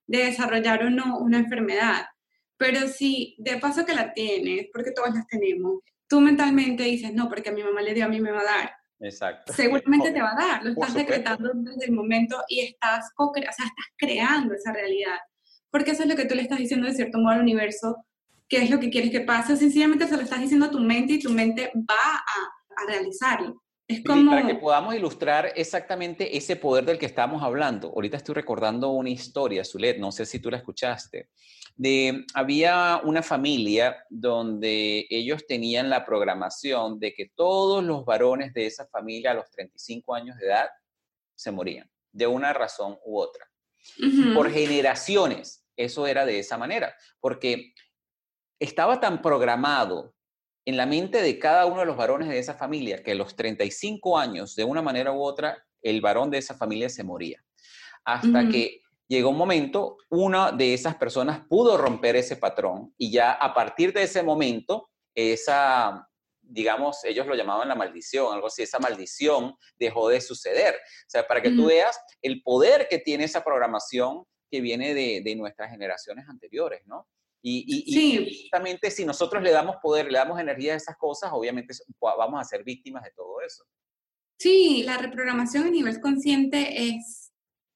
de 0.06 0.26
desarrollar 0.26 0.84
uno, 0.84 1.18
una 1.18 1.38
enfermedad. 1.38 2.04
Pero 2.58 2.86
si 2.86 3.34
de 3.38 3.56
paso 3.56 3.86
que 3.86 3.94
la 3.94 4.12
tienes, 4.12 4.66
porque 4.70 4.90
todos 4.90 5.14
las 5.14 5.26
tenemos, 5.26 5.80
tú 6.06 6.20
mentalmente 6.20 6.82
dices, 6.82 7.14
no, 7.14 7.30
porque 7.30 7.48
a 7.48 7.52
mi 7.52 7.62
mamá 7.62 7.80
le 7.80 7.94
dio, 7.94 8.04
a 8.04 8.08
mí 8.08 8.20
me 8.20 8.30
va 8.30 8.40
a 8.40 8.44
dar 8.44 8.72
Exacto. 9.00 9.52
Seguramente 9.52 10.12
te 10.12 10.22
va 10.22 10.32
a 10.32 10.46
dar, 10.46 10.64
lo 10.64 10.70
estás 10.70 10.94
decretando 10.94 11.50
desde 11.54 11.86
el 11.86 11.92
momento 11.92 12.42
y 12.48 12.60
estás, 12.60 13.10
o 13.16 13.32
sea, 13.34 13.50
estás 13.50 13.86
creando 13.96 14.54
esa 14.54 14.72
realidad. 14.72 15.18
Porque 15.70 15.90
eso 15.90 16.04
es 16.04 16.08
lo 16.08 16.16
que 16.16 16.26
tú 16.26 16.34
le 16.34 16.42
estás 16.42 16.58
diciendo 16.58 16.86
de 16.86 16.94
cierto 16.94 17.18
modo 17.18 17.34
al 17.34 17.40
universo, 17.40 17.96
qué 18.48 18.62
es 18.62 18.70
lo 18.70 18.78
que 18.78 18.90
quieres 18.90 19.10
que 19.10 19.20
pase, 19.20 19.52
o 19.52 19.56
sencillamente 19.56 20.06
se 20.06 20.16
lo 20.16 20.22
estás 20.22 20.40
diciendo 20.40 20.66
a 20.66 20.70
tu 20.70 20.78
mente 20.78 21.14
y 21.14 21.20
tu 21.20 21.30
mente 21.30 21.72
va 21.74 22.14
a, 22.14 22.82
a 22.82 22.86
realizarlo. 22.86 23.63
Es 23.86 24.02
como... 24.02 24.30
Para 24.30 24.46
que 24.46 24.54
podamos 24.54 24.94
ilustrar 24.94 25.52
exactamente 25.56 26.36
ese 26.36 26.56
poder 26.56 26.84
del 26.84 26.98
que 26.98 27.06
estamos 27.06 27.42
hablando. 27.42 27.88
Ahorita 27.88 28.16
estoy 28.16 28.34
recordando 28.34 28.90
una 28.90 29.10
historia, 29.10 29.64
Zulet, 29.64 29.98
no 29.98 30.10
sé 30.10 30.24
si 30.24 30.38
tú 30.38 30.50
la 30.50 30.56
escuchaste, 30.56 31.28
de 31.76 32.24
había 32.34 33.00
una 33.04 33.22
familia 33.22 34.04
donde 34.08 35.06
ellos 35.10 35.46
tenían 35.46 35.90
la 35.90 36.04
programación 36.04 36.98
de 36.98 37.12
que 37.12 37.30
todos 37.34 37.84
los 37.84 38.04
varones 38.04 38.54
de 38.54 38.66
esa 38.66 38.86
familia 38.86 39.32
a 39.32 39.34
los 39.34 39.50
35 39.50 40.14
años 40.14 40.36
de 40.38 40.46
edad 40.46 40.68
se 41.34 41.50
morían, 41.50 41.90
de 42.12 42.26
una 42.26 42.52
razón 42.52 42.96
u 43.04 43.18
otra. 43.18 43.50
Por 44.34 44.50
generaciones, 44.50 45.66
eso 45.76 46.06
era 46.06 46.24
de 46.24 46.38
esa 46.38 46.56
manera, 46.56 46.94
porque 47.20 47.74
estaba 48.58 49.00
tan 49.00 49.20
programado 49.20 50.14
en 50.66 50.76
la 50.76 50.86
mente 50.86 51.20
de 51.20 51.38
cada 51.38 51.66
uno 51.66 51.80
de 51.80 51.86
los 51.86 51.96
varones 51.96 52.28
de 52.28 52.38
esa 52.38 52.54
familia 52.54 53.02
que 53.02 53.12
a 53.12 53.14
los 53.14 53.36
35 53.36 54.18
años, 54.18 54.54
de 54.56 54.64
una 54.64 54.82
manera 54.82 55.12
u 55.12 55.22
otra, 55.22 55.62
el 55.82 56.00
varón 56.00 56.30
de 56.30 56.38
esa 56.38 56.54
familia 56.54 56.88
se 56.88 57.04
moría. 57.04 57.44
Hasta 58.04 58.48
que 58.48 58.82
llegó 59.08 59.30
un 59.30 59.36
momento, 59.36 59.98
una 60.10 60.52
de 60.52 60.74
esas 60.74 60.96
personas 60.96 61.42
pudo 61.48 61.76
romper 61.76 62.16
ese 62.16 62.36
patrón 62.36 62.94
y 62.98 63.10
ya 63.10 63.32
a 63.32 63.54
partir 63.54 63.92
de 63.92 64.02
ese 64.02 64.22
momento, 64.22 64.90
esa, 65.14 66.08
digamos, 66.40 67.04
ellos 67.04 67.26
lo 67.26 67.34
llamaban 67.34 67.68
la 67.68 67.74
maldición, 67.74 68.34
algo 68.34 68.48
así, 68.48 68.62
esa 68.62 68.78
maldición 68.78 69.54
dejó 69.78 70.08
de 70.08 70.20
suceder. 70.20 70.74
O 70.74 71.08
sea, 71.08 71.26
para 71.26 71.42
que 71.42 71.50
tú 71.50 71.66
veas 71.66 71.98
el 72.22 72.42
poder 72.42 72.88
que 72.88 72.98
tiene 72.98 73.24
esa 73.24 73.44
programación 73.44 74.24
que 74.50 74.60
viene 74.60 74.94
de, 74.94 75.22
de 75.22 75.36
nuestras 75.36 75.70
generaciones 75.70 76.28
anteriores, 76.28 76.86
¿no? 76.86 77.06
Y, 77.46 78.40
justamente 78.40 78.90
si 78.90 79.04
nosotros 79.04 79.42
le 79.42 79.50
damos 79.50 79.76
poder, 79.82 80.10
le 80.10 80.16
damos 80.16 80.40
energía 80.40 80.72
a 80.72 80.76
esas 80.76 80.96
cosas, 80.96 81.30
obviamente 81.32 81.74
vamos 82.00 82.40
a 82.40 82.44
ser 82.44 82.64
víctimas 82.64 83.04
de 83.04 83.10
todo 83.14 83.42
eso. 83.42 83.64
Sí, 84.38 84.82
la 84.84 84.96
reprogramación 84.96 85.64
a 85.64 85.70
nivel 85.70 86.00
consciente 86.00 86.88
es, 86.88 87.32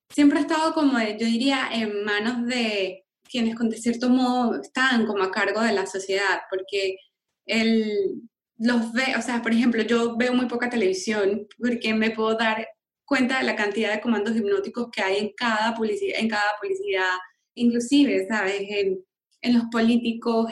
siempre 0.09 0.39
ha 0.39 0.43
estado 0.43 0.73
como, 0.73 0.99
yo 0.99 1.27
diría, 1.27 1.69
en 1.71 2.03
manos 2.03 2.47
de 2.47 3.05
quienes 3.31 3.57
con 3.57 3.69
de 3.69 3.77
cierto 3.77 4.09
modo 4.09 4.59
están 4.59 5.07
como 5.07 5.23
a 5.23 5.31
cargo 5.31 5.61
de 5.61 5.75
la 5.75 5.87
sociedad, 5.87 6.41
porque 6.51 6.97
el, 7.45 8.23
los 8.57 8.91
ve, 8.95 9.17
o 9.19 9.23
sea, 9.23 9.43
por 9.43 9.53
ejemplo, 9.53 9.83
yo 9.83 10.17
veo 10.17 10.33
muy 10.33 10.47
poca 10.47 10.71
televisión 10.71 11.47
porque 11.59 11.93
me 11.93 12.11
puedo 12.11 12.35
dar 12.37 12.67
cuenta 13.05 13.39
de 13.39 13.45
la 13.45 13.55
cantidad 13.55 13.93
de 13.93 14.01
comandos 14.01 14.35
hipnóticos 14.35 14.89
que 14.91 15.03
hay 15.03 15.19
en 15.19 15.33
cada 15.37 15.75
publicidad, 15.75 16.19
en 16.19 16.29
cada 16.29 16.57
publicidad, 16.59 17.13
inclusive, 17.55 18.27
¿sabes? 18.27 18.63
En, 18.71 19.05
en 19.40 19.55
los 19.55 19.64
políticos, 19.70 20.51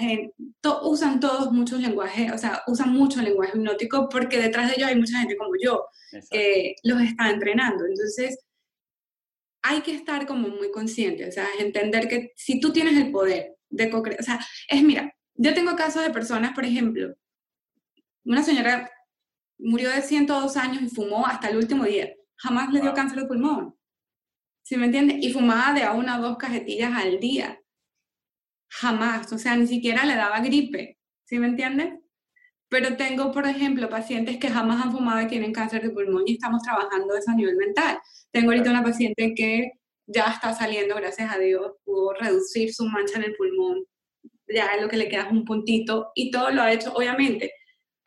usan 0.83 1.21
todos 1.21 1.53
muchos 1.53 1.81
lenguajes, 1.81 2.33
o 2.33 2.39
sea, 2.39 2.63
usan 2.67 2.93
mucho 2.93 3.21
lenguaje 3.21 3.57
hipnótico 3.57 4.09
porque 4.09 4.41
detrás 4.41 4.69
de 4.69 4.77
ellos 4.77 4.89
hay 4.89 4.97
mucha 4.97 5.19
gente 5.19 5.37
como 5.37 5.53
yo 5.63 5.87
que 6.31 6.77
los 6.85 7.01
está 7.01 7.31
entrenando. 7.31 7.85
Entonces, 7.85 8.39
hay 9.63 9.81
que 9.81 9.93
estar 9.93 10.27
como 10.27 10.49
muy 10.49 10.71
consciente, 10.71 11.29
o 11.29 11.33
sea, 11.33 11.47
entender 11.59 12.09
que 12.09 12.33
si 12.37 12.61
tú 12.61 12.73
tienes 12.73 12.97
el 12.97 13.11
poder 13.11 13.57
de 13.69 13.91
co-crear, 13.91 14.21
o 14.21 14.23
sea, 14.23 14.39
es, 14.69 14.83
mira, 14.83 15.13
yo 15.35 15.55
tengo 15.55 15.75
casos 15.75 16.03
de 16.03 16.11
personas, 16.11 16.55
por 16.55 16.65
ejemplo, 16.65 17.15
una 18.25 18.45
señora 18.45 18.89
murió 19.59 19.91
de 19.91 20.03
102 20.03 20.57
años 20.57 20.83
y 20.83 20.89
fumó 20.89 21.27
hasta 21.27 21.49
el 21.49 21.57
último 21.57 21.85
día, 21.85 22.15
jamás 22.37 22.73
le 22.73 22.81
dio 22.81 22.95
cáncer 22.95 23.21
de 23.21 23.27
pulmón, 23.27 23.75
¿sí 24.63 24.77
me 24.77 24.87
entiendes? 24.87 25.19
Y 25.21 25.33
fumaba 25.33 25.73
de 25.73 25.83
a 25.83 25.93
una 25.93 26.21
o 26.21 26.23
dos 26.23 26.37
cajetillas 26.37 26.93
al 26.95 27.19
día 27.19 27.61
jamás, 28.69 29.33
o 29.33 29.39
sea, 29.39 29.57
ni 29.57 29.67
siquiera 29.67 30.05
le 30.05 30.17
daba 30.17 30.41
gripe, 30.41 30.99
¿sí 31.25 31.39
me 31.39 31.47
entiendes? 31.47 31.95
Pero 32.69 32.97
tengo, 32.97 33.33
por 33.33 33.47
ejemplo, 33.47 33.89
pacientes 33.89 34.39
que 34.39 34.49
jamás 34.49 34.85
han 34.85 34.93
fumado 34.93 35.23
y 35.23 35.29
tienen 35.29 35.53
cáncer 35.53 35.83
de 35.83 35.91
pulmón 35.91 36.25
y 36.27 36.35
estamos 36.35 36.63
trabajando 36.63 37.17
eso 37.17 37.31
a 37.31 37.35
nivel 37.35 37.57
mental. 37.57 37.99
Tengo 38.33 38.51
ahorita 38.51 38.71
una 38.71 38.83
paciente 38.83 39.35
que 39.35 39.73
ya 40.07 40.27
está 40.27 40.53
saliendo, 40.53 40.97
gracias 40.97 41.33
a 41.33 41.39
Dios, 41.39 41.73
pudo 41.85 42.13
reducir 42.15 42.73
su 42.75 42.85
mancha 42.87 43.19
en 43.19 43.25
el 43.25 43.37
pulmón, 43.37 43.85
ya 44.49 44.77
lo 44.81 44.89
que 44.89 44.97
le 44.97 45.09
queda 45.09 45.23
es 45.23 45.33
un 45.33 45.45
puntito 45.45 46.11
y 46.15 46.31
todo 46.31 46.51
lo 46.51 46.63
ha 46.63 46.73
hecho, 46.73 46.93
obviamente, 46.93 47.53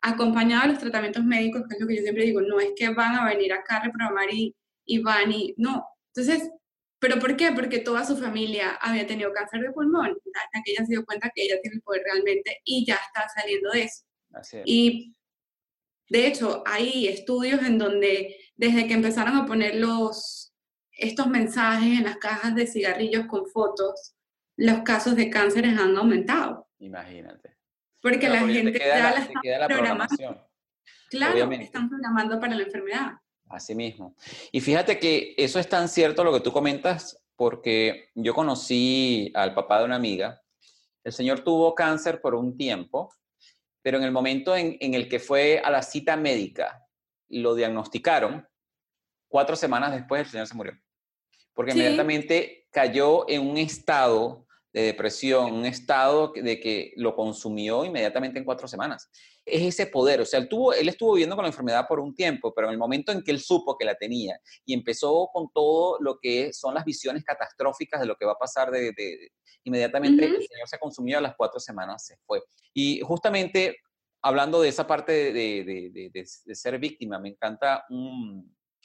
acompañado 0.02 0.62
de 0.62 0.68
los 0.68 0.78
tratamientos 0.78 1.24
médicos, 1.24 1.62
que 1.68 1.74
es 1.74 1.80
lo 1.80 1.86
que 1.86 1.96
yo 1.96 2.02
siempre 2.02 2.24
digo, 2.24 2.40
no 2.40 2.60
es 2.60 2.70
que 2.76 2.88
van 2.90 3.14
a 3.16 3.26
venir 3.26 3.52
acá 3.52 3.76
a 3.76 3.84
reprogramar 3.84 4.32
y, 4.32 4.54
y 4.86 4.98
van 5.00 5.32
y 5.32 5.54
no. 5.58 5.86
Entonces, 6.14 6.50
¿Pero 7.00 7.18
por 7.18 7.36
qué? 7.36 7.50
Porque 7.52 7.78
toda 7.78 8.04
su 8.04 8.16
familia 8.16 8.72
había 8.80 9.06
tenido 9.06 9.32
cáncer 9.32 9.62
de 9.62 9.72
pulmón, 9.72 10.10
hasta 10.10 10.62
que 10.62 10.72
ella 10.72 10.84
se 10.84 10.92
dio 10.92 11.04
cuenta 11.04 11.32
que 11.34 11.44
ella 11.44 11.60
tiene 11.62 11.76
el 11.76 11.82
poder 11.82 12.02
realmente 12.04 12.60
y 12.64 12.84
ya 12.86 12.96
está 12.96 13.26
saliendo 13.28 13.70
de 13.70 13.84
eso. 13.84 14.04
Y 14.66 15.16
de 16.10 16.26
hecho, 16.26 16.62
hay 16.66 17.08
estudios 17.08 17.62
en 17.62 17.78
donde 17.78 18.36
desde 18.54 18.86
que 18.86 18.94
empezaron 18.94 19.36
a 19.36 19.46
poner 19.46 19.76
los, 19.76 20.52
estos 20.92 21.26
mensajes 21.28 21.98
en 21.98 22.04
las 22.04 22.18
cajas 22.18 22.54
de 22.54 22.66
cigarrillos 22.66 23.26
con 23.26 23.46
fotos, 23.46 24.14
los 24.56 24.82
casos 24.82 25.16
de 25.16 25.30
cánceres 25.30 25.78
han 25.78 25.96
aumentado. 25.96 26.68
Imagínate. 26.78 27.56
Porque 28.02 28.28
la 28.28 28.40
gente 28.40 28.78
ya 28.78 29.12
la, 29.12 29.20
está 29.20 29.66
programando. 29.68 30.50
Claro, 31.08 31.52
están 31.52 31.88
programando 31.88 32.38
para 32.38 32.54
la 32.54 32.62
enfermedad. 32.64 33.12
Así 33.50 33.74
mismo. 33.74 34.14
Y 34.52 34.60
fíjate 34.60 35.00
que 35.00 35.34
eso 35.36 35.58
es 35.58 35.68
tan 35.68 35.88
cierto 35.88 36.22
lo 36.22 36.32
que 36.32 36.40
tú 36.40 36.52
comentas, 36.52 37.20
porque 37.34 38.10
yo 38.14 38.32
conocí 38.32 39.32
al 39.34 39.54
papá 39.54 39.80
de 39.80 39.86
una 39.86 39.96
amiga. 39.96 40.40
El 41.02 41.12
señor 41.12 41.40
tuvo 41.40 41.74
cáncer 41.74 42.20
por 42.20 42.36
un 42.36 42.56
tiempo, 42.56 43.12
pero 43.82 43.98
en 43.98 44.04
el 44.04 44.12
momento 44.12 44.54
en, 44.54 44.94
el 44.94 45.08
que 45.08 45.18
fue 45.18 45.60
a 45.64 45.70
la 45.70 45.82
cita 45.82 46.16
médica, 46.16 46.86
lo 47.28 47.56
diagnosticaron, 47.56 48.46
cuatro 49.28 49.56
semanas 49.56 49.92
después 49.92 50.20
el 50.20 50.30
señor 50.30 50.46
se 50.46 50.54
murió. 50.54 50.78
Porque 51.52 51.72
inmediatamente 51.72 52.68
cayó 52.70 53.28
en 53.28 53.48
un 53.48 53.58
estado 53.58 54.46
de 54.72 54.82
depresión, 54.82 55.52
un 55.52 55.66
estado 55.66 56.32
de 56.36 56.60
que 56.60 56.92
lo 56.94 57.16
consumió 57.16 57.84
inmediatamente 57.84 58.38
en 58.38 58.44
cuatro 58.44 58.68
semanas 58.68 59.10
es 59.50 59.62
ese 59.62 59.86
poder. 59.86 60.20
O 60.20 60.24
sea, 60.24 60.40
él, 60.40 60.48
tuvo, 60.48 60.72
él 60.72 60.88
estuvo 60.88 61.14
viviendo 61.14 61.36
con 61.36 61.44
la 61.44 61.50
enfermedad 61.50 61.86
por 61.88 62.00
un 62.00 62.14
tiempo, 62.14 62.52
pero 62.54 62.68
en 62.68 62.72
el 62.72 62.78
momento 62.78 63.12
en 63.12 63.22
que 63.22 63.30
él 63.30 63.40
supo 63.40 63.76
que 63.76 63.84
la 63.84 63.94
tenía 63.94 64.40
y 64.64 64.74
empezó 64.74 65.28
con 65.32 65.50
todo 65.52 65.98
lo 66.00 66.18
que 66.20 66.52
son 66.52 66.74
las 66.74 66.84
visiones 66.84 67.24
catastróficas 67.24 68.00
de 68.00 68.06
lo 68.06 68.16
que 68.16 68.26
va 68.26 68.32
a 68.32 68.38
pasar 68.38 68.70
de, 68.70 68.92
inmediatamente, 69.64 70.24
el 70.24 70.46
Señor 70.46 70.68
se 70.68 70.78
consumió 70.78 71.18
a 71.18 71.20
las 71.20 71.34
cuatro 71.36 71.60
semanas, 71.60 72.06
se 72.06 72.16
fue. 72.26 72.42
Y 72.74 73.00
justamente 73.00 73.76
hablando 74.22 74.60
de 74.60 74.68
esa 74.68 74.86
parte 74.86 75.32
de, 75.32 76.22
ser 76.54 76.78
víctima, 76.78 77.18
me 77.18 77.30
encanta 77.30 77.84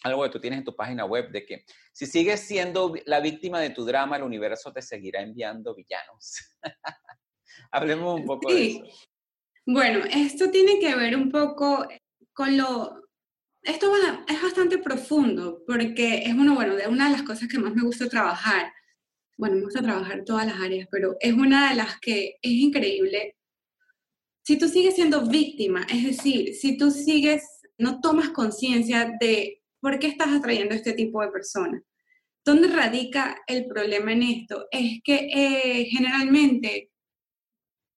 algo 0.03 0.23
que 0.23 0.29
tú 0.29 0.39
tienes 0.39 0.59
en 0.59 0.65
tu 0.65 0.75
página 0.75 1.05
web, 1.05 1.31
de 1.31 1.45
que 1.45 1.65
si 1.91 2.05
sigues 2.05 2.41
siendo 2.41 2.93
la 3.05 3.19
víctima 3.19 3.59
de 3.59 3.71
tu 3.71 3.85
drama, 3.85 4.17
el 4.17 4.23
universo 4.23 4.71
te 4.71 4.81
seguirá 4.81 5.21
enviando 5.21 5.75
villanos. 5.75 6.35
Hablemos 7.71 8.19
un 8.19 8.25
poco 8.25 8.53
de 8.53 8.67
eso. 8.67 8.83
Bueno, 9.67 10.05
esto 10.05 10.51
tiene 10.51 10.79
que 10.79 10.95
ver 10.95 11.15
un 11.15 11.31
poco 11.31 11.87
con 12.33 12.55
lo... 12.55 13.01
Esto 13.63 13.91
es 14.27 14.41
bastante 14.41 14.77
profundo 14.77 15.63
porque 15.65 16.23
es 16.23 16.33
uno, 16.35 16.53
bueno, 16.53 16.75
de 16.75 16.87
una 16.87 17.05
de 17.05 17.13
las 17.13 17.23
cosas 17.23 17.47
que 17.49 17.57
más 17.57 17.73
me 17.73 17.81
gusta 17.81 18.07
trabajar. 18.07 18.71
Bueno, 19.37 19.55
me 19.55 19.63
gusta 19.63 19.81
trabajar 19.81 20.23
todas 20.23 20.45
las 20.45 20.61
áreas, 20.61 20.87
pero 20.91 21.17
es 21.19 21.33
una 21.33 21.69
de 21.69 21.75
las 21.77 21.99
que 21.99 22.35
es 22.41 22.51
increíble. 22.51 23.35
Si 24.43 24.59
tú 24.59 24.67
sigues 24.67 24.93
siendo 24.93 25.25
víctima, 25.25 25.85
es 25.89 26.03
decir, 26.03 26.53
si 26.53 26.77
tú 26.77 26.91
sigues, 26.91 27.43
no 27.79 27.99
tomas 28.01 28.29
conciencia 28.29 29.11
de 29.19 29.63
por 29.81 29.97
qué 29.97 30.07
estás 30.07 30.27
atrayendo 30.27 30.75
a 30.75 30.77
este 30.77 30.93
tipo 30.93 31.21
de 31.21 31.29
personas. 31.29 31.81
¿Dónde 32.45 32.67
radica 32.67 33.41
el 33.47 33.65
problema 33.65 34.13
en 34.13 34.21
esto? 34.21 34.67
Es 34.69 35.01
que 35.03 35.27
eh, 35.33 35.85
generalmente 35.85 36.91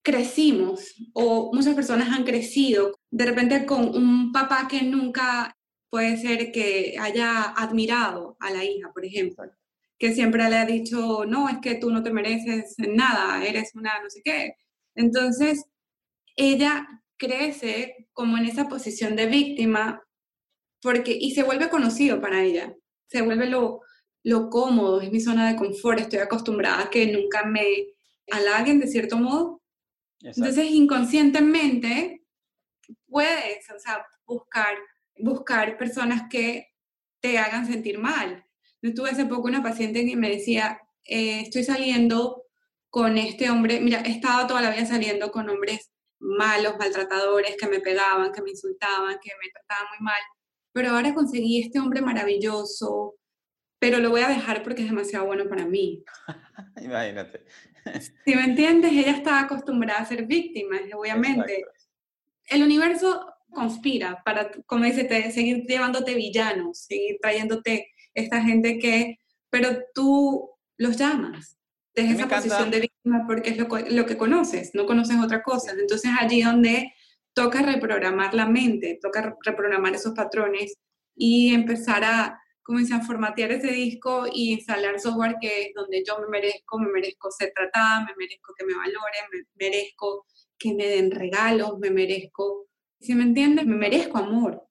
crecimos 0.09 0.95
o 1.13 1.53
muchas 1.53 1.75
personas 1.75 2.09
han 2.09 2.25
crecido 2.25 2.99
de 3.11 3.27
repente 3.27 3.67
con 3.67 3.95
un 3.95 4.33
papá 4.33 4.67
que 4.67 4.81
nunca 4.81 5.55
puede 5.91 6.17
ser 6.17 6.51
que 6.51 6.97
haya 6.99 7.43
admirado 7.43 8.39
a 8.41 8.51
la 8.51 8.65
hija, 8.65 8.91
por 8.91 9.05
ejemplo, 9.05 9.45
que 9.99 10.15
siempre 10.15 10.49
le 10.49 10.57
ha 10.57 10.65
dicho, 10.65 11.27
no, 11.27 11.51
es 11.51 11.59
que 11.59 11.75
tú 11.75 11.91
no 11.91 12.03
te 12.03 12.11
mereces 12.11 12.75
nada, 12.79 13.45
eres 13.45 13.75
una 13.75 14.03
no 14.03 14.09
sé 14.09 14.23
qué. 14.25 14.55
Entonces, 14.95 15.65
ella 16.37 16.89
crece 17.19 18.09
como 18.15 18.39
en 18.39 18.47
esa 18.47 18.67
posición 18.67 19.15
de 19.15 19.27
víctima 19.27 20.03
porque, 20.81 21.19
y 21.21 21.33
se 21.35 21.43
vuelve 21.43 21.69
conocido 21.69 22.19
para 22.19 22.43
ella, 22.43 22.75
se 23.09 23.21
vuelve 23.21 23.47
lo, 23.47 23.83
lo 24.23 24.49
cómodo, 24.49 25.03
es 25.03 25.13
mi 25.13 25.21
zona 25.21 25.51
de 25.51 25.57
confort, 25.57 26.01
estoy 26.01 26.21
acostumbrada 26.21 26.85
a 26.85 26.91
que 26.91 27.13
nunca 27.13 27.45
me 27.45 27.67
halaguen 28.31 28.81
de 28.81 28.87
cierto 28.87 29.19
modo 29.19 29.58
entonces, 30.21 30.71
inconscientemente, 30.71 32.25
puedes, 33.07 33.71
o 33.71 33.79
sea, 33.79 34.05
buscar, 34.27 34.77
buscar 35.17 35.79
personas 35.79 36.29
que 36.31 36.69
te 37.21 37.39
hagan 37.39 37.67
sentir 37.67 37.99
mal. 37.99 38.45
Yo 38.83 38.95
tuve 38.95 39.11
hace 39.11 39.27
poco 39.27 39.49
una 39.49 39.63
paciente 39.63 40.05
que 40.07 40.17
me 40.17 40.31
decía, 40.31 40.81
eh, 41.05 41.41
estoy 41.41 41.65
saliendo 41.65 42.45
con 42.91 43.19
este 43.19 43.51
hombre, 43.51 43.81
mira, 43.81 44.01
he 44.01 44.11
estado 44.11 44.47
toda 44.47 44.63
la 44.63 44.71
vida 44.71 44.87
saliendo 44.87 45.31
con 45.31 45.49
hombres 45.49 45.91
malos, 46.21 46.77
maltratadores, 46.79 47.57
que 47.57 47.69
me 47.69 47.81
pegaban, 47.81 48.33
que 48.33 48.43
me 48.43 48.51
insultaban, 48.51 49.19
que 49.23 49.31
me 49.41 49.51
trataban 49.53 49.87
muy 49.91 50.05
mal. 50.05 50.21
pero 50.73 50.91
ahora 50.91 51.15
conseguí 51.15 51.61
este 51.61 51.81
hombre 51.81 52.01
maravilloso, 52.01 53.17
pero 53.81 53.99
lo 53.99 54.11
voy 54.11 54.23
a 54.23 54.29
dejar 54.29 54.63
porque 54.63 54.83
es 54.83 54.89
demasiado 54.89 55.27
bueno 55.27 55.49
para 55.49 55.67
mí. 55.67 56.05
Imagínate. 56.83 57.45
Si 58.25 58.35
me 58.35 58.45
entiendes, 58.45 58.93
ella 58.93 59.13
está 59.13 59.41
acostumbrada 59.41 60.01
a 60.01 60.07
ser 60.07 60.27
víctima, 60.27 60.77
obviamente. 60.95 61.65
El 62.47 62.63
universo 62.63 63.27
conspira 63.51 64.23
para, 64.25 64.51
como 64.67 64.85
dice, 64.85 65.31
seguir 65.31 65.65
llevándote 65.67 66.15
villanos, 66.15 66.79
seguir 66.79 67.19
trayéndote 67.21 67.91
esta 68.15 68.43
gente 68.43 68.79
que, 68.79 69.19
pero 69.51 69.79
tú 69.95 70.51
los 70.77 70.97
llamas 70.97 71.59
desde 71.95 72.15
esa 72.15 72.29
posición 72.29 72.71
de 72.71 72.81
víctima 72.81 73.25
porque 73.27 73.51
es 73.51 73.59
lo, 73.59 73.69
lo, 73.91 74.07
que 74.07 74.17
conoces, 74.17 74.75
no 74.75 74.87
conoces 74.87 75.17
otra 75.19 75.43
cosa. 75.43 75.73
Entonces 75.73 76.11
allí 76.19 76.43
donde 76.43 76.93
toca 77.33 77.63
reprogramar 77.63 78.35
la 78.35 78.47
mente, 78.47 78.99
toca 79.01 79.37
reprogramar 79.45 79.95
esos 79.95 80.15
patrones 80.15 80.75
y 81.17 81.55
empezar 81.55 82.05
a, 82.05 82.41
como 82.69 82.81
a 82.81 83.01
formatear 83.01 83.51
ese 83.53 83.69
disco 83.69 84.27
y 84.31 84.53
instalar 84.53 85.01
software 85.01 85.37
que 85.41 85.63
es 85.63 85.75
donde 85.75 86.05
yo 86.07 86.19
me 86.19 86.27
merezco, 86.27 86.79
me 86.79 86.93
merezco 86.93 87.31
ser 87.31 87.51
tratada, 87.55 88.01
me 88.01 88.13
merezco 88.15 88.53
que 88.59 88.67
me 88.67 88.75
valoren, 88.75 89.25
me 89.33 89.67
merezco 89.67 90.27
que 90.59 90.75
me 90.75 90.87
den 90.87 91.11
regalos, 91.11 91.79
me 91.79 91.89
merezco, 91.89 92.69
si 93.01 93.15
me 93.15 93.23
entiendes, 93.23 93.65
me 93.65 93.75
merezco 93.75 94.19
amor. 94.19 94.69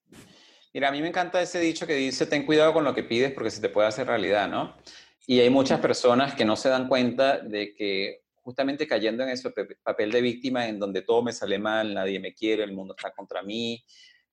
Mira, 0.76 0.90
a 0.90 0.92
mí 0.92 1.02
me 1.02 1.08
encanta 1.08 1.42
ese 1.42 1.60
dicho 1.60 1.88
que 1.88 1.96
dice, 1.96 2.28
ten 2.28 2.46
cuidado 2.46 2.72
con 2.72 2.84
lo 2.84 2.94
que 2.94 3.02
pides 3.02 3.32
porque 3.32 3.50
se 3.50 3.62
te 3.62 3.70
puede 3.70 3.88
hacer 3.88 4.06
realidad, 4.06 4.48
¿no? 4.48 4.78
Y 5.26 5.40
hay 5.40 5.50
muchas 5.50 5.80
personas 5.80 6.36
que 6.36 6.46
no 6.46 6.56
se 6.56 6.70
dan 6.70 6.88
cuenta 6.88 7.40
de 7.40 7.74
que 7.74 8.22
justamente 8.44 8.88
cayendo 8.88 9.24
en 9.24 9.30
ese 9.30 9.52
papel 9.82 10.12
de 10.12 10.22
víctima 10.22 10.68
en 10.68 10.78
donde 10.78 11.02
todo 11.02 11.24
me 11.24 11.34
sale 11.34 11.58
mal, 11.58 11.96
nadie 11.96 12.20
me 12.20 12.36
quiere, 12.36 12.64
el 12.64 12.74
mundo 12.74 12.94
está 12.96 13.12
contra 13.12 13.42
mí. 13.42 13.84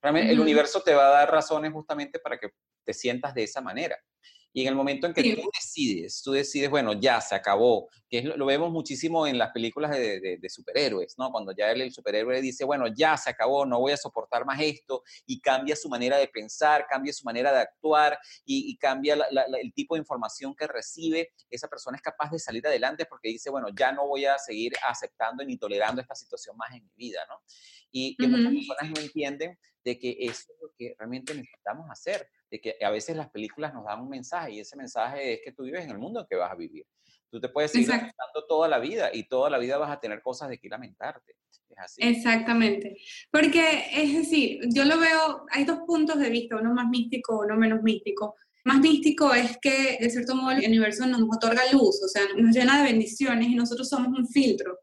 Realmente 0.03 0.35
el 0.35 0.41
universo 0.41 0.83
te 0.83 0.95
va 0.95 1.07
a 1.07 1.13
dar 1.13 1.31
razones 1.31 1.73
justamente 1.73 2.19
para 2.19 2.37
que 2.39 2.51
te 2.85 2.95
sientas 2.95 3.35
de 3.35 3.45
esa 3.45 3.61
manera. 3.61 3.97
Y 4.53 4.63
en 4.63 4.69
el 4.69 4.75
momento 4.77 5.07
en 5.07 5.15
que 5.15 5.35
tú 5.35 5.51
decides, 5.53 6.23
tú 6.23 6.33
decides, 6.33 6.71
bueno, 6.71 6.93
ya 6.93 7.21
se 7.21 7.35
acabó, 7.35 7.89
que 8.23 8.29
lo, 8.29 8.47
vemos 8.47 8.71
muchísimo 8.71 9.27
en 9.27 9.39
las 9.39 9.51
películas 9.51 9.91
de, 9.91 10.39
superhéroes, 10.49 11.17
¿no? 11.19 11.31
Cuando 11.31 11.53
ya 11.53 11.71
el, 11.73 11.93
superhéroe 11.93 12.41
dice, 12.41 12.65
bueno, 12.65 12.87
ya 12.87 13.17
se 13.17 13.31
acabó, 13.31 13.67
no 13.67 13.81
voy 13.81 13.93
a 13.93 13.97
soportar 13.97 14.45
más 14.45 14.61
esto, 14.61 15.03
y 15.27 15.41
cambia 15.41 15.75
su 15.75 15.89
manera 15.89 16.17
de 16.17 16.29
pensar, 16.29 16.87
cambia 16.89 17.13
su 17.13 17.25
manera 17.25 17.53
de 17.53 17.59
actuar 17.59 18.19
y, 18.45 18.77
cambia 18.79 19.15
el 19.15 19.73
tipo 19.73 19.95
de 19.95 20.01
información 20.01 20.55
que 20.55 20.67
recibe, 20.67 21.33
esa 21.51 21.69
persona 21.69 21.97
es 21.97 22.03
capaz 22.03 22.31
de 22.31 22.39
salir 22.39 22.67
adelante 22.67 23.07
porque 23.07 23.29
dice, 23.29 23.51
bueno, 23.51 23.69
ya 23.77 23.93
no 23.93 24.07
voy 24.07 24.27
a 24.27 24.39
seguir 24.39 24.75
aceptando 24.87 25.45
ni 25.45 25.57
tolerando 25.57 26.01
esta 26.01 26.15
situación 26.15 26.57
más 26.57 26.73
en 26.75 26.85
mi 26.85 26.93
vida, 26.97 27.21
¿no? 27.29 27.37
Y 27.91 28.17
que 28.17 28.27
muchas 28.27 28.53
personas 28.53 28.91
no 28.95 29.01
entienden 29.01 29.59
de 29.85 29.99
que 29.99 30.17
eso 30.19 30.53
es 30.53 30.59
lo 30.61 30.71
que 30.77 30.95
realmente 30.99 31.35
necesitamos 31.35 31.91
hacer 31.91 32.29
que 32.61 32.77
a 32.85 32.91
veces 32.91 33.17
las 33.17 33.31
películas 33.31 33.73
nos 33.75 33.85
dan 33.85 34.01
un 34.01 34.09
mensaje 34.09 34.53
y 34.53 34.61
ese 34.61 34.77
mensaje 34.77 35.35
es 35.35 35.41
que 35.45 35.53
tú 35.53 35.65
vives 35.65 35.85
en 35.85 35.91
el 35.91 35.99
mundo 35.99 36.21
en 36.21 36.27
que 36.27 36.37
vas 36.37 36.51
a 36.51 36.55
vivir. 36.55 36.87
Tú 37.35 37.41
te 37.41 37.49
puedes 37.49 37.73
seguir 37.73 37.89
lamentando 37.89 38.47
toda 38.49 38.69
la 38.69 38.79
vida 38.79 39.11
y 39.13 39.27
toda 39.27 39.51
la 39.51 39.59
vida 39.59 39.77
vas 39.77 39.91
a 39.91 39.99
tener 39.99 40.23
cosas 40.23 40.49
de 40.49 40.59
que 40.59 40.69
lamentarte. 40.69 41.35
Es 41.69 41.77
así. 41.77 42.01
Exactamente. 42.01 42.97
Porque 43.29 43.87
es 43.93 44.15
decir, 44.15 44.61
yo 44.73 44.85
lo 44.85 45.01
veo, 45.01 45.45
hay 45.51 45.65
dos 45.65 45.81
puntos 45.85 46.21
de 46.21 46.31
vista, 46.31 46.55
uno 46.55 46.73
más 46.73 46.89
místico, 46.89 47.41
uno 47.41 47.57
menos 47.57 47.83
místico. 47.83 48.37
Más 48.65 48.79
místico 48.79 49.35
es 49.35 49.59
que, 49.61 49.99
de 50.01 50.11
cierto 50.11 50.37
modo, 50.37 50.53
el 50.53 50.65
universo 50.65 51.09
nos 51.09 51.23
otorga 51.23 51.63
luz, 51.73 52.01
o 52.05 52.07
sea, 52.07 52.23
nos 52.37 52.55
llena 52.55 52.79
de 52.79 52.93
bendiciones 52.93 53.49
y 53.49 53.57
nosotros 53.57 53.89
somos 53.89 54.17
un 54.17 54.29
filtro. 54.29 54.79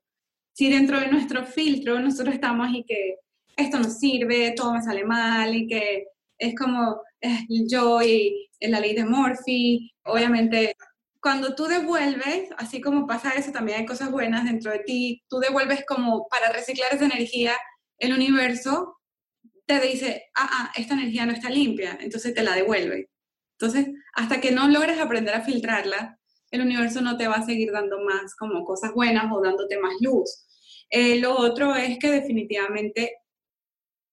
Si 0.52 0.70
dentro 0.70 1.00
de 1.00 1.08
nuestro 1.08 1.46
filtro 1.46 2.02
nosotros 2.02 2.36
estamos 2.36 2.68
y 2.74 2.84
que 2.84 3.16
esto 3.56 3.80
nos 3.80 3.98
sirve, 3.98 4.52
todo 4.58 4.74
me 4.74 4.82
sale 4.82 5.06
mal 5.06 5.56
y 5.56 5.68
que 5.68 6.08
es 6.38 6.54
como 6.54 7.02
yo 7.70 8.02
y 8.02 8.50
la 8.60 8.82
ley 8.82 8.94
de 8.94 9.06
Murphy, 9.06 9.90
obviamente 10.04 10.76
cuando 11.22 11.56
tú 11.56 11.66
devuelves, 11.66 12.50
así 12.58 12.82
como 12.82 13.08
pasa 13.08 13.32
eso, 13.32 13.52
también 13.52 13.80
hay 13.80 13.86
cosas 13.86 14.12
buenas 14.12 14.46
dentro 14.46 14.72
de 14.72 14.80
ti, 14.80 15.24
tú 15.30 15.40
devuelves 15.40 15.86
como 15.88 16.28
para 16.30 16.52
reciclar 16.52 16.94
esa 16.94 17.06
energía, 17.06 17.56
el 18.00 18.14
universo 18.14 18.98
te 19.66 19.80
dice, 19.80 20.24
ah, 20.36 20.50
ah, 20.52 20.72
esta 20.76 20.96
energía 20.96 21.26
no 21.26 21.34
está 21.34 21.50
limpia, 21.50 21.98
entonces 22.02 22.34
te 22.34 22.44
la 22.44 22.56
devuelve. 22.56 23.10
Entonces, 23.60 23.88
hasta 24.14 24.42
que 24.42 24.52
no 24.52 24.68
logres 24.68 25.00
aprender 25.00 25.36
a 25.36 25.44
filtrarla, 25.44 26.18
el 26.50 26.62
universo 26.62 27.02
no 27.02 27.16
te 27.18 27.28
va 27.28 27.36
a 27.36 27.46
seguir 27.46 27.72
dando 27.72 28.02
más 28.02 28.36
como 28.36 28.66
cosas 28.66 28.92
buenas 28.94 29.32
o 29.32 29.42
dándote 29.42 29.80
más 29.80 29.94
luz. 30.02 30.48
Eh, 30.90 31.20
lo 31.20 31.38
otro 31.38 31.76
es 31.76 32.00
que 32.00 32.10
definitivamente 32.10 33.18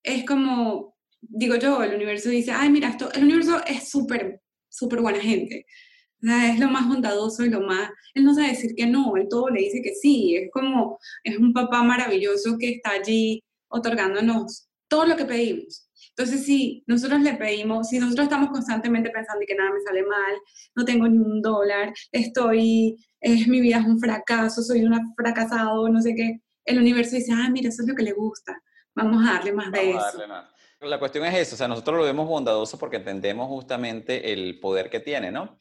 es 0.02 0.24
como 0.24 0.98
digo 1.20 1.56
yo, 1.56 1.82
el 1.82 1.94
universo 1.94 2.28
dice, 2.28 2.52
ay, 2.52 2.70
mira, 2.70 2.88
esto, 2.88 3.10
el 3.12 3.24
universo 3.24 3.62
es 3.66 3.90
súper, 3.90 4.40
súper 4.68 5.00
buena 5.00 5.20
gente. 5.20 5.66
Es 6.22 6.58
lo 6.58 6.68
más 6.68 6.88
bondadoso 6.88 7.44
y 7.44 7.50
lo 7.50 7.60
más, 7.60 7.90
él 8.14 8.24
no 8.24 8.34
sabe 8.34 8.48
decir 8.48 8.74
que 8.74 8.86
no, 8.86 9.16
él 9.16 9.26
todo 9.28 9.48
le 9.50 9.60
dice 9.62 9.82
que 9.82 9.94
sí, 9.94 10.36
es 10.36 10.50
como, 10.52 10.98
es 11.22 11.38
un 11.38 11.52
papá 11.52 11.82
maravilloso 11.82 12.56
que 12.58 12.70
está 12.70 12.92
allí 12.92 13.44
otorgándonos 13.68 14.68
todo 14.88 15.06
lo 15.06 15.16
que 15.16 15.24
pedimos. 15.26 15.88
Entonces, 16.16 16.44
si 16.44 16.82
nosotros 16.88 17.20
le 17.20 17.34
pedimos, 17.34 17.88
si 17.88 18.00
nosotros 18.00 18.24
estamos 18.24 18.50
constantemente 18.50 19.10
pensando 19.10 19.44
que 19.46 19.54
nada 19.54 19.70
me 19.70 19.80
sale 19.80 20.02
mal, 20.02 20.34
no 20.74 20.84
tengo 20.84 21.06
ni 21.06 21.18
un 21.18 21.40
dólar, 21.40 21.94
estoy, 22.10 22.96
es, 23.20 23.46
mi 23.46 23.60
vida 23.60 23.78
es 23.78 23.86
un 23.86 24.00
fracaso, 24.00 24.62
soy 24.62 24.82
una 24.82 25.00
fracasado, 25.16 25.88
no 25.88 26.02
sé 26.02 26.16
qué, 26.16 26.40
el 26.64 26.78
universo 26.78 27.14
dice, 27.14 27.32
ah, 27.32 27.48
mira, 27.50 27.68
eso 27.68 27.82
es 27.82 27.88
lo 27.88 27.94
que 27.94 28.02
le 28.02 28.12
gusta, 28.12 28.60
vamos 28.94 29.24
a 29.24 29.34
darle 29.34 29.52
más 29.52 29.70
de 29.70 29.92
eso. 29.92 30.22
La 30.80 30.98
cuestión 30.98 31.24
es 31.24 31.34
eso, 31.34 31.54
o 31.54 31.58
sea, 31.58 31.68
nosotros 31.68 31.98
lo 31.98 32.04
vemos 32.04 32.28
bondadoso 32.28 32.78
porque 32.78 32.96
entendemos 32.96 33.48
justamente 33.48 34.32
el 34.32 34.58
poder 34.60 34.90
que 34.90 35.00
tiene, 35.00 35.30
¿no? 35.30 35.56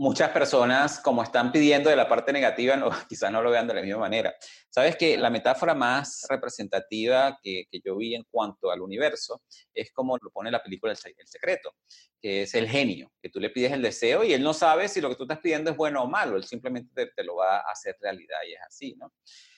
Muchas 0.00 0.30
personas, 0.30 0.98
como 0.98 1.22
están 1.22 1.52
pidiendo 1.52 1.90
de 1.90 1.96
la 1.96 2.08
parte 2.08 2.32
negativa, 2.32 2.74
no, 2.74 2.88
quizás 3.06 3.30
no 3.30 3.42
lo 3.42 3.50
vean 3.50 3.68
de 3.68 3.74
la 3.74 3.82
misma 3.82 3.98
manera. 3.98 4.34
Sabes 4.70 4.96
que 4.96 5.18
la 5.18 5.28
metáfora 5.28 5.74
más 5.74 6.26
representativa 6.30 7.38
que, 7.42 7.64
que 7.70 7.80
yo 7.84 7.98
vi 7.98 8.14
en 8.14 8.24
cuanto 8.30 8.70
al 8.70 8.80
universo 8.80 9.42
es 9.74 9.92
como 9.92 10.16
lo 10.16 10.30
pone 10.30 10.50
la 10.50 10.62
película 10.62 10.92
El 10.92 11.26
Secreto, 11.26 11.74
que 12.18 12.44
es 12.44 12.54
el 12.54 12.66
genio, 12.66 13.12
que 13.20 13.28
tú 13.28 13.40
le 13.40 13.50
pides 13.50 13.72
el 13.72 13.82
deseo 13.82 14.24
y 14.24 14.32
él 14.32 14.42
no 14.42 14.54
sabe 14.54 14.88
si 14.88 15.02
lo 15.02 15.10
que 15.10 15.16
tú 15.16 15.24
estás 15.24 15.40
pidiendo 15.40 15.70
es 15.70 15.76
bueno 15.76 16.02
o 16.02 16.08
malo, 16.08 16.38
él 16.38 16.44
simplemente 16.44 16.90
te, 16.94 17.12
te 17.14 17.22
lo 17.22 17.36
va 17.36 17.58
a 17.58 17.70
hacer 17.70 17.94
realidad 18.00 18.38
y 18.48 18.54
es 18.54 18.60
así, 18.66 18.94
¿no? 18.96 19.12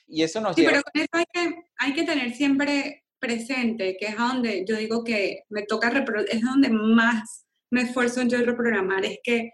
Y 0.09 0.25
eso 0.25 0.41
nos 0.41 0.57
sí, 0.57 0.65
pero 0.65 0.83
con 0.83 1.01
eso 1.01 1.09
hay 1.13 1.25
que, 1.33 1.63
hay 1.77 1.95
que 1.95 2.03
tener 2.03 2.35
siempre 2.35 3.05
presente, 3.21 3.97
que 3.97 4.07
es 4.07 4.17
donde 4.17 4.65
yo 4.69 4.75
digo 4.75 5.05
que 5.05 5.45
me 5.51 5.63
toca, 5.63 6.05
es 6.29 6.43
donde 6.43 6.69
más 6.69 7.47
me 7.71 7.83
esfuerzo 7.83 8.21
en 8.21 8.29
yo 8.29 8.39
reprogramar, 8.39 9.05
es 9.05 9.21
que 9.23 9.53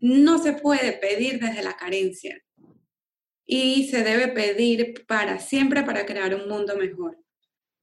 no 0.00 0.38
se 0.38 0.54
puede 0.54 0.92
pedir 0.92 1.38
desde 1.40 1.62
la 1.62 1.76
carencia 1.76 2.40
y 3.46 3.88
se 3.88 4.02
debe 4.04 4.28
pedir 4.28 5.04
para 5.06 5.38
siempre 5.40 5.82
para 5.82 6.06
crear 6.06 6.34
un 6.34 6.48
mundo 6.48 6.76
mejor. 6.76 7.18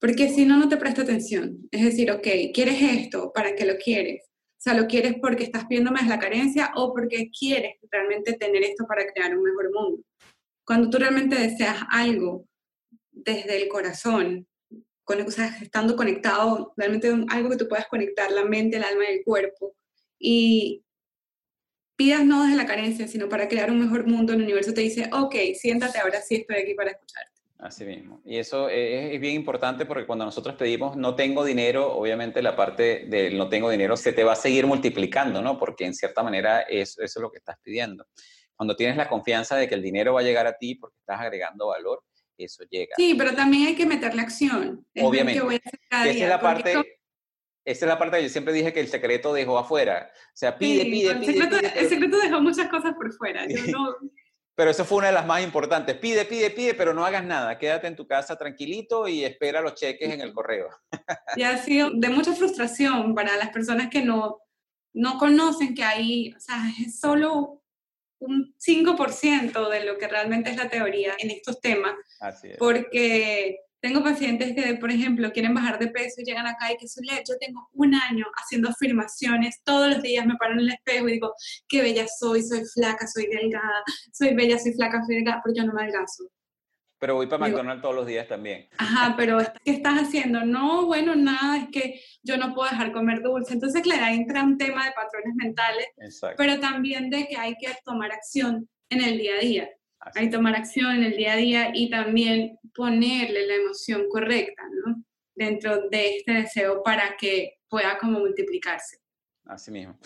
Porque 0.00 0.28
si 0.28 0.44
no, 0.44 0.56
no 0.56 0.68
te 0.68 0.76
presta 0.76 1.02
atención. 1.02 1.68
Es 1.70 1.84
decir, 1.84 2.10
ok, 2.10 2.26
¿quieres 2.54 2.80
esto? 2.80 3.32
¿Para 3.34 3.54
qué 3.54 3.66
lo 3.66 3.76
quieres? 3.76 4.24
O 4.24 4.60
sea, 4.60 4.74
¿lo 4.74 4.86
quieres 4.86 5.16
porque 5.20 5.44
estás 5.44 5.66
pidiéndome 5.66 6.00
la 6.08 6.18
carencia 6.18 6.72
o 6.74 6.92
porque 6.92 7.30
quieres 7.30 7.76
realmente 7.90 8.32
tener 8.34 8.62
esto 8.62 8.86
para 8.88 9.06
crear 9.12 9.36
un 9.36 9.42
mejor 9.42 9.70
mundo? 9.72 10.02
Cuando 10.64 10.90
tú 10.90 10.98
realmente 10.98 11.36
deseas 11.36 11.78
algo 11.90 12.46
desde 13.10 13.60
el 13.60 13.68
corazón, 13.68 14.46
con, 15.04 15.20
o 15.20 15.28
estando 15.28 15.96
conectado, 15.96 16.72
realmente 16.76 17.08
algo 17.28 17.50
que 17.50 17.56
tú 17.56 17.68
puedas 17.68 17.86
conectar 17.88 18.30
la 18.30 18.44
mente, 18.44 18.76
el 18.76 18.84
alma 18.84 19.04
y 19.04 19.18
el 19.18 19.24
cuerpo. 19.24 19.74
Y 20.18 20.82
pidas 21.98 22.24
no 22.24 22.44
desde 22.44 22.56
la 22.56 22.64
carencia, 22.64 23.08
sino 23.08 23.28
para 23.28 23.48
crear 23.48 23.72
un 23.72 23.80
mejor 23.80 24.06
mundo, 24.06 24.32
el 24.32 24.42
universo 24.42 24.72
te 24.72 24.82
dice, 24.82 25.10
ok, 25.12 25.34
siéntate, 25.60 25.98
ahora 25.98 26.22
sí 26.22 26.36
estoy 26.36 26.58
aquí 26.58 26.74
para 26.74 26.92
escucharte. 26.92 27.32
Así 27.58 27.84
mismo. 27.84 28.22
Y 28.24 28.38
eso 28.38 28.68
es, 28.68 29.20
bien 29.20 29.34
importante 29.34 29.84
porque 29.84 30.06
cuando 30.06 30.24
nosotros 30.24 30.54
pedimos 30.54 30.96
no 30.96 31.16
tengo 31.16 31.44
dinero, 31.44 31.92
obviamente 31.92 32.40
la 32.40 32.54
parte 32.54 33.06
del 33.08 33.36
no 33.36 33.48
tengo 33.48 33.68
dinero 33.68 33.96
se 33.96 34.12
te 34.12 34.22
va 34.22 34.34
a 34.34 34.36
seguir 34.36 34.64
multiplicando, 34.64 35.42
¿no? 35.42 35.58
Porque 35.58 35.86
en 35.86 35.92
cierta 35.92 36.22
manera 36.22 36.60
eso 36.60 37.02
es 37.02 37.16
lo 37.16 37.32
que 37.32 37.38
estás 37.38 37.56
pidiendo. 37.60 38.06
Cuando 38.54 38.76
tienes 38.76 38.96
la 38.96 39.08
confianza 39.08 39.56
de 39.56 39.68
que 39.68 39.74
el 39.74 39.82
dinero 39.82 40.14
va 40.14 40.20
a 40.20 40.22
llegar 40.22 40.46
a 40.46 40.56
ti 40.56 40.76
porque 40.76 40.98
estás 41.00 41.20
agregando 41.20 41.66
valor, 41.66 42.04
eso 42.36 42.62
llega. 42.70 42.94
Sí, 42.96 43.16
pero 43.18 43.34
también 43.34 43.66
hay 43.66 43.74
que 43.74 43.86
meterle 43.86 44.22
acción. 44.22 44.86
Obviamente. 45.00 45.42
esa 45.90 46.08
es 46.08 46.28
la 46.28 46.40
parte... 46.40 46.97
Esa 47.68 47.84
es 47.84 47.88
la 47.90 47.98
parte 47.98 48.16
que 48.16 48.22
yo 48.22 48.28
siempre 48.30 48.54
dije 48.54 48.72
que 48.72 48.80
el 48.80 48.88
secreto 48.88 49.34
dejó 49.34 49.58
afuera. 49.58 50.10
O 50.14 50.30
sea, 50.32 50.56
pide, 50.56 50.84
pide, 50.86 51.10
el 51.10 51.20
pide, 51.20 51.34
secreto, 51.34 51.56
El 51.76 51.88
secreto 51.90 52.18
dejó 52.18 52.40
muchas 52.40 52.66
cosas 52.68 52.94
por 52.94 53.12
fuera. 53.12 53.44
pero 54.54 54.70
eso 54.70 54.86
fue 54.86 54.98
una 54.98 55.08
de 55.08 55.12
las 55.12 55.26
más 55.26 55.44
importantes. 55.44 55.94
Pide, 55.98 56.24
pide, 56.24 56.48
pide, 56.48 56.72
pero 56.72 56.94
no 56.94 57.04
hagas 57.04 57.24
nada. 57.26 57.58
Quédate 57.58 57.86
en 57.86 57.94
tu 57.94 58.06
casa 58.06 58.38
tranquilito 58.38 59.06
y 59.06 59.22
espera 59.22 59.60
los 59.60 59.74
cheques 59.74 60.10
en 60.10 60.22
el 60.22 60.32
correo. 60.32 60.70
y 61.36 61.42
ha 61.42 61.58
sido 61.58 61.90
de 61.92 62.08
mucha 62.08 62.32
frustración 62.32 63.14
para 63.14 63.36
las 63.36 63.50
personas 63.50 63.90
que 63.90 64.00
no, 64.00 64.38
no 64.94 65.18
conocen 65.18 65.74
que 65.74 65.84
hay, 65.84 66.32
o 66.34 66.40
sea, 66.40 66.56
es 66.80 66.98
solo 66.98 67.62
un 68.18 68.54
5% 68.56 69.68
de 69.68 69.84
lo 69.84 69.98
que 69.98 70.08
realmente 70.08 70.48
es 70.48 70.56
la 70.56 70.70
teoría 70.70 71.16
en 71.18 71.32
estos 71.32 71.60
temas. 71.60 71.92
Porque 72.58 73.58
tengo 73.80 74.02
pacientes 74.02 74.54
que, 74.54 74.74
por 74.74 74.90
ejemplo, 74.90 75.32
quieren 75.32 75.54
bajar 75.54 75.78
de 75.78 75.88
peso 75.88 76.20
y 76.20 76.24
llegan 76.24 76.46
acá 76.46 76.72
y 76.72 76.76
que 76.76 76.88
son 76.88 77.04
yo 77.06 77.36
tengo 77.38 77.68
un 77.72 77.94
año 77.94 78.26
haciendo 78.36 78.68
afirmaciones, 78.68 79.60
todos 79.64 79.88
los 79.94 80.02
días 80.02 80.26
me 80.26 80.36
paro 80.36 80.54
en 80.54 80.60
el 80.60 80.70
espejo 80.70 81.08
y 81.08 81.12
digo, 81.12 81.34
qué 81.68 81.82
bella 81.82 82.06
soy, 82.08 82.42
soy 82.42 82.62
flaca, 82.64 83.06
soy 83.06 83.26
delgada, 83.26 83.82
soy 84.12 84.34
bella, 84.34 84.58
soy 84.58 84.72
flaca, 84.72 85.02
soy 85.04 85.16
delgada, 85.16 85.40
pero 85.44 85.54
yo 85.56 85.64
no 85.64 85.72
me 85.74 85.82
adelgazo. 85.82 86.24
Pero 87.00 87.14
voy 87.14 87.28
para 87.28 87.46
McDonald's 87.46 87.80
todos 87.80 87.94
los 87.94 88.06
días 88.06 88.26
también. 88.26 88.68
Ajá, 88.76 89.14
pero 89.16 89.38
¿qué 89.64 89.70
estás 89.70 90.00
haciendo? 90.00 90.44
No, 90.44 90.86
bueno, 90.86 91.14
nada, 91.14 91.58
es 91.58 91.68
que 91.70 92.00
yo 92.24 92.36
no 92.36 92.54
puedo 92.54 92.68
dejar 92.68 92.90
comer 92.90 93.22
dulce. 93.22 93.54
Entonces, 93.54 93.82
claro, 93.82 94.06
entra 94.12 94.42
un 94.42 94.58
tema 94.58 94.84
de 94.84 94.92
patrones 94.92 95.34
mentales, 95.36 95.86
pero 96.36 96.58
también 96.58 97.08
de 97.08 97.28
que 97.28 97.36
hay 97.36 97.54
que 97.54 97.68
tomar 97.84 98.10
acción 98.10 98.68
en 98.90 99.04
el 99.04 99.16
día 99.16 99.36
a 99.36 99.38
día. 99.38 99.70
Hay 100.00 100.26
que 100.26 100.36
tomar 100.36 100.54
acción 100.54 100.96
en 100.96 101.04
el 101.04 101.16
día 101.16 101.32
a 101.32 101.36
día 101.36 101.70
y 101.74 101.90
también 101.90 102.58
ponerle 102.74 103.46
la 103.46 103.54
emoción 103.54 104.08
correcta, 104.08 104.62
¿no? 104.84 105.02
Dentro 105.34 105.88
de 105.88 106.16
este 106.16 106.32
deseo 106.32 106.82
para 106.82 107.16
que 107.16 107.58
pueda 107.68 107.98
como 107.98 108.20
multiplicarse. 108.20 108.98
Así 109.44 109.70
mismo. 109.70 109.98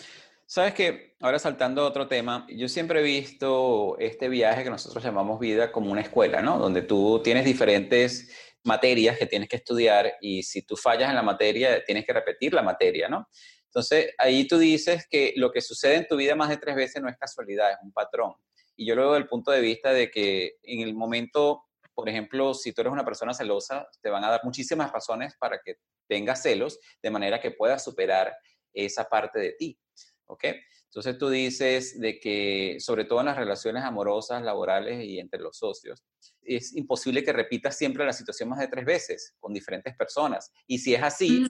Sabes 0.45 0.73
que, 0.73 1.15
ahora 1.19 1.39
saltando 1.39 1.81
a 1.81 1.87
otro 1.87 2.07
tema, 2.07 2.45
yo 2.49 2.67
siempre 2.67 2.99
he 2.99 3.03
visto 3.03 3.97
este 3.99 4.29
viaje 4.29 4.63
que 4.63 4.69
nosotros 4.69 5.03
llamamos 5.03 5.39
vida 5.39 5.71
como 5.71 5.91
una 5.91 6.01
escuela, 6.01 6.41
¿no? 6.41 6.59
Donde 6.59 6.83
tú 6.83 7.21
tienes 7.23 7.45
diferentes 7.45 8.31
materias 8.63 9.17
que 9.17 9.25
tienes 9.25 9.49
que 9.49 9.55
estudiar 9.57 10.13
y 10.21 10.43
si 10.43 10.61
tú 10.61 10.75
fallas 10.75 11.09
en 11.09 11.15
la 11.15 11.23
materia, 11.23 11.83
tienes 11.83 12.05
que 12.05 12.13
repetir 12.13 12.53
la 12.53 12.61
materia, 12.61 13.09
¿no? 13.09 13.27
Entonces, 13.65 14.13
ahí 14.19 14.47
tú 14.47 14.59
dices 14.59 15.07
que 15.09 15.33
lo 15.35 15.51
que 15.51 15.61
sucede 15.61 15.95
en 15.95 16.07
tu 16.07 16.15
vida 16.15 16.35
más 16.35 16.49
de 16.49 16.57
tres 16.57 16.75
veces 16.75 17.01
no 17.01 17.09
es 17.09 17.17
casualidad, 17.17 17.71
es 17.71 17.77
un 17.81 17.91
patrón. 17.91 18.33
Y 18.75 18.85
yo 18.85 18.95
lo 18.95 19.03
veo 19.03 19.11
desde 19.13 19.23
el 19.23 19.29
punto 19.29 19.51
de 19.51 19.61
vista 19.61 19.91
de 19.91 20.09
que 20.09 20.57
en 20.63 20.81
el 20.81 20.93
momento, 20.93 21.63
por 21.93 22.09
ejemplo, 22.09 22.53
si 22.53 22.73
tú 22.73 22.81
eres 22.81 22.93
una 22.93 23.05
persona 23.05 23.33
celosa, 23.33 23.87
te 24.01 24.09
van 24.09 24.23
a 24.23 24.29
dar 24.29 24.41
muchísimas 24.43 24.91
razones 24.91 25.35
para 25.39 25.59
que 25.63 25.75
tengas 26.07 26.41
celos, 26.41 26.79
de 27.01 27.11
manera 27.11 27.39
que 27.39 27.51
puedas 27.51 27.83
superar 27.83 28.35
esa 28.73 29.05
parte 29.05 29.39
de 29.39 29.53
ti. 29.53 29.79
¿ok? 30.25 30.45
Entonces 30.85 31.17
tú 31.17 31.29
dices 31.29 31.99
de 31.99 32.19
que, 32.19 32.77
sobre 32.79 33.05
todo 33.05 33.21
en 33.21 33.25
las 33.27 33.37
relaciones 33.37 33.83
amorosas, 33.83 34.43
laborales 34.43 35.03
y 35.03 35.19
entre 35.19 35.39
los 35.39 35.57
socios, 35.57 36.03
es 36.43 36.75
imposible 36.75 37.23
que 37.23 37.33
repitas 37.33 37.77
siempre 37.77 38.05
la 38.05 38.13
situación 38.13 38.49
más 38.49 38.59
de 38.59 38.67
tres 38.67 38.85
veces 38.85 39.35
con 39.39 39.53
diferentes 39.53 39.95
personas. 39.95 40.51
Y 40.67 40.77
si 40.77 40.93
es 40.93 41.01
así, 41.01 41.47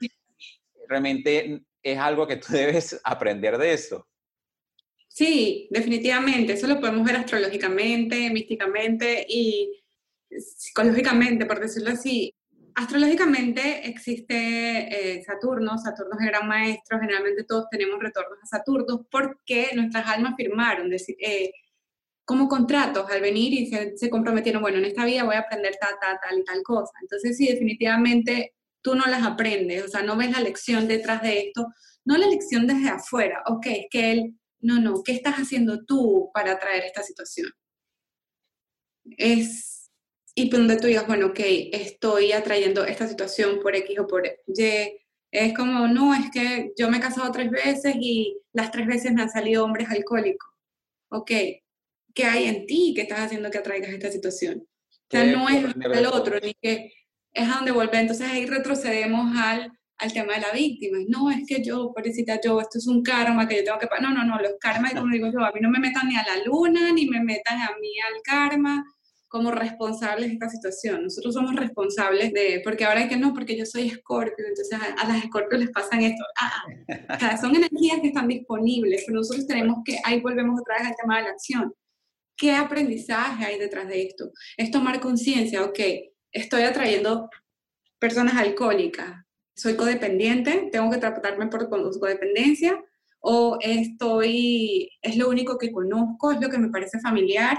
realmente 0.87 1.61
es 1.81 1.97
algo 1.97 2.25
que 2.25 2.37
tú 2.37 2.47
debes 2.53 2.99
aprender 3.03 3.57
de 3.57 3.73
eso. 3.73 4.07
Sí, 5.13 5.67
definitivamente. 5.69 6.53
Eso 6.53 6.65
lo 6.65 6.79
podemos 6.79 7.05
ver 7.05 7.17
astrológicamente, 7.17 8.31
místicamente 8.31 9.23
y 9.29 9.83
psicológicamente, 10.31 11.45
por 11.45 11.59
decirlo 11.59 11.91
así. 11.91 12.33
Astrológicamente 12.73 13.87
existe 13.87 14.35
eh, 14.35 15.23
Saturno, 15.23 15.77
Saturno 15.77 16.15
es 16.15 16.25
el 16.25 16.31
gran 16.31 16.47
maestro, 16.47 16.99
generalmente 16.99 17.43
todos 17.43 17.65
tenemos 17.69 17.99
retornos 18.01 18.39
a 18.41 18.47
Saturno 18.47 19.05
porque 19.11 19.69
nuestras 19.75 20.07
almas 20.07 20.33
firmaron 20.35 20.91
eh, 20.91 21.51
como 22.25 22.47
contratos 22.47 23.07
al 23.11 23.21
venir 23.21 23.53
y 23.53 23.67
se, 23.67 24.09
comprometieron, 24.09 24.63
bueno, 24.63 24.79
en 24.79 24.85
esta 24.85 25.05
vida 25.05 25.23
voy 25.25 25.35
a 25.35 25.41
aprender 25.41 25.75
tal, 25.79 25.93
tal, 26.01 26.17
tal 26.27 26.39
y 26.39 26.43
tal 26.43 26.63
cosa. 26.63 26.93
Entonces 27.03 27.37
sí, 27.37 27.47
definitivamente 27.47 28.55
tú 28.81 28.95
no 28.95 29.05
las 29.05 29.21
aprendes, 29.21 29.83
o 29.83 29.87
sea, 29.87 30.01
no 30.01 30.17
ves 30.17 30.31
la 30.31 30.39
lección 30.39 30.87
detrás 30.87 31.21
de 31.21 31.39
esto, 31.39 31.67
no 32.03 32.17
la 32.17 32.25
lección 32.25 32.65
desde 32.65 32.89
afuera, 32.89 33.43
ok, 33.45 33.65
es 33.67 33.85
que 33.91 34.11
él, 34.11 34.39
no, 34.63 34.79
no, 34.79 35.03
¿qué 35.03 35.11
estás 35.11 35.35
haciendo 35.35 35.85
tú 35.85 36.31
para 36.33 36.59
traer 36.59 36.85
esta 36.85 37.03
situación? 37.03 37.51
Es 39.17 39.73
y 40.35 40.49
donde 40.49 40.77
tú 40.77 40.87
digas, 40.87 41.05
bueno, 41.05 41.27
ok, 41.27 41.39
estoy 41.71 42.31
atrayendo 42.31 42.85
esta 42.85 43.07
situación 43.07 43.59
por 43.61 43.75
X 43.75 43.99
o 43.99 44.07
por 44.07 44.25
Y. 44.25 44.99
Es 45.31 45.53
como, 45.53 45.87
no, 45.87 46.13
es 46.13 46.31
que 46.31 46.71
yo 46.77 46.89
me 46.89 46.97
he 46.97 47.01
casado 47.01 47.31
tres 47.31 47.51
veces 47.51 47.95
y 47.99 48.39
las 48.51 48.71
tres 48.71 48.87
veces 48.87 49.13
me 49.13 49.21
han 49.21 49.29
salido 49.29 49.63
hombres 49.63 49.89
alcohólicos. 49.89 50.49
Ok, 51.09 51.31
¿qué 52.13 52.25
hay 52.25 52.45
en 52.45 52.65
ti 52.65 52.93
que 52.95 53.01
estás 53.03 53.19
haciendo 53.19 53.51
que 53.51 53.59
atraigas 53.59 53.91
esta 53.91 54.11
situación? 54.11 54.67
O 54.89 55.05
sea, 55.11 55.25
no 55.25 55.47
es 55.49 55.63
el 55.75 56.05
otro, 56.07 56.39
ni 56.39 56.55
que 56.55 56.91
es 57.31 57.49
a 57.49 57.55
donde 57.55 57.71
volver. 57.71 58.01
Entonces 58.01 58.27
ahí 58.27 58.45
retrocedemos 58.45 59.35
al, 59.37 59.71
al 60.03 60.13
tema 60.13 60.33
de 60.35 60.41
la 60.41 60.51
víctima. 60.51 60.97
No, 61.07 61.31
es 61.31 61.45
que 61.47 61.63
yo, 61.63 61.91
pobrecita 61.93 62.39
yo, 62.43 62.59
esto 62.59 62.77
es 62.77 62.87
un 62.87 63.01
karma 63.01 63.47
que 63.47 63.57
yo 63.57 63.63
tengo 63.63 63.79
que... 63.79 63.87
No, 64.01 64.11
no, 64.11 64.23
no, 64.23 64.39
los 64.39 64.53
karmas, 64.59 64.93
como 64.93 65.11
digo 65.11 65.27
yo, 65.31 65.39
a 65.39 65.51
mí 65.51 65.59
no 65.61 65.69
me 65.69 65.79
metan 65.79 66.07
ni 66.07 66.15
a 66.15 66.23
la 66.23 66.43
luna, 66.45 66.91
ni 66.91 67.07
me 67.07 67.21
metan 67.21 67.61
a 67.61 67.71
mí 67.79 67.89
al 67.99 68.21
karma 68.23 68.85
como 69.33 69.49
responsables 69.49 70.27
de 70.27 70.33
esta 70.33 70.47
situación. 70.47 71.05
Nosotros 71.05 71.33
somos 71.33 71.55
responsables 71.55 72.31
de, 72.33 72.61
porque 72.63 72.85
ahora 72.85 72.99
hay 72.99 73.07
que 73.07 73.17
no, 73.17 73.33
porque 73.33 73.57
yo 73.57 73.65
soy 73.65 73.87
escorpio, 73.87 74.45
entonces 74.47 74.77
a, 74.79 75.07
las 75.07 75.23
escorpios 75.23 75.59
les 75.59 75.71
pasan 75.71 76.01
esto. 76.01 76.23
Ah, 76.39 76.63
o 77.15 77.19
sea, 77.19 77.37
son 77.37 77.55
energías 77.55 77.99
que 77.99 78.09
están 78.09 78.27
disponibles, 78.27 79.03
pero 79.07 79.17
nosotros 79.17 79.47
tenemos 79.47 79.79
que, 79.83 79.97
ahí 80.03 80.19
volvemos 80.19 80.61
otra 80.61 80.77
vez 80.77 80.87
al 80.89 80.95
tema 81.01 81.17
de 81.17 81.23
la 81.23 81.29
acción. 81.29 81.73
¿Qué 82.37 82.51
aprendizaje 82.51 83.43
hay 83.43 83.57
detrás 83.57 83.87
de 83.87 84.03
esto? 84.03 84.29
Es 84.55 84.69
tomar 84.69 84.99
conciencia, 84.99 85.63
ok, 85.63 85.79
estoy 86.31 86.61
atrayendo 86.61 87.27
personas 87.97 88.35
alcohólicas, 88.35 89.22
soy 89.55 89.75
codependiente, 89.75 90.69
tengo 90.71 90.89
que 90.89 90.97
tratarme 90.97 91.47
por 91.47 91.69
codependencia, 91.69 92.83
o 93.19 93.57
estoy, 93.61 94.89
es 95.01 95.15
lo 95.15 95.29
único 95.29 95.57
que 95.57 95.71
conozco, 95.71 96.31
es 96.31 96.41
lo 96.41 96.49
que 96.49 96.57
me 96.57 96.69
parece 96.69 96.99
familiar, 96.99 97.57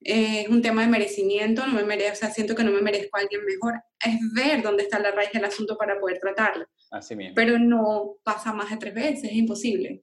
es 0.00 0.48
un 0.48 0.60
tema 0.60 0.82
de 0.82 0.88
merecimiento, 0.88 1.66
no 1.66 1.74
me 1.74 1.84
merezco, 1.84 2.12
o 2.12 2.16
sea, 2.16 2.30
siento 2.30 2.54
que 2.54 2.64
no 2.64 2.72
me 2.72 2.82
merezco 2.82 3.16
a 3.16 3.20
alguien 3.20 3.44
mejor, 3.44 3.80
es 4.04 4.18
ver 4.34 4.62
dónde 4.62 4.82
está 4.82 4.98
la 4.98 5.12
raíz 5.12 5.30
del 5.32 5.44
asunto 5.44 5.76
para 5.76 5.98
poder 5.98 6.18
tratarlo. 6.18 6.66
Así 6.90 7.16
mismo. 7.16 7.34
Pero 7.34 7.58
no 7.58 8.16
pasa 8.22 8.52
más 8.52 8.70
de 8.70 8.76
tres 8.76 8.94
veces, 8.94 9.24
es 9.24 9.32
imposible. 9.36 10.02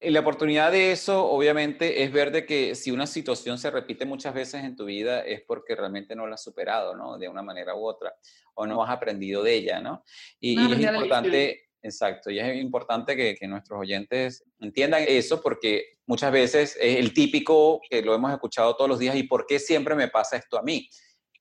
La 0.00 0.20
oportunidad 0.20 0.70
de 0.70 0.92
eso, 0.92 1.28
obviamente, 1.28 2.04
es 2.04 2.12
ver 2.12 2.30
de 2.30 2.46
que 2.46 2.74
si 2.74 2.90
una 2.90 3.06
situación 3.06 3.58
se 3.58 3.70
repite 3.70 4.06
muchas 4.06 4.32
veces 4.32 4.62
en 4.64 4.76
tu 4.76 4.84
vida 4.84 5.20
es 5.22 5.42
porque 5.42 5.74
realmente 5.74 6.14
no 6.14 6.26
la 6.26 6.34
has 6.34 6.42
superado, 6.42 6.94
¿no? 6.94 7.18
De 7.18 7.28
una 7.28 7.42
manera 7.42 7.74
u 7.74 7.84
otra, 7.84 8.14
o 8.54 8.66
no 8.66 8.82
has 8.84 8.90
aprendido 8.90 9.42
de 9.42 9.54
ella, 9.54 9.80
¿no? 9.80 10.04
Y, 10.38 10.60
y 10.60 10.72
es 10.72 10.80
importante 10.80 11.68
Exacto, 11.82 12.30
y 12.30 12.40
es 12.40 12.56
importante 12.56 13.16
que, 13.16 13.46
nuestros 13.46 13.80
oyentes 13.80 14.44
entiendan 14.58 15.04
eso 15.06 15.40
porque 15.40 15.98
muchas 16.06 16.32
veces 16.32 16.76
es 16.80 16.98
el 16.98 17.14
típico 17.14 17.80
que 17.88 18.02
lo 18.02 18.14
hemos 18.14 18.32
escuchado 18.32 18.74
todos 18.76 18.90
los 18.90 18.98
días 18.98 19.14
y 19.14 19.22
¿por 19.22 19.46
qué 19.46 19.58
siempre 19.58 19.94
me 19.94 20.08
pasa 20.08 20.36
esto 20.36 20.58
a 20.58 20.62
mí? 20.62 20.88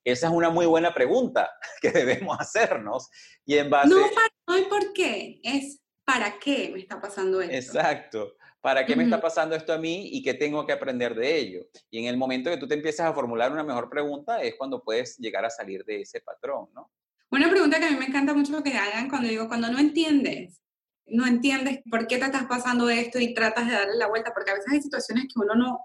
Esa 0.04 0.28
es 0.28 0.34
una 0.34 0.50
muy 0.50 0.66
buena 0.66 0.94
pregunta 0.94 1.50
que 1.82 1.92
debemos 1.92 2.38
hacernos 2.40 3.10
y 3.46 3.58
en 3.58 3.70
base... 3.70 3.90
No, 3.90 4.00
no 4.48 4.54
hay 4.54 4.66
por 4.66 4.94
qué, 4.94 5.42
es 5.44 5.82
¿para 6.06 6.38
qué 6.40 6.70
me 6.72 6.80
está 6.80 7.02
pasando 7.02 7.42
esto? 7.42 7.54
Exacto. 7.54 8.37
¿Para 8.68 8.86
qué 8.86 8.98
me 8.98 9.06
está 9.06 9.22
pasando 9.22 9.56
esto 9.56 9.72
a 9.72 9.78
mí 9.78 10.10
y 10.12 10.22
qué 10.22 10.34
tengo 10.34 10.66
que 10.66 10.74
aprender 10.74 11.16
de 11.16 11.38
ello? 11.38 11.70
Y 11.90 12.00
en 12.00 12.06
el 12.08 12.18
momento 12.18 12.50
que 12.50 12.58
tú 12.58 12.68
te 12.68 12.74
empiezas 12.74 13.10
a 13.10 13.14
formular 13.14 13.50
una 13.50 13.64
mejor 13.64 13.90
pregunta 13.90 14.42
es 14.42 14.56
cuando 14.56 14.84
puedes 14.84 15.18
llegar 15.20 15.46
a 15.46 15.50
salir 15.50 15.86
de 15.86 16.02
ese 16.02 16.20
patrón, 16.20 16.68
¿no? 16.76 16.92
Una 17.32 17.50
pregunta 17.50 17.80
que 17.80 17.86
a 17.86 17.92
mí 17.92 17.96
me 17.96 18.08
encanta 18.08 18.34
mucho 18.34 18.62
que 18.62 18.74
hagan 18.74 19.08
cuando 19.08 19.30
digo, 19.30 19.48
cuando 19.48 19.72
no 19.72 19.80
entiendes, 19.80 20.62
no 21.06 21.26
entiendes 21.26 21.80
por 21.90 22.08
qué 22.08 22.18
te 22.18 22.26
estás 22.26 22.44
pasando 22.48 22.90
esto 22.90 23.20
y 23.20 23.34
tratas 23.34 23.68
de 23.68 23.72
darle 23.72 23.96
la 23.96 24.10
vuelta, 24.10 24.34
porque 24.34 24.52
a 24.52 24.56
veces 24.56 24.74
hay 24.74 24.82
situaciones 24.82 25.28
que 25.34 25.40
uno 25.40 25.56
no, 25.56 25.80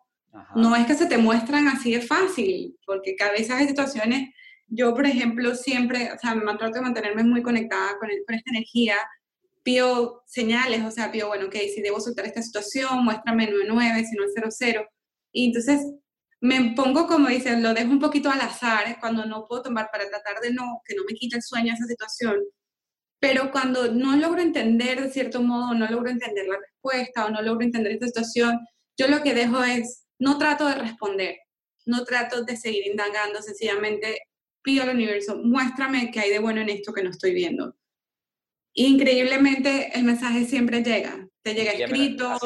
no 0.56 0.74
es 0.74 0.84
que 0.84 0.96
se 0.96 1.06
te 1.06 1.18
muestran 1.18 1.68
así 1.68 1.94
de 1.94 2.00
fácil, 2.00 2.76
porque 2.84 3.14
a 3.20 3.30
veces 3.30 3.52
hay 3.52 3.68
situaciones, 3.68 4.30
yo 4.66 4.92
por 4.92 5.06
ejemplo 5.06 5.54
siempre, 5.54 6.10
o 6.12 6.18
sea, 6.18 6.34
me 6.34 6.52
trato 6.56 6.74
de 6.74 6.80
mantenerme 6.80 7.22
muy 7.22 7.44
conectada 7.44 7.96
con, 8.00 8.08
con 8.26 8.34
esta 8.34 8.50
energía, 8.50 8.96
pido 9.62 10.22
señales, 10.26 10.84
o 10.84 10.90
sea, 10.90 11.12
pido, 11.12 11.28
bueno, 11.28 11.46
ok, 11.46 11.56
si 11.74 11.82
debo 11.82 12.00
soltar 12.00 12.26
esta 12.26 12.42
situación, 12.42 13.04
muéstrame 13.04 13.50
99, 13.50 14.04
si 14.04 14.16
no 14.16 14.24
es 14.24 14.56
00. 14.58 14.86
Y 15.32 15.46
entonces 15.46 15.80
me 16.40 16.74
pongo, 16.74 17.06
como 17.06 17.28
dicen, 17.28 17.62
lo 17.62 17.72
dejo 17.72 17.90
un 17.90 18.00
poquito 18.00 18.30
al 18.30 18.40
azar 18.40 18.98
cuando 19.00 19.24
no 19.26 19.46
puedo 19.46 19.62
tomar 19.62 19.88
para 19.92 20.08
tratar 20.08 20.40
de 20.40 20.52
no, 20.52 20.82
que 20.84 20.94
no 20.96 21.04
me 21.08 21.14
quite 21.14 21.36
el 21.36 21.42
sueño 21.42 21.72
esa 21.72 21.86
situación. 21.86 22.36
Pero 23.20 23.52
cuando 23.52 23.92
no 23.92 24.16
logro 24.16 24.42
entender 24.42 25.00
de 25.00 25.10
cierto 25.10 25.40
modo, 25.40 25.74
no 25.74 25.86
logro 25.88 26.10
entender 26.10 26.46
la 26.48 26.58
respuesta 26.58 27.26
o 27.26 27.30
no 27.30 27.40
logro 27.42 27.64
entender 27.64 27.92
esta 27.92 28.06
situación, 28.06 28.58
yo 28.98 29.06
lo 29.06 29.22
que 29.22 29.34
dejo 29.34 29.62
es, 29.62 30.04
no 30.18 30.38
trato 30.38 30.66
de 30.66 30.74
responder, 30.74 31.36
no 31.86 32.04
trato 32.04 32.42
de 32.44 32.56
seguir 32.56 32.86
indagando, 32.88 33.40
sencillamente 33.40 34.22
pido 34.62 34.82
al 34.82 34.94
universo, 34.94 35.36
muéstrame 35.36 36.10
qué 36.10 36.20
hay 36.20 36.30
de 36.30 36.38
bueno 36.40 36.60
en 36.60 36.70
esto 36.70 36.92
que 36.92 37.02
no 37.04 37.10
estoy 37.10 37.34
viendo. 37.34 37.76
Increíblemente 38.74 39.90
el 39.94 40.04
mensaje 40.04 40.44
siempre 40.46 40.82
llega, 40.82 41.28
te 41.42 41.54
llega 41.54 41.72
escrito, 41.72 42.38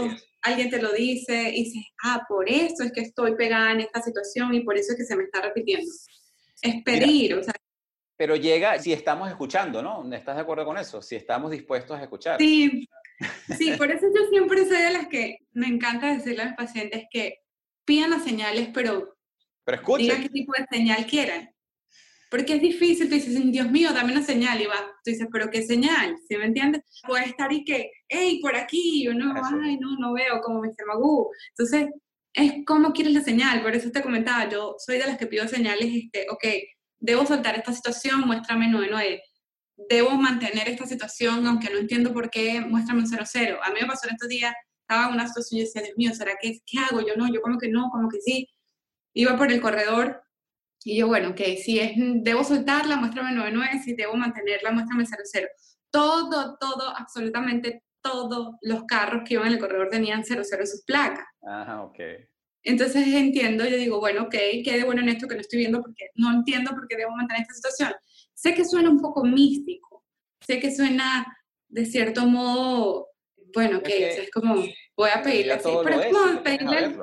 alguien 0.42 0.70
te 0.70 0.82
lo 0.82 0.92
dice 0.92 1.50
y 1.50 1.64
dices, 1.64 1.84
ah, 2.02 2.24
por 2.28 2.48
eso 2.48 2.82
es 2.82 2.92
que 2.92 3.00
estoy 3.00 3.36
pegada 3.36 3.72
en 3.72 3.80
esta 3.80 4.02
situación 4.02 4.54
y 4.54 4.60
por 4.60 4.76
eso 4.76 4.92
es 4.92 4.98
que 4.98 5.04
se 5.04 5.16
me 5.16 5.24
está 5.24 5.40
repitiendo. 5.42 5.90
Es 6.62 6.82
pedir, 6.82 7.34
o 7.34 7.42
sea. 7.42 7.54
Pero 8.16 8.34
llega 8.34 8.78
si 8.78 8.92
estamos 8.92 9.28
escuchando, 9.28 9.82
¿no? 9.82 10.10
¿Estás 10.14 10.36
de 10.36 10.42
acuerdo 10.42 10.64
con 10.64 10.78
eso? 10.78 11.02
Si 11.02 11.14
estamos 11.14 11.50
dispuestos 11.50 11.98
a 11.98 12.02
escuchar. 12.02 12.38
Sí, 12.38 12.88
sí, 13.56 13.72
por 13.76 13.90
eso 13.90 14.06
yo 14.14 14.28
siempre 14.30 14.66
soy 14.66 14.82
de 14.82 14.92
las 14.92 15.08
que 15.08 15.38
me 15.52 15.66
encanta 15.66 16.14
decirle 16.14 16.42
a 16.42 16.46
los 16.46 16.54
pacientes 16.54 17.04
que 17.10 17.40
pidan 17.84 18.10
las 18.10 18.24
señales, 18.24 18.70
pero, 18.72 19.16
pero 19.64 19.76
escuchen. 19.76 20.06
digan 20.06 20.22
qué 20.22 20.28
tipo 20.30 20.52
de 20.58 20.66
señal 20.70 21.06
quieren. 21.06 21.55
Porque 22.30 22.54
es 22.54 22.60
difícil, 22.60 23.08
tú 23.08 23.14
dices, 23.14 23.52
Dios 23.52 23.70
mío, 23.70 23.92
dame 23.92 24.12
una 24.12 24.22
señal, 24.22 24.60
y 24.60 24.66
va, 24.66 24.74
tú 25.04 25.10
dices, 25.10 25.28
pero 25.32 25.48
¿qué 25.48 25.62
señal? 25.62 26.16
¿Sí 26.28 26.36
me 26.36 26.46
entiendes? 26.46 26.82
Puede 27.06 27.26
estar 27.26 27.52
y 27.52 27.64
que, 27.64 27.90
hey, 28.08 28.40
por 28.42 28.56
aquí, 28.56 29.04
yo 29.04 29.14
no, 29.14 29.32
ay, 29.62 29.78
no, 29.78 29.96
no 29.98 30.12
veo, 30.12 30.40
como 30.40 30.60
Mr. 30.60 30.86
Magoo. 30.86 31.30
Entonces, 31.50 31.88
es 32.32 32.64
como 32.66 32.92
quieres 32.92 33.14
la 33.14 33.22
señal, 33.22 33.62
por 33.62 33.74
eso 33.74 33.90
te 33.90 34.02
comentaba, 34.02 34.48
yo 34.48 34.76
soy 34.78 34.98
de 34.98 35.06
las 35.06 35.18
que 35.18 35.26
pido 35.26 35.46
señales, 35.48 35.88
este, 35.90 36.26
ok, 36.28 36.44
debo 36.98 37.24
soltar 37.24 37.56
esta 37.56 37.72
situación, 37.72 38.20
muéstrame 38.26 38.68
99. 38.68 39.22
Debo 39.88 40.10
mantener 40.12 40.68
esta 40.68 40.86
situación, 40.86 41.46
aunque 41.46 41.70
no 41.70 41.78
entiendo 41.78 42.12
por 42.12 42.30
qué, 42.30 42.60
muéstrame 42.60 43.02
un 43.02 43.06
00. 43.08 43.62
A 43.62 43.70
mí 43.70 43.76
me 43.80 43.86
pasó 43.86 44.08
en 44.08 44.14
estos 44.14 44.28
días, 44.28 44.54
estaba 44.80 45.08
en 45.08 45.14
una 45.14 45.28
situación 45.28 45.60
y 45.60 45.64
decía, 45.64 45.82
Dios 45.82 45.96
mío, 45.96 46.14
¿será 46.14 46.32
que, 46.40 46.60
qué 46.66 46.78
hago? 46.78 47.00
Yo 47.06 47.14
no, 47.16 47.32
yo 47.32 47.40
como 47.40 47.58
que 47.58 47.68
no, 47.68 47.88
como 47.90 48.08
que 48.08 48.20
sí. 48.20 48.48
Iba 49.14 49.36
por 49.36 49.50
el 49.50 49.60
corredor 49.60 50.22
y 50.86 50.96
yo, 50.96 51.08
bueno, 51.08 51.34
que 51.34 51.56
si 51.56 51.80
es, 51.80 51.94
debo 51.96 52.44
soltarla, 52.44 52.94
muéstrame 52.94 53.32
99, 53.32 53.80
si 53.84 53.94
debo 53.94 54.14
mantenerla, 54.14 54.70
muéstrame 54.70 55.04
00. 55.04 55.48
Todo, 55.90 56.56
todo, 56.60 56.96
absolutamente 56.96 57.82
todos 58.00 58.54
los 58.62 58.84
carros 58.84 59.24
que 59.26 59.34
iban 59.34 59.48
en 59.48 59.54
el 59.54 59.58
corredor 59.58 59.88
tenían 59.88 60.24
00 60.24 60.44
en 60.60 60.66
sus 60.68 60.84
placas. 60.84 61.26
Ajá, 61.42 61.82
ok. 61.82 61.98
Entonces 62.62 63.04
entiendo, 63.08 63.66
yo 63.66 63.76
digo, 63.76 63.98
bueno, 63.98 64.22
ok, 64.22 64.36
qué 64.64 64.78
de 64.78 64.84
bueno 64.84 65.00
en 65.00 65.08
esto 65.08 65.26
que 65.26 65.34
no 65.34 65.40
estoy 65.40 65.58
viendo 65.58 65.82
porque 65.82 66.10
no 66.14 66.32
entiendo 66.32 66.70
por 66.70 66.86
qué 66.86 66.96
debo 66.96 67.16
mantener 67.16 67.42
esta 67.42 67.54
situación. 67.54 67.92
Sé 68.32 68.54
que 68.54 68.64
suena 68.64 68.88
un 68.88 69.00
poco 69.00 69.24
místico, 69.24 70.04
sé 70.40 70.60
que 70.60 70.72
suena 70.72 71.26
de 71.66 71.84
cierto 71.84 72.26
modo, 72.26 73.08
bueno, 73.52 73.82
que 73.82 74.20
es, 74.20 74.30
como, 74.30 74.54
voy 74.96 75.10
a 75.12 75.20
pedirle 75.20 75.54
así, 75.54 75.68
pero 75.82 76.00
es 76.00 76.14
como 76.14 76.42
pedirle 76.44 76.96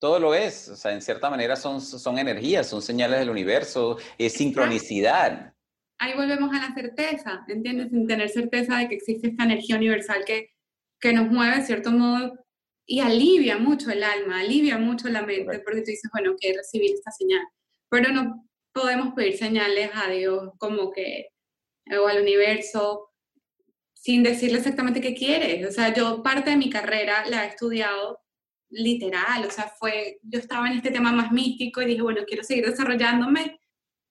todo 0.00 0.18
lo 0.18 0.34
es, 0.34 0.68
o 0.70 0.76
sea, 0.76 0.92
en 0.92 1.02
cierta 1.02 1.28
manera 1.28 1.54
son, 1.54 1.80
son 1.80 2.18
energías, 2.18 2.66
son 2.66 2.80
señales 2.80 3.20
del 3.20 3.28
universo, 3.28 3.98
es 4.16 4.32
sincronicidad. 4.32 5.52
Ahí 5.98 6.14
volvemos 6.16 6.50
a 6.54 6.68
la 6.68 6.74
certeza, 6.74 7.44
¿entiendes? 7.46 7.90
Sin 7.90 8.06
tener 8.06 8.30
certeza 8.30 8.78
de 8.78 8.88
que 8.88 8.94
existe 8.94 9.28
esta 9.28 9.44
energía 9.44 9.76
universal 9.76 10.24
que, 10.24 10.54
que 10.98 11.12
nos 11.12 11.28
mueve 11.30 11.58
de 11.58 11.66
cierto 11.66 11.92
modo 11.92 12.32
y 12.86 13.00
alivia 13.00 13.58
mucho 13.58 13.90
el 13.90 14.02
alma, 14.02 14.40
alivia 14.40 14.78
mucho 14.78 15.08
la 15.10 15.22
mente, 15.22 15.60
porque 15.60 15.82
tú 15.82 15.90
dices, 15.90 16.10
bueno, 16.12 16.34
que 16.40 16.54
recibir 16.56 16.94
esta 16.94 17.10
señal. 17.10 17.42
Pero 17.90 18.10
no 18.10 18.48
podemos 18.72 19.12
pedir 19.14 19.36
señales 19.36 19.90
a 19.94 20.08
Dios 20.08 20.50
como 20.56 20.90
que, 20.90 21.28
o 22.02 22.08
al 22.08 22.22
universo, 22.22 23.10
sin 23.92 24.22
decirle 24.22 24.58
exactamente 24.58 25.02
qué 25.02 25.14
quieres. 25.14 25.68
O 25.68 25.70
sea, 25.70 25.92
yo 25.92 26.22
parte 26.22 26.50
de 26.50 26.56
mi 26.56 26.70
carrera 26.70 27.26
la 27.26 27.44
he 27.44 27.48
estudiado 27.48 28.18
literal, 28.70 29.44
o 29.44 29.50
sea, 29.50 29.68
fue, 29.68 30.18
yo 30.22 30.38
estaba 30.38 30.68
en 30.68 30.76
este 30.76 30.90
tema 30.90 31.12
más 31.12 31.32
místico 31.32 31.82
y 31.82 31.86
dije, 31.86 32.02
bueno, 32.02 32.22
quiero 32.26 32.44
seguir 32.44 32.66
desarrollándome, 32.66 33.60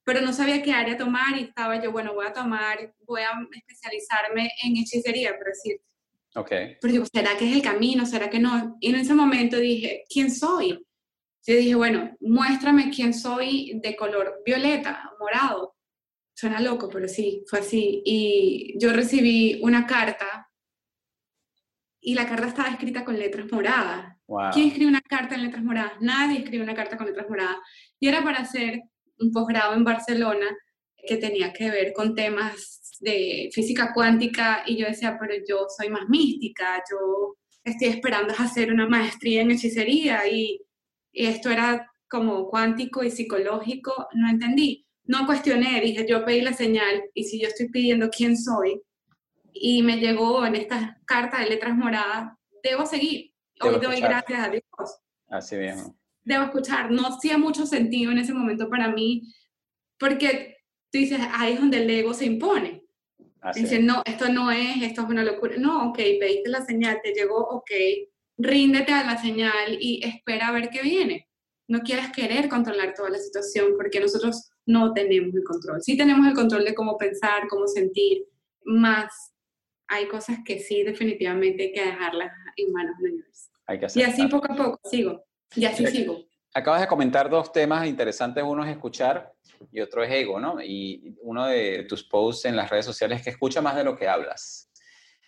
pero 0.04 0.20
no 0.20 0.32
sabía 0.32 0.62
qué 0.62 0.72
área 0.72 0.96
tomar 0.96 1.38
y 1.38 1.44
estaba 1.44 1.82
yo, 1.82 1.92
bueno, 1.92 2.14
voy 2.14 2.26
a 2.26 2.32
tomar, 2.32 2.94
voy 3.06 3.22
a 3.22 3.30
especializarme 3.52 4.50
en 4.62 4.76
hechicería, 4.76 5.36
por 5.36 5.46
decir. 5.46 5.80
Ok. 6.34 6.50
Pero 6.80 6.92
digo, 6.92 7.06
¿será 7.06 7.36
que 7.36 7.48
es 7.48 7.56
el 7.56 7.62
camino? 7.62 8.06
¿Será 8.06 8.30
que 8.30 8.38
no? 8.38 8.76
Y 8.80 8.90
en 8.90 8.96
ese 8.96 9.14
momento 9.14 9.56
dije, 9.56 10.04
¿quién 10.08 10.30
soy? 10.30 10.86
Yo 11.46 11.54
dije, 11.56 11.74
bueno, 11.74 12.16
muéstrame 12.20 12.90
quién 12.90 13.14
soy 13.14 13.80
de 13.82 13.96
color 13.96 14.42
violeta, 14.44 15.10
morado. 15.18 15.74
Suena 16.34 16.60
loco, 16.60 16.88
pero 16.88 17.08
sí, 17.08 17.44
fue 17.48 17.60
así. 17.60 18.02
Y 18.04 18.78
yo 18.78 18.92
recibí 18.92 19.58
una 19.62 19.86
carta 19.86 20.50
y 22.00 22.14
la 22.14 22.26
carta 22.26 22.46
estaba 22.46 22.70
escrita 22.70 23.04
con 23.04 23.18
letras 23.18 23.50
moradas. 23.50 24.16
¿Quién 24.52 24.68
escribe 24.68 24.88
una 24.88 25.00
carta 25.00 25.34
en 25.34 25.42
letras 25.42 25.64
moradas? 25.64 25.92
Nadie 26.00 26.38
escribe 26.38 26.62
una 26.62 26.74
carta 26.74 26.96
con 26.96 27.06
letras 27.06 27.28
moradas. 27.28 27.56
Y 27.98 28.08
era 28.08 28.22
para 28.22 28.38
hacer 28.38 28.80
un 29.18 29.32
posgrado 29.32 29.74
en 29.74 29.84
Barcelona 29.84 30.46
que 30.96 31.16
tenía 31.16 31.52
que 31.52 31.70
ver 31.70 31.92
con 31.92 32.14
temas 32.14 32.98
de 33.00 33.50
física 33.52 33.92
cuántica 33.92 34.62
y 34.66 34.76
yo 34.76 34.86
decía, 34.86 35.16
pero 35.18 35.34
yo 35.48 35.66
soy 35.76 35.88
más 35.88 36.08
mística, 36.08 36.82
yo 36.90 37.36
estoy 37.64 37.88
esperando 37.88 38.34
hacer 38.38 38.72
una 38.72 38.86
maestría 38.86 39.42
en 39.42 39.50
hechicería 39.50 40.28
y, 40.28 40.60
y 41.12 41.26
esto 41.26 41.50
era 41.50 41.90
como 42.08 42.48
cuántico 42.48 43.02
y 43.02 43.10
psicológico, 43.10 44.08
no 44.14 44.28
entendí. 44.28 44.86
No 45.04 45.26
cuestioné, 45.26 45.80
dije, 45.80 46.06
yo 46.08 46.24
pedí 46.24 46.40
la 46.40 46.52
señal 46.52 47.02
y 47.14 47.24
si 47.24 47.40
yo 47.40 47.48
estoy 47.48 47.68
pidiendo 47.68 48.10
quién 48.10 48.36
soy 48.36 48.80
y 49.52 49.82
me 49.82 49.96
llegó 49.96 50.44
en 50.46 50.54
esta 50.54 51.00
carta 51.04 51.40
de 51.40 51.48
letras 51.48 51.76
moradas, 51.76 52.32
debo 52.62 52.86
seguir 52.86 53.29
Hoy 53.60 53.78
doy 53.80 54.00
gracias 54.00 54.40
a 54.40 54.48
Dios. 54.48 54.64
Así 55.28 55.56
mismo. 55.56 55.96
Debo 56.22 56.44
escuchar. 56.44 56.90
No 56.90 57.06
hacía 57.06 57.38
mucho 57.38 57.66
sentido 57.66 58.12
en 58.12 58.18
ese 58.18 58.32
momento 58.32 58.68
para 58.68 58.88
mí, 58.88 59.34
porque 59.98 60.56
tú 60.90 60.98
dices, 60.98 61.20
ahí 61.32 61.54
es 61.54 61.60
donde 61.60 61.78
el 61.78 61.90
ego 61.90 62.14
se 62.14 62.26
impone. 62.26 62.84
Dice, 63.54 63.80
no, 63.80 64.02
esto 64.04 64.28
no 64.28 64.50
es, 64.50 64.82
esto 64.82 65.02
es 65.02 65.08
una 65.08 65.24
locura. 65.24 65.54
No, 65.56 65.88
ok, 65.88 65.96
pediste 65.96 66.50
la 66.50 66.62
señal, 66.62 67.00
te 67.02 67.12
llegó, 67.12 67.38
ok, 67.38 67.70
ríndete 68.36 68.92
a 68.92 69.04
la 69.04 69.16
señal 69.16 69.78
y 69.80 70.04
espera 70.04 70.48
a 70.48 70.52
ver 70.52 70.68
qué 70.68 70.82
viene. 70.82 71.26
No 71.66 71.80
quieras 71.80 72.12
querer 72.12 72.48
controlar 72.48 72.92
toda 72.94 73.10
la 73.10 73.18
situación 73.18 73.74
porque 73.76 74.00
nosotros 74.00 74.50
no 74.66 74.92
tenemos 74.92 75.34
el 75.34 75.44
control. 75.44 75.80
Sí 75.82 75.96
tenemos 75.96 76.26
el 76.26 76.34
control 76.34 76.64
de 76.64 76.74
cómo 76.74 76.98
pensar, 76.98 77.48
cómo 77.48 77.66
sentir, 77.66 78.26
más 78.64 79.32
hay 79.90 80.06
cosas 80.06 80.38
que 80.44 80.60
sí 80.60 80.82
definitivamente 80.84 81.64
hay 81.64 81.72
que 81.72 81.84
dejarlas 81.84 82.32
en 82.56 82.72
manos 82.72 82.94
de 83.70 83.78
Dios 83.78 83.96
y 83.96 84.02
así 84.02 84.26
poco 84.26 84.52
a 84.52 84.56
poco 84.56 84.80
sigo. 84.84 85.24
Y 85.54 85.64
así 85.64 85.86
sigo. 85.86 86.18
Acabas 86.52 86.80
de 86.80 86.88
comentar 86.88 87.30
dos 87.30 87.52
temas 87.52 87.86
interesantes. 87.86 88.42
Uno 88.44 88.64
es 88.64 88.70
escuchar 88.70 89.32
y 89.70 89.80
otro 89.80 90.02
es 90.02 90.10
ego, 90.10 90.40
¿no? 90.40 90.60
Y 90.60 91.16
uno 91.22 91.46
de 91.46 91.84
tus 91.88 92.04
posts 92.04 92.46
en 92.46 92.56
las 92.56 92.70
redes 92.70 92.86
sociales 92.86 93.18
es 93.18 93.24
que 93.24 93.30
escucha 93.30 93.60
más 93.60 93.76
de 93.76 93.84
lo 93.84 93.96
que 93.96 94.08
hablas. 94.08 94.70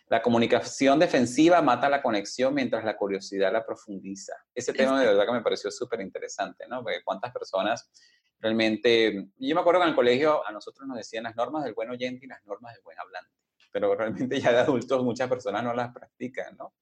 La 0.08 0.20
comunicación 0.20 0.98
defensiva 0.98 1.62
mata 1.62 1.88
la 1.88 2.02
conexión 2.02 2.52
mientras 2.54 2.84
la 2.84 2.96
curiosidad 2.96 3.52
la 3.52 3.64
profundiza. 3.64 4.34
Ese 4.54 4.72
tema 4.72 5.00
de 5.00 5.06
verdad 5.06 5.24
que 5.24 5.32
me 5.32 5.42
pareció 5.42 5.70
súper 5.70 6.00
interesante, 6.00 6.66
¿no? 6.68 6.82
Porque 6.82 7.02
cuántas 7.04 7.32
personas 7.32 7.90
realmente... 8.38 9.28
Yo 9.38 9.54
me 9.54 9.60
acuerdo 9.60 9.80
que 9.80 9.84
en 9.84 9.90
el 9.90 9.94
colegio 9.94 10.46
a 10.46 10.52
nosotros 10.52 10.86
nos 10.88 10.98
decían 10.98 11.24
las 11.24 11.36
normas 11.36 11.64
del 11.64 11.74
buen 11.74 11.88
oyente 11.88 12.26
y 12.26 12.28
las 12.28 12.44
normas 12.44 12.74
del 12.74 12.82
buen 12.82 12.98
hablante, 12.98 13.30
pero 13.70 13.94
realmente 13.94 14.40
ya 14.40 14.52
de 14.52 14.58
adultos 14.58 15.02
muchas 15.02 15.28
personas 15.28 15.62
no 15.64 15.72
las 15.72 15.92
practican, 15.94 16.56
¿no? 16.58 16.74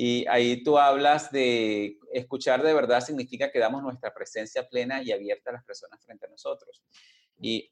Y 0.00 0.24
ahí 0.28 0.62
tú 0.62 0.78
hablas 0.78 1.32
de 1.32 1.98
escuchar 2.12 2.62
de 2.62 2.72
verdad 2.72 3.00
significa 3.00 3.50
que 3.50 3.58
damos 3.58 3.82
nuestra 3.82 4.14
presencia 4.14 4.68
plena 4.68 5.02
y 5.02 5.10
abierta 5.10 5.50
a 5.50 5.54
las 5.54 5.64
personas 5.64 6.00
frente 6.04 6.24
a 6.26 6.28
nosotros. 6.28 6.84
Y 7.40 7.68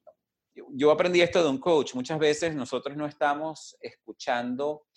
yo 0.73 0.91
aprendí 0.91 1.21
esto 1.21 1.41
de 1.41 1.49
un 1.49 1.59
coach. 1.59 1.95
Muchas 1.95 2.19
veces 2.19 2.53
nosotros 2.57 2.97
no 2.97 3.07
estamos 3.07 3.77
escuchando 3.81 4.89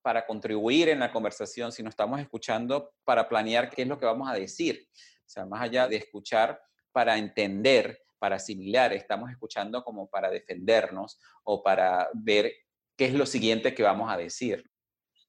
para 0.00 0.24
contribuir 0.24 0.88
en 0.88 1.00
la 1.00 1.10
conversación, 1.10 1.72
sino 1.72 1.88
estamos 1.88 2.20
escuchando 2.20 2.94
para 3.02 3.28
planear 3.28 3.68
qué 3.68 3.82
es 3.82 3.88
lo 3.88 3.98
que 3.98 4.06
vamos 4.06 4.30
a 4.30 4.34
decir. 4.34 4.88
O 4.94 5.28
sea, 5.28 5.44
más 5.44 5.62
allá 5.62 5.88
de 5.88 5.96
escuchar 5.96 6.62
para 6.92 7.18
entender, 7.18 8.00
para 8.20 8.36
asimilar, 8.36 8.92
estamos 8.92 9.28
escuchando 9.32 9.82
como 9.82 10.08
para 10.08 10.30
defendernos 10.30 11.18
o 11.42 11.64
para 11.64 12.10
ver 12.14 12.52
qué 12.96 13.06
es 13.06 13.14
lo 13.14 13.26
siguiente 13.26 13.74
que 13.74 13.82
vamos 13.82 14.08
a 14.08 14.16
decir. 14.16 14.70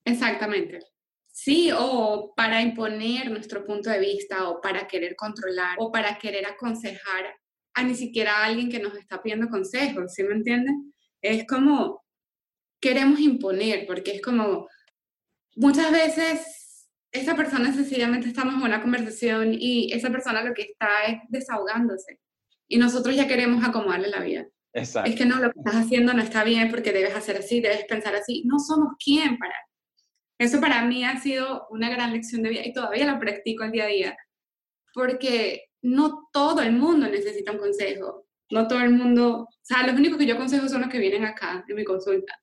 Exactamente. 0.06 0.97
Sí, 1.40 1.70
o 1.72 2.34
para 2.36 2.64
imponer 2.64 3.30
nuestro 3.30 3.64
punto 3.64 3.92
de 3.92 4.00
vista, 4.00 4.50
o 4.50 4.60
para 4.60 4.88
querer 4.88 5.16
controlar, 5.16 5.76
o 5.78 5.92
para 5.92 6.18
querer 6.18 6.48
aconsejar 6.48 7.26
a 7.76 7.84
ni 7.84 7.94
siquiera 7.94 8.38
a 8.38 8.46
alguien 8.46 8.72
que 8.72 8.80
nos 8.80 8.96
está 8.96 9.22
pidiendo 9.22 9.48
consejos, 9.48 10.16
¿sí 10.16 10.24
me 10.24 10.34
entienden? 10.34 10.92
Es 11.22 11.46
como, 11.46 12.04
queremos 12.82 13.20
imponer, 13.20 13.86
porque 13.86 14.16
es 14.16 14.22
como, 14.24 14.68
muchas 15.56 15.92
veces 15.92 16.90
esa 17.12 17.36
persona 17.36 17.72
sencillamente 17.72 18.28
estamos 18.28 18.56
en 18.56 18.62
una 18.64 18.82
conversación 18.82 19.54
y 19.54 19.94
esa 19.94 20.10
persona 20.10 20.42
lo 20.42 20.56
que 20.56 20.64
está 20.64 21.04
es 21.06 21.20
desahogándose 21.30 22.20
y 22.68 22.80
nosotros 22.80 23.16
ya 23.16 23.28
queremos 23.28 23.64
acomodarle 23.64 24.08
la 24.08 24.22
vida. 24.22 24.48
Exacto. 24.74 25.08
Es 25.08 25.16
que 25.16 25.26
no, 25.28 25.36
lo 25.36 25.52
que 25.52 25.60
estás 25.60 25.76
haciendo 25.76 26.14
no 26.16 26.24
está 26.24 26.44
bien 26.44 26.72
porque 26.72 26.92
debes 26.92 27.16
hacer 27.16 27.38
así, 27.38 27.62
debes 27.62 27.86
pensar 27.86 28.16
así. 28.16 28.42
No 28.46 28.58
somos 28.58 28.94
quién 28.98 29.38
para 29.38 29.54
eso 30.38 30.62
para 30.62 30.84
mí 30.86 31.04
ha 31.04 31.20
sido 31.20 31.68
una 31.70 31.90
gran 31.90 32.14
lección 32.14 32.44
de 32.44 32.50
vida 32.50 32.66
y 32.66 32.74
todavía 32.74 33.06
la 33.06 33.20
practico 33.20 33.64
el 33.64 33.72
día 33.72 33.86
a 33.86 33.88
día, 33.88 34.18
porque 34.94 35.70
no 35.82 36.30
todo 36.32 36.62
el 36.62 36.74
mundo 36.74 37.08
necesita 37.08 37.52
un 37.52 37.58
consejo, 37.58 38.28
no 38.52 38.68
todo 38.68 38.82
el 38.82 38.92
mundo, 38.92 39.42
o 39.42 39.50
sea, 39.62 39.86
los 39.86 39.96
únicos 39.96 40.18
que 40.18 40.26
yo 40.26 40.36
aconsejo 40.36 40.68
son 40.70 40.82
los 40.82 40.90
que 40.90 41.00
vienen 41.00 41.26
acá 41.26 41.66
en 41.68 41.76
mi 41.76 41.84
consulta. 41.84 42.40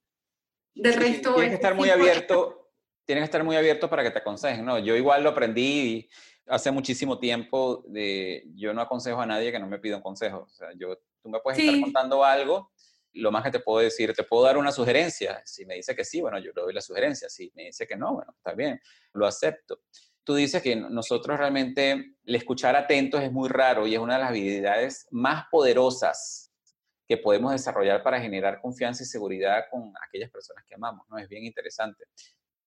Del 0.74 0.94
resto... 0.94 1.34
Tienes 1.34 1.50
que 1.50 1.54
estar 1.56 1.74
muy 1.74 1.90
abierto, 1.90 2.70
tienes 3.04 3.22
que 3.22 3.26
estar 3.26 3.44
muy 3.44 3.56
abierto 3.56 3.88
para 3.88 4.02
que 4.02 4.10
te 4.10 4.18
aconsejen, 4.18 4.64
¿no? 4.64 4.78
Yo 4.78 4.96
igual 4.96 5.22
lo 5.22 5.30
aprendí 5.30 6.08
hace 6.46 6.70
muchísimo 6.70 7.18
tiempo, 7.18 7.84
de, 7.86 8.44
yo 8.54 8.74
no 8.74 8.82
aconsejo 8.82 9.20
a 9.20 9.26
nadie 9.26 9.52
que 9.52 9.58
no 9.58 9.66
me 9.66 9.78
pida 9.78 9.96
un 9.96 10.02
consejo, 10.02 10.46
o 10.50 10.54
sea, 10.54 10.68
yo, 10.76 10.98
tú 11.22 11.30
me 11.30 11.40
puedes 11.40 11.58
estar 11.58 11.80
contando 11.80 12.24
algo 12.24 12.70
lo 13.14 13.30
más 13.32 13.44
que 13.44 13.50
te 13.50 13.60
puedo 13.60 13.80
decir, 13.80 14.12
te 14.12 14.24
puedo 14.24 14.44
dar 14.44 14.56
una 14.56 14.72
sugerencia. 14.72 15.42
Si 15.44 15.64
me 15.64 15.74
dice 15.76 15.94
que 15.94 16.04
sí, 16.04 16.20
bueno, 16.20 16.38
yo 16.38 16.52
le 16.54 16.62
doy 16.62 16.72
la 16.72 16.80
sugerencia. 16.80 17.28
Si 17.28 17.50
me 17.54 17.64
dice 17.66 17.86
que 17.86 17.96
no, 17.96 18.14
bueno, 18.14 18.32
está 18.36 18.52
bien, 18.52 18.80
lo 19.12 19.26
acepto. 19.26 19.82
Tú 20.24 20.34
dices 20.34 20.62
que 20.62 20.74
nosotros 20.74 21.38
realmente 21.38 22.16
el 22.24 22.34
escuchar 22.34 22.76
atentos 22.76 23.22
es 23.22 23.30
muy 23.30 23.48
raro 23.48 23.86
y 23.86 23.94
es 23.94 24.00
una 24.00 24.14
de 24.14 24.20
las 24.20 24.30
habilidades 24.30 25.06
más 25.10 25.44
poderosas 25.50 26.52
que 27.06 27.18
podemos 27.18 27.52
desarrollar 27.52 28.02
para 28.02 28.20
generar 28.20 28.60
confianza 28.60 29.02
y 29.02 29.06
seguridad 29.06 29.64
con 29.70 29.92
aquellas 30.06 30.30
personas 30.30 30.64
que 30.66 30.74
amamos, 30.74 31.06
¿no? 31.10 31.18
Es 31.18 31.28
bien 31.28 31.44
interesante. 31.44 32.04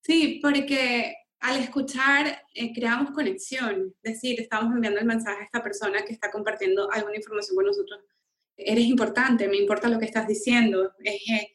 Sí, 0.02 0.40
porque 0.42 1.16
al 1.40 1.60
escuchar 1.60 2.44
eh, 2.54 2.74
creamos 2.74 3.12
conexión, 3.12 3.96
es 4.04 4.14
decir, 4.14 4.40
estamos 4.40 4.74
enviando 4.74 5.00
el 5.00 5.06
mensaje 5.06 5.42
a 5.42 5.46
esta 5.46 5.62
persona 5.62 6.04
que 6.04 6.14
está 6.14 6.32
compartiendo 6.32 6.90
alguna 6.92 7.16
información 7.16 7.56
con 7.56 7.66
nosotros. 7.66 8.00
Eres 8.58 8.86
importante, 8.86 9.48
me 9.48 9.58
importa 9.58 9.88
lo 9.88 10.00
que 10.00 10.06
estás 10.06 10.28
diciendo. 10.28 10.94
Eh, 11.04 11.54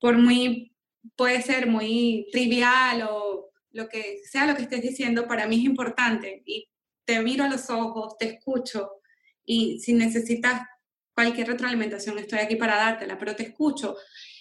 por 0.00 0.18
muy, 0.18 0.74
puede 1.16 1.40
ser 1.42 1.66
muy 1.66 2.26
trivial 2.32 3.08
o 3.10 3.50
lo 3.72 3.88
que 3.88 4.20
sea 4.24 4.46
lo 4.46 4.56
que 4.56 4.62
estés 4.62 4.82
diciendo, 4.82 5.28
para 5.28 5.46
mí 5.46 5.56
es 5.56 5.64
importante 5.64 6.42
y 6.44 6.68
te 7.04 7.20
miro 7.22 7.44
a 7.44 7.48
los 7.48 7.70
ojos, 7.70 8.16
te 8.18 8.26
escucho 8.26 9.00
y 9.44 9.80
si 9.80 9.92
necesitas 9.92 10.62
cualquier 11.14 11.48
retroalimentación 11.48 12.18
estoy 12.18 12.40
aquí 12.40 12.56
para 12.56 12.76
dártela, 12.76 13.18
pero 13.18 13.36
te 13.36 13.44
escucho. 13.44 13.96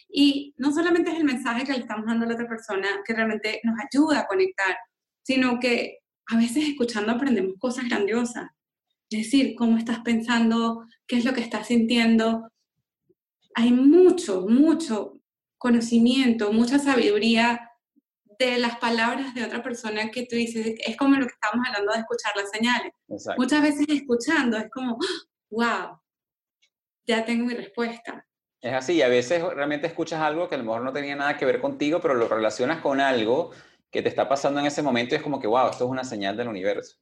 Y 0.07 0.55
no 0.57 0.71
solamente 0.71 1.11
es 1.11 1.17
el 1.17 1.23
mensaje 1.23 1.65
que 1.65 1.73
le 1.73 1.79
estamos 1.79 2.05
dando 2.05 2.25
a 2.25 2.29
la 2.29 2.35
otra 2.35 2.47
persona 2.47 2.87
que 3.05 3.13
realmente 3.13 3.59
nos 3.63 3.75
ayuda 3.79 4.21
a 4.21 4.27
conectar, 4.27 4.77
sino 5.21 5.59
que 5.59 5.99
a 6.27 6.37
veces 6.37 6.67
escuchando 6.67 7.11
aprendemos 7.11 7.55
cosas 7.59 7.87
grandiosas. 7.87 8.49
Decir, 9.09 9.55
cómo 9.55 9.77
estás 9.77 9.99
pensando, 9.99 10.85
qué 11.07 11.17
es 11.17 11.25
lo 11.25 11.33
que 11.33 11.41
estás 11.41 11.67
sintiendo. 11.67 12.49
Hay 13.55 13.71
mucho, 13.71 14.45
mucho 14.47 15.19
conocimiento, 15.57 16.53
mucha 16.53 16.79
sabiduría 16.79 17.69
de 18.39 18.57
las 18.57 18.77
palabras 18.77 19.35
de 19.35 19.43
otra 19.43 19.61
persona 19.61 20.09
que 20.11 20.25
tú 20.25 20.37
dices, 20.37 20.75
es 20.79 20.95
como 20.95 21.15
lo 21.15 21.27
que 21.27 21.33
estamos 21.33 21.67
hablando 21.67 21.91
de 21.91 21.99
escuchar 21.99 22.33
las 22.37 22.49
señales. 22.49 22.93
Muchas 23.37 23.61
veces 23.61 23.85
escuchando 23.89 24.57
es 24.57 24.69
como, 24.71 24.97
wow, 25.49 25.99
ya 27.05 27.25
tengo 27.25 27.45
mi 27.45 27.53
respuesta. 27.53 28.25
Es 28.61 28.73
así, 28.73 29.01
a 29.01 29.09
veces 29.09 29.43
realmente 29.43 29.87
escuchas 29.87 30.21
algo 30.21 30.47
que 30.47 30.55
a 30.55 30.57
lo 30.57 30.63
mejor 30.63 30.83
no 30.83 30.93
tenía 30.93 31.15
nada 31.15 31.37
que 31.37 31.45
ver 31.45 31.59
contigo, 31.59 31.99
pero 32.01 32.13
lo 32.13 32.27
relacionas 32.27 32.81
con 32.81 33.01
algo 33.01 33.51
que 33.91 34.01
te 34.01 34.09
está 34.09 34.29
pasando 34.29 34.59
en 34.59 34.67
ese 34.67 34.81
momento 34.81 35.15
y 35.15 35.17
es 35.17 35.23
como 35.23 35.39
que, 35.39 35.47
wow, 35.47 35.69
esto 35.69 35.85
es 35.85 35.89
una 35.89 36.03
señal 36.03 36.37
del 36.37 36.47
universo. 36.47 36.97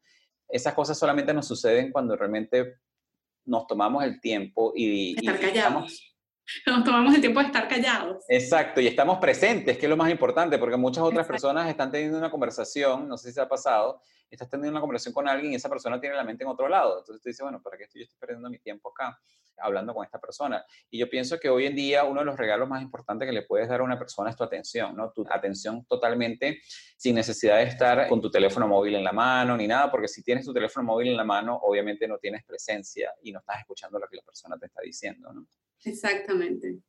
Esas 0.50 0.74
cosas 0.74 0.98
solamente 0.98 1.34
nos 1.34 1.48
suceden 1.48 1.92
cuando 1.92 2.16
realmente 2.16 2.80
nos 3.46 3.68
tomamos 3.68 4.04
el 4.04 4.20
tiempo 4.20 4.74
y... 4.76 5.16
Callados. 5.26 6.17
Nos 6.66 6.84
tomamos 6.84 7.14
el 7.14 7.22
tiempo 7.22 7.40
de 7.40 7.48
estar 7.48 7.68
callados. 7.68 8.24
Exacto, 8.30 8.80
y 8.82 8.88
estamos 8.88 9.18
presentes, 9.20 9.78
que 9.78 9.86
es 9.86 9.90
lo 9.90 9.98
más 9.98 10.10
importante, 10.10 10.58
porque 10.58 10.78
muchas 10.78 11.04
otras 11.04 11.28
personas 11.28 11.70
están 11.70 11.92
teniendo 11.92 12.18
una 12.18 12.32
conversación, 12.32 13.08
no 13.08 13.18
sé 13.18 13.30
si 13.30 13.36
se 13.36 13.42
ha 13.42 13.50
pasado, 13.50 14.02
estás 14.30 14.50
teniendo 14.50 14.72
una 14.72 14.82
conversación 14.82 15.14
con 15.14 15.28
alguien 15.28 15.54
y 15.54 15.56
esa 15.56 15.70
persona 15.70 16.00
tiene 16.00 16.16
la 16.16 16.24
mente 16.24 16.44
en 16.44 16.50
otro 16.50 16.68
lado. 16.68 17.00
Entonces 17.00 17.22
tú 17.22 17.30
dices, 17.30 17.42
bueno, 17.42 17.62
¿para 17.62 17.78
qué 17.78 17.84
estoy, 17.84 18.02
yo 18.02 18.04
estoy 18.04 18.20
perdiendo 18.20 18.50
mi 18.50 18.60
tiempo 18.60 18.90
acá 18.90 19.20
hablando 19.58 19.94
con 19.94 20.06
esta 20.06 20.20
persona? 20.20 20.64
Y 20.90 21.00
yo 21.00 21.10
pienso 21.10 21.40
que 21.40 21.50
hoy 21.50 21.66
en 21.66 21.76
día 21.76 22.04
uno 22.04 22.20
de 22.22 22.26
los 22.26 22.38
regalos 22.38 22.68
más 22.68 22.82
importantes 22.82 23.26
que 23.26 23.34
le 23.34 23.44
puedes 23.44 23.68
dar 23.68 23.80
a 23.82 23.84
una 23.84 23.98
persona 23.98 24.30
es 24.30 24.36
tu 24.36 24.44
atención, 24.44 24.96
¿no? 24.96 25.12
Tu 25.12 25.26
atención 25.30 25.86
totalmente 25.86 26.62
sin 26.98 27.16
necesidad 27.16 27.58
de 27.58 27.64
estar 27.64 28.08
con 28.08 28.22
tu 28.22 28.30
teléfono 28.30 28.68
móvil 28.68 28.96
en 28.96 29.04
la 29.04 29.14
mano 29.14 29.56
ni 29.58 29.68
nada, 29.68 29.90
porque 29.90 30.08
si 30.08 30.24
tienes 30.24 30.46
tu 30.46 30.54
teléfono 30.54 30.86
móvil 30.86 31.10
en 31.10 31.18
la 31.18 31.24
mano, 31.24 31.58
obviamente 31.64 32.08
no 32.08 32.18
tienes 32.18 32.44
presencia 32.44 33.14
y 33.22 33.32
no 33.32 33.40
estás 33.40 33.60
escuchando 33.60 34.00
lo 34.00 34.08
que 34.08 34.18
la 34.18 34.24
persona 34.24 34.58
te 34.58 34.68
está 34.68 34.82
diciendo, 34.82 35.32
¿no? 35.34 35.48
Exactamente. 35.84 36.80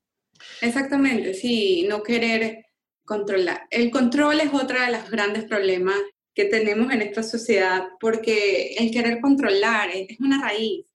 Exactamente, 0.61 1.35
sí, 1.35 1.87
no 1.89 2.03
querer 2.03 2.67
controlar. 3.05 3.67
El 3.71 3.91
control 3.91 4.41
es 4.41 4.53
otro 4.53 4.81
de 4.81 4.93
los 4.93 5.11
grandes 5.11 5.45
problemas 5.45 5.97
que 6.35 6.45
tenemos 6.45 6.93
en 6.93 7.03
esta 7.03 7.23
sociedad, 7.23 7.89
porque 7.99 8.75
el 8.79 8.91
querer 8.93 9.21
controlar 9.21 9.91
es 9.91 10.21
una 10.21 10.41
raíz 10.41 10.87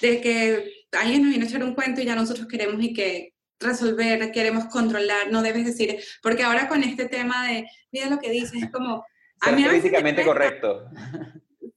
de 0.00 0.20
que 0.20 0.86
alguien 0.92 1.22
nos 1.22 1.30
viene 1.30 1.44
a 1.44 1.48
echar 1.48 1.64
un 1.64 1.74
cuento 1.74 2.00
y 2.00 2.04
ya 2.04 2.14
nosotros 2.14 2.46
queremos 2.46 2.82
y 2.82 2.94
que 2.94 3.34
resolver, 3.60 4.30
queremos 4.30 4.66
controlar, 4.66 5.30
no 5.30 5.42
debes 5.42 5.66
decir, 5.66 5.98
porque 6.22 6.44
ahora 6.44 6.68
con 6.68 6.82
este 6.82 7.06
tema 7.06 7.46
de, 7.48 7.66
mira 7.90 8.08
lo 8.08 8.18
que 8.18 8.30
dices, 8.30 8.62
es 8.62 8.70
como... 8.70 9.04
a 9.40 9.52
mí 9.52 9.64
físicamente 9.64 10.24
correcto. 10.24 10.88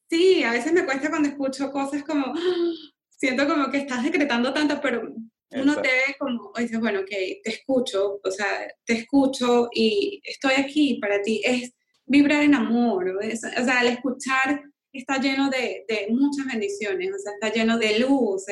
Sí, 0.10 0.44
a 0.44 0.52
veces 0.52 0.74
me 0.74 0.86
cuesta 0.86 1.10
cuando 1.10 1.30
escucho 1.30 1.72
cosas 1.72 2.04
como, 2.04 2.34
siento 3.22 3.48
como 3.48 3.70
que 3.70 3.78
estás 3.78 4.04
decretando 4.04 4.52
tanto, 4.52 4.82
pero 4.82 5.14
uno 5.52 5.76
te 5.76 5.90
ve 5.90 6.16
como, 6.18 6.52
dices, 6.58 6.80
bueno, 6.80 7.02
ok, 7.02 7.10
te 7.44 7.52
escucho, 7.52 8.20
o 8.24 8.32
sea, 8.32 8.68
te 8.84 8.94
escucho 8.94 9.70
y 9.72 10.20
estoy 10.24 10.54
aquí 10.54 10.98
para 11.00 11.22
ti. 11.22 11.40
Es, 11.44 11.72
vibrar 12.04 12.42
en 12.42 12.56
amor, 12.56 13.08
o 13.10 13.64
sea, 13.64 13.80
al 13.80 13.88
escuchar 13.88 14.64
está 14.92 15.18
lleno 15.20 15.50
de, 15.50 15.86
de, 15.88 16.08
muchas 16.10 16.48
bendiciones, 16.48 17.12
o 17.14 17.20
sea, 17.20 17.34
está 17.34 17.54
lleno 17.54 17.78
de 17.78 18.00
luz, 18.00 18.44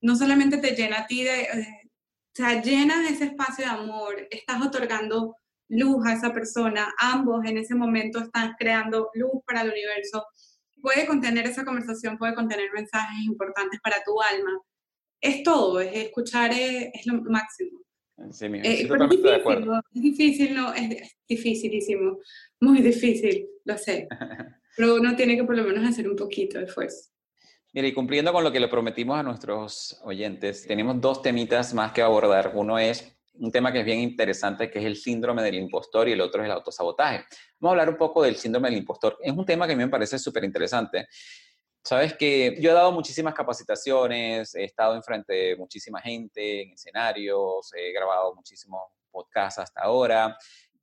no 0.00 0.14
solamente 0.16 0.58
te 0.58 0.76
llena 0.76 1.00
a 1.00 1.06
ti 1.06 1.24
de, 1.24 1.42
eh, 1.42 1.80
o 1.84 2.36
sea, 2.36 2.62
llenas 2.62 3.10
ese 3.10 3.24
espacio 3.24 3.64
de 3.64 3.70
amor, 3.70 4.28
estás 4.30 4.64
otorgando 4.64 5.36
luz 5.68 6.06
a 6.06 6.14
esa 6.14 6.32
persona, 6.32 6.94
ambos 6.98 7.44
en 7.44 7.58
ese 7.58 7.74
momento 7.74 8.20
están 8.20 8.54
creando 8.58 9.10
luz 9.14 9.42
para 9.44 9.62
el 9.62 9.70
universo. 9.70 10.24
Puede 10.80 11.06
contener 11.06 11.46
esa 11.46 11.64
conversación, 11.64 12.18
puede 12.18 12.34
contener 12.34 12.70
mensajes 12.72 13.24
importantes 13.24 13.80
para 13.80 13.96
tu 14.04 14.20
alma. 14.20 14.60
Es 15.20 15.42
todo, 15.42 15.80
es 15.80 15.94
escuchar 15.94 16.52
es, 16.52 16.90
es 16.94 17.06
lo 17.06 17.20
máximo. 17.22 17.80
Sí, 18.30 18.46
eh, 18.46 18.60
es, 18.82 18.88
difícil, 18.88 19.22
de 19.22 19.34
acuerdo. 19.34 19.80
es 19.94 20.02
difícil, 20.02 20.54
no, 20.54 20.74
es 20.74 21.16
dificilísimo, 21.28 22.18
muy 22.60 22.82
difícil, 22.82 23.46
lo 23.64 23.78
sé. 23.78 24.08
Pero 24.76 24.96
uno 24.96 25.14
tiene 25.14 25.36
que 25.36 25.44
por 25.44 25.56
lo 25.56 25.64
menos 25.64 25.88
hacer 25.88 26.08
un 26.08 26.16
poquito 26.16 26.58
de 26.58 26.64
esfuerzo. 26.64 27.10
Mira, 27.72 27.86
y 27.86 27.92
cumpliendo 27.92 28.32
con 28.32 28.42
lo 28.42 28.50
que 28.50 28.60
le 28.60 28.68
prometimos 28.68 29.18
a 29.18 29.22
nuestros 29.22 30.00
oyentes, 30.02 30.66
tenemos 30.66 31.00
dos 31.00 31.22
temitas 31.22 31.74
más 31.74 31.92
que 31.92 32.02
abordar. 32.02 32.52
Uno 32.54 32.78
es 32.78 33.17
un 33.38 33.50
tema 33.50 33.72
que 33.72 33.80
es 33.80 33.84
bien 33.84 34.00
interesante, 34.00 34.70
que 34.70 34.78
es 34.78 34.84
el 34.84 34.96
síndrome 34.96 35.42
del 35.42 35.54
impostor, 35.54 36.08
y 36.08 36.12
el 36.12 36.20
otro 36.20 36.42
es 36.42 36.46
el 36.46 36.52
autosabotaje. 36.52 37.24
Vamos 37.58 37.70
a 37.70 37.80
hablar 37.80 37.90
un 37.90 37.96
poco 37.96 38.22
del 38.22 38.36
síndrome 38.36 38.68
del 38.68 38.78
impostor. 38.78 39.18
Es 39.22 39.32
un 39.32 39.44
tema 39.44 39.66
que 39.66 39.72
a 39.72 39.76
mí 39.76 39.84
me 39.84 39.90
parece 39.90 40.18
súper 40.18 40.44
interesante 40.44 41.08
Sabes 41.88 42.12
que 42.14 42.54
yo 42.60 42.70
he 42.70 42.74
dado 42.74 42.92
muchísimas 42.92 43.32
capacitaciones, 43.32 44.54
he 44.54 44.64
estado 44.64 44.94
enfrente 44.94 45.32
de 45.32 45.56
muchísima 45.56 46.02
gente, 46.02 46.60
en 46.60 46.72
escenarios, 46.72 47.72
he 47.74 47.92
grabado 47.92 48.34
muchísimos 48.34 48.82
podcasts 49.10 49.58
hasta 49.58 49.80
ahora, 49.80 50.36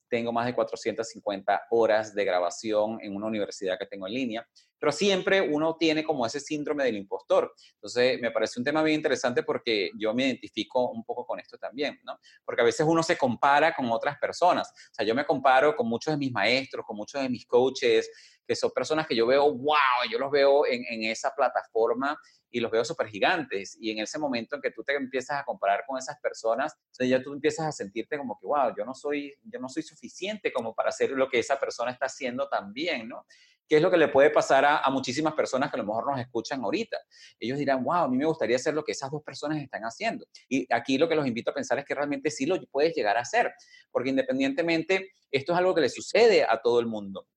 tengo 0.09 0.31
más 0.31 0.47
de 0.47 0.55
450 0.55 1.67
horas 1.69 2.15
de 2.15 2.25
grabación 2.25 2.97
en 3.01 3.15
una 3.15 3.27
universidad 3.27 3.77
que 3.77 3.85
tengo 3.85 4.07
en 4.07 4.13
línea, 4.13 4.49
pero 4.79 4.91
siempre 4.91 5.41
uno 5.41 5.75
tiene 5.77 6.03
como 6.03 6.25
ese 6.25 6.39
síndrome 6.39 6.83
del 6.83 6.97
impostor. 6.97 7.53
Entonces, 7.73 8.19
me 8.19 8.31
parece 8.31 8.59
un 8.59 8.65
tema 8.65 8.83
bien 8.83 8.97
interesante 8.97 9.43
porque 9.43 9.91
yo 9.97 10.13
me 10.13 10.25
identifico 10.25 10.89
un 10.91 11.03
poco 11.03 11.25
con 11.25 11.39
esto 11.39 11.57
también, 11.57 11.99
¿no? 12.03 12.19
Porque 12.43 12.61
a 12.61 12.65
veces 12.65 12.85
uno 12.87 13.03
se 13.03 13.17
compara 13.17 13.73
con 13.73 13.89
otras 13.91 14.17
personas. 14.17 14.69
O 14.69 14.93
sea, 14.93 15.05
yo 15.05 15.15
me 15.15 15.25
comparo 15.25 15.75
con 15.75 15.87
muchos 15.87 16.13
de 16.13 16.17
mis 16.17 16.31
maestros, 16.31 16.85
con 16.85 16.97
muchos 16.97 17.21
de 17.21 17.29
mis 17.29 17.45
coaches, 17.45 18.09
que 18.47 18.55
son 18.55 18.71
personas 18.71 19.07
que 19.07 19.15
yo 19.15 19.25
veo, 19.25 19.51
wow, 19.51 19.77
yo 20.09 20.19
los 20.19 20.29
veo 20.29 20.65
en, 20.67 20.85
en 20.87 21.03
esa 21.09 21.33
plataforma 21.33 22.17
y 22.55 22.59
los 22.59 22.71
veo 22.71 22.85
súper 22.85 23.07
gigantes. 23.07 23.75
Y 23.79 23.91
en 23.91 23.99
ese 23.99 24.17
momento 24.17 24.55
en 24.55 24.61
que 24.61 24.71
tú 24.71 24.83
te 24.83 24.95
empiezas 24.95 25.41
a 25.41 25.43
comparar 25.43 25.83
con 25.85 25.97
esas 25.97 26.17
personas, 26.21 26.73
ya 26.99 27.21
tú 27.21 27.33
empiezas 27.33 27.67
a 27.67 27.71
sentirte 27.71 28.17
como 28.17 28.37
que, 28.39 28.45
wow, 28.45 28.73
yo 28.77 28.85
no 28.85 28.93
soy, 28.93 29.35
yo 29.43 29.59
no 29.59 29.67
soy 29.67 29.83
suficiente 29.83 30.53
como 30.53 30.73
para 30.73 30.89
hacer 30.89 31.11
lo 31.11 31.27
que 31.27 31.39
esa 31.39 31.59
persona 31.59 31.91
está 31.91 32.05
haciendo 32.05 32.47
también, 32.47 33.09
¿no? 33.09 33.25
¿Qué 33.67 33.77
es 33.77 33.81
lo 33.81 33.89
que 33.89 33.97
le 33.97 34.07
puede 34.09 34.29
pasar 34.29 34.63
a, 34.65 34.79
a, 34.79 34.89
muchísimas 34.91 35.33
personas 35.33 35.71
que 35.71 35.77
a 35.77 35.81
lo 35.81 35.85
mejor 35.85 36.09
nos 36.09 36.19
escuchan 36.19 36.63
ahorita? 36.63 36.97
Ellos 37.39 37.57
dirán, 37.57 37.83
wow, 37.83 38.03
a 38.03 38.07
mí 38.07 38.17
me 38.17 38.25
gustaría 38.25 38.55
hacer 38.55 38.73
lo 38.73 38.83
que 38.83 38.91
esas 38.91 39.09
dos 39.09 39.23
personas 39.23 39.61
están 39.61 39.81
haciendo. 39.83 40.25
Y 40.47 40.67
aquí 40.73 40.97
lo 40.97 41.09
que 41.09 41.15
los 41.15 41.25
invito 41.25 41.51
a 41.51 41.53
pensar 41.53 41.79
es 41.79 41.85
que 41.85 41.95
realmente 41.95 42.29
sí 42.29 42.45
lo 42.45 42.57
puedes 42.71 42.95
llegar 42.95 43.17
a 43.17 43.21
hacer, 43.21 43.51
porque 43.91 44.09
independientemente, 44.09 45.11
esto 45.31 45.53
es 45.53 45.57
algo 45.57 45.73
que 45.73 45.81
le 45.81 45.89
sucede 45.89 46.43
a 46.43 46.61
todo 46.61 46.79
el 46.79 46.85
mundo 46.85 47.27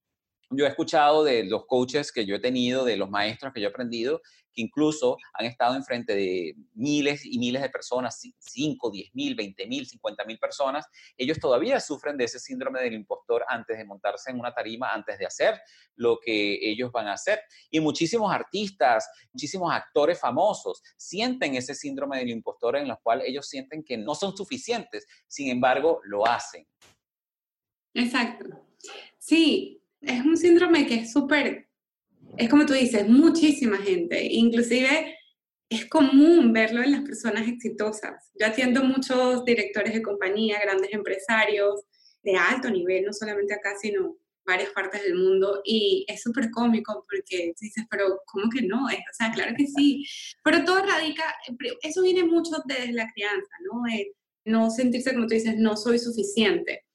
yo 0.50 0.64
he 0.64 0.68
escuchado 0.68 1.24
de 1.24 1.44
los 1.44 1.66
coaches 1.66 2.10
que 2.10 2.24
yo 2.24 2.36
he 2.36 2.40
tenido, 2.40 2.84
de 2.84 2.96
los 2.96 3.10
maestros 3.10 3.52
que 3.52 3.60
yo 3.60 3.68
he 3.68 3.70
aprendido, 3.70 4.20
que 4.52 4.62
incluso 4.62 5.18
han 5.34 5.46
estado 5.46 5.76
enfrente 5.76 6.14
de 6.14 6.54
miles 6.74 7.24
y 7.24 7.38
miles 7.38 7.60
de 7.60 7.68
personas, 7.68 8.20
5, 8.38 8.90
10 8.90 9.14
mil, 9.14 9.34
20 9.34 9.66
mil, 9.66 9.86
50 9.86 10.24
mil 10.24 10.38
personas, 10.38 10.86
ellos 11.16 11.38
todavía 11.38 11.78
sufren 11.80 12.16
de 12.16 12.24
ese 12.24 12.38
síndrome 12.38 12.80
del 12.80 12.94
impostor 12.94 13.44
antes 13.48 13.76
de 13.76 13.84
montarse 13.84 14.30
en 14.30 14.40
una 14.40 14.54
tarima, 14.54 14.92
antes 14.92 15.18
de 15.18 15.26
hacer 15.26 15.60
lo 15.96 16.18
que 16.18 16.58
ellos 16.62 16.90
van 16.92 17.08
a 17.08 17.12
hacer. 17.12 17.40
Y 17.70 17.80
muchísimos 17.80 18.32
artistas, 18.32 19.08
muchísimos 19.32 19.70
actores 19.72 20.18
famosos 20.18 20.82
sienten 20.96 21.54
ese 21.56 21.74
síndrome 21.74 22.18
del 22.18 22.30
impostor 22.30 22.76
en 22.76 22.88
los 22.88 22.98
cual 23.02 23.22
ellos 23.24 23.46
sienten 23.48 23.84
que 23.84 23.98
no 23.98 24.14
son 24.14 24.36
suficientes, 24.36 25.06
sin 25.26 25.50
embargo, 25.50 26.00
lo 26.04 26.26
hacen. 26.26 26.66
Exacto. 27.94 28.46
Sí, 29.18 29.82
es 30.00 30.24
un 30.24 30.36
síndrome 30.36 30.86
que 30.86 30.96
es 30.96 31.12
súper, 31.12 31.68
es 32.36 32.48
como 32.48 32.66
tú 32.66 32.74
dices, 32.74 33.08
muchísima 33.08 33.78
gente, 33.78 34.24
inclusive 34.24 35.16
es 35.70 35.86
común 35.86 36.52
verlo 36.52 36.82
en 36.82 36.92
las 36.92 37.02
personas 37.02 37.46
exitosas. 37.46 38.30
Yo 38.38 38.46
atiendo 38.46 38.82
muchos 38.82 39.44
directores 39.44 39.92
de 39.92 40.02
compañía, 40.02 40.60
grandes 40.60 40.92
empresarios 40.92 41.84
de 42.22 42.36
alto 42.36 42.70
nivel, 42.70 43.04
no 43.04 43.12
solamente 43.12 43.54
acá, 43.54 43.74
sino 43.80 44.16
varias 44.46 44.70
partes 44.70 45.02
del 45.02 45.14
mundo 45.14 45.60
y 45.62 46.06
es 46.08 46.22
súper 46.22 46.50
cómico 46.50 47.04
porque 47.08 47.52
dices, 47.60 47.84
pero 47.90 48.20
¿cómo 48.24 48.48
que 48.48 48.62
no? 48.62 48.86
o 48.86 48.88
sea, 49.12 49.30
claro 49.30 49.54
que 49.56 49.66
sí, 49.66 50.06
pero 50.42 50.64
todo 50.64 50.82
radica, 50.86 51.22
eso 51.82 52.02
viene 52.02 52.24
mucho 52.24 52.52
desde 52.64 52.92
la 52.92 53.06
crianza, 53.12 53.50
¿no? 53.70 53.82
no 54.46 54.70
sentirse, 54.70 55.12
como 55.12 55.26
tú 55.26 55.34
dices, 55.34 55.56
no 55.58 55.76
soy 55.76 55.98
suficiente. 55.98 56.87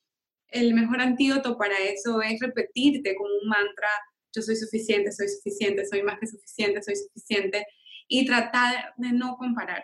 El 0.53 0.75
mejor 0.75 1.01
antídoto 1.01 1.57
para 1.57 1.75
eso 1.79 2.21
es 2.21 2.39
repetirte 2.39 3.15
como 3.15 3.29
un 3.41 3.49
mantra, 3.49 3.89
yo 4.35 4.41
soy 4.43 4.55
suficiente, 4.55 5.11
soy 5.11 5.27
suficiente, 5.27 5.85
soy 5.85 6.03
más 6.03 6.19
que 6.19 6.27
suficiente, 6.27 6.83
soy 6.83 6.95
suficiente, 6.95 7.65
y 8.07 8.25
tratar 8.27 8.93
de 8.97 9.13
no 9.13 9.35
comparar, 9.37 9.83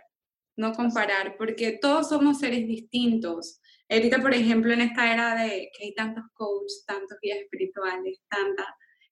no 0.56 0.74
comparar, 0.74 1.36
porque 1.38 1.80
todos 1.82 2.10
somos 2.10 2.38
seres 2.38 2.68
distintos. 2.68 3.60
Ahorita, 3.90 4.22
por 4.22 4.36
ejemplo, 4.36 4.72
en 4.72 4.82
esta 4.82 5.12
era 5.12 5.36
de 5.36 5.72
que 5.76 5.86
hay 5.86 5.94
tantos 5.96 6.26
coaches, 6.36 6.84
tantos 6.86 7.18
guías 7.20 7.40
espirituales, 7.40 8.20
tanta, 8.30 8.64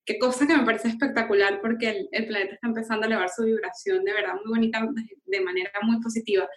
qué 0.05 0.19
cosa 0.19 0.45
que 0.45 0.55
me 0.55 0.63
parece 0.63 0.89
espectacular 0.89 1.59
porque 1.59 1.89
el, 1.89 2.09
el, 2.11 2.27
planeta 2.27 2.53
está 2.53 2.67
empezando 2.67 3.03
a 3.03 3.07
elevar 3.07 3.29
su 3.29 3.43
vibración 3.43 4.03
de 4.03 4.13
verdad 4.13 4.35
muy 4.35 4.57
bonita, 4.59 4.79
de, 4.81 5.17
de 5.25 5.41
manera 5.43 5.71
muy 5.81 5.99
positiva. 6.01 6.47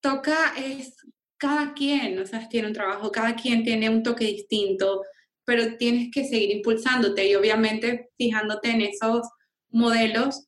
Toca 0.00 0.54
es 0.56 0.96
cada 1.36 1.74
quien, 1.74 2.18
o 2.18 2.26
sea, 2.26 2.48
tiene 2.48 2.68
un 2.68 2.74
trabajo, 2.74 3.10
cada 3.10 3.34
quien 3.34 3.64
tiene 3.64 3.88
un 3.88 4.02
toque 4.02 4.24
distinto, 4.24 5.02
pero 5.44 5.76
tienes 5.76 6.10
que 6.12 6.24
seguir 6.24 6.50
impulsándote 6.50 7.28
y 7.28 7.34
obviamente 7.34 8.10
fijándote 8.16 8.70
en 8.70 8.82
esos 8.82 9.28
modelos 9.70 10.46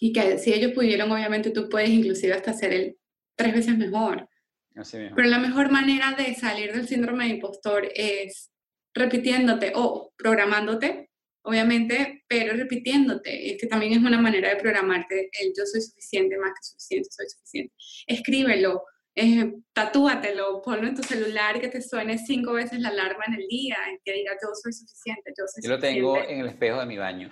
y 0.00 0.12
que 0.12 0.38
si 0.38 0.52
ellos 0.52 0.72
pudieron, 0.72 1.10
obviamente 1.10 1.50
tú 1.50 1.68
puedes 1.68 1.90
inclusive 1.90 2.34
hasta 2.34 2.52
hacer 2.52 2.72
el 2.72 2.98
tres 3.36 3.54
veces 3.54 3.78
mejor. 3.78 4.28
Pero 4.74 5.28
la 5.28 5.38
mejor 5.38 5.70
manera 5.70 6.12
de 6.12 6.34
salir 6.34 6.72
del 6.72 6.86
síndrome 6.86 7.24
de 7.24 7.30
impostor 7.30 7.88
es 7.94 8.50
repitiéndote 8.94 9.72
o 9.74 10.12
programándote, 10.16 11.10
obviamente, 11.42 12.24
pero 12.28 12.54
repitiéndote. 12.54 13.52
Es 13.52 13.60
que 13.60 13.66
también 13.66 13.92
es 13.92 13.98
una 13.98 14.20
manera 14.20 14.50
de 14.50 14.56
programarte 14.56 15.30
el 15.40 15.52
yo 15.56 15.64
soy 15.66 15.80
suficiente, 15.80 16.38
más 16.38 16.50
que 16.50 16.62
suficiente, 16.62 17.08
soy 17.10 17.28
suficiente. 17.28 17.74
Escríbelo, 18.06 18.84
eh, 19.20 19.54
tatúatelo, 19.72 20.62
ponlo 20.62 20.86
en 20.86 20.94
tu 20.94 21.02
celular 21.02 21.60
que 21.60 21.68
te 21.68 21.82
suene 21.82 22.18
cinco 22.18 22.52
veces 22.52 22.78
la 22.78 22.90
alarma 22.90 23.24
en 23.26 23.34
el 23.34 23.48
día 23.48 23.76
y 23.92 23.98
que 24.04 24.12
diga 24.12 24.32
yo 24.40 24.48
soy 24.54 24.72
suficiente, 24.72 25.32
yo 25.36 25.44
soy 25.46 25.62
Yo 25.64 25.70
lo 25.70 25.78
tengo 25.80 26.16
en 26.18 26.40
el 26.40 26.46
espejo 26.46 26.78
de 26.78 26.86
mi 26.86 26.96
baño. 26.96 27.30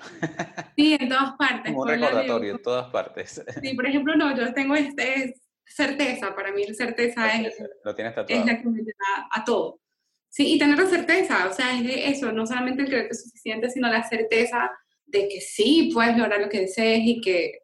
Sí, 0.77 0.97
en 0.99 1.09
todas 1.09 1.33
partes. 1.39 1.73
Como 1.73 1.83
un 1.83 1.89
recordatorio, 1.89 2.53
en 2.53 2.63
todas 2.63 2.91
partes. 2.91 3.43
Sí, 3.63 3.75
por 3.75 3.87
ejemplo, 3.87 4.17
no, 4.17 4.37
yo 4.37 4.53
tengo 4.53 4.75
este, 4.75 5.35
certeza, 5.65 6.35
para 6.35 6.53
mí 6.53 6.67
la 6.67 6.75
certeza 6.75 7.41
es, 7.41 7.55
lo 7.85 7.95
tienes 7.95 8.15
tatuado. 8.15 8.41
es 8.41 8.47
la 8.47 8.61
que 8.61 8.69
me 8.69 8.83
da 8.83 9.29
a 9.31 9.45
todo. 9.45 9.81
Sí, 10.29 10.55
y 10.55 10.59
tener 10.59 10.79
la 10.79 10.87
certeza, 10.87 11.49
o 11.49 11.53
sea, 11.53 11.79
es 11.79 11.85
de 11.85 12.09
eso, 12.09 12.33
no 12.33 12.47
solamente 12.47 12.83
el 12.83 12.89
creer 12.89 13.05
que 13.05 13.13
es 13.13 13.23
suficiente, 13.23 13.71
sino 13.71 13.89
la 13.89 14.03
certeza 14.03 14.71
de 15.07 15.29
que 15.29 15.41
sí 15.41 15.91
puedes 15.95 16.17
lograr 16.17 16.41
lo 16.41 16.49
que 16.49 16.63
desees 16.63 17.01
y 17.05 17.21
que 17.21 17.61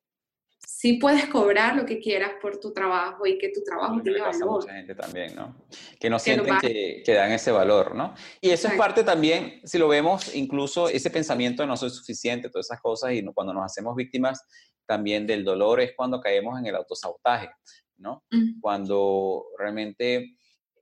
sí 0.82 0.94
puedes 0.94 1.26
cobrar 1.26 1.76
lo 1.76 1.86
que 1.86 2.00
quieras 2.00 2.32
por 2.42 2.58
tu 2.58 2.72
trabajo 2.72 3.24
y 3.24 3.38
que 3.38 3.50
tu 3.50 3.62
trabajo 3.62 4.02
tiene 4.02 4.20
valor. 4.20 4.62
mucha 4.62 4.72
gente 4.72 4.96
también, 4.96 5.32
¿no? 5.36 5.54
Que 6.00 6.10
no 6.10 6.18
sienten 6.18 6.58
que, 6.58 7.04
que, 7.06 7.14
dan 7.14 7.30
ese 7.30 7.52
valor, 7.52 7.94
¿no? 7.94 8.16
Y 8.40 8.50
eso 8.50 8.66
es 8.66 8.74
parte 8.74 9.04
también, 9.04 9.60
si 9.62 9.78
lo 9.78 9.86
vemos, 9.86 10.34
incluso 10.34 10.88
ese 10.88 11.08
pensamiento 11.10 11.62
de 11.62 11.68
no 11.68 11.76
soy 11.76 11.90
suficiente, 11.90 12.50
todas 12.50 12.66
esas 12.66 12.80
cosas, 12.80 13.12
y 13.12 13.24
cuando 13.26 13.54
nos 13.54 13.64
hacemos 13.64 13.94
víctimas 13.94 14.44
también 14.84 15.24
del 15.24 15.44
dolor 15.44 15.80
es 15.80 15.92
cuando 15.96 16.20
caemos 16.20 16.58
en 16.58 16.66
el 16.66 16.74
autosabotaje, 16.74 17.50
¿no? 17.98 18.24
Cuando 18.60 19.44
realmente 19.56 20.34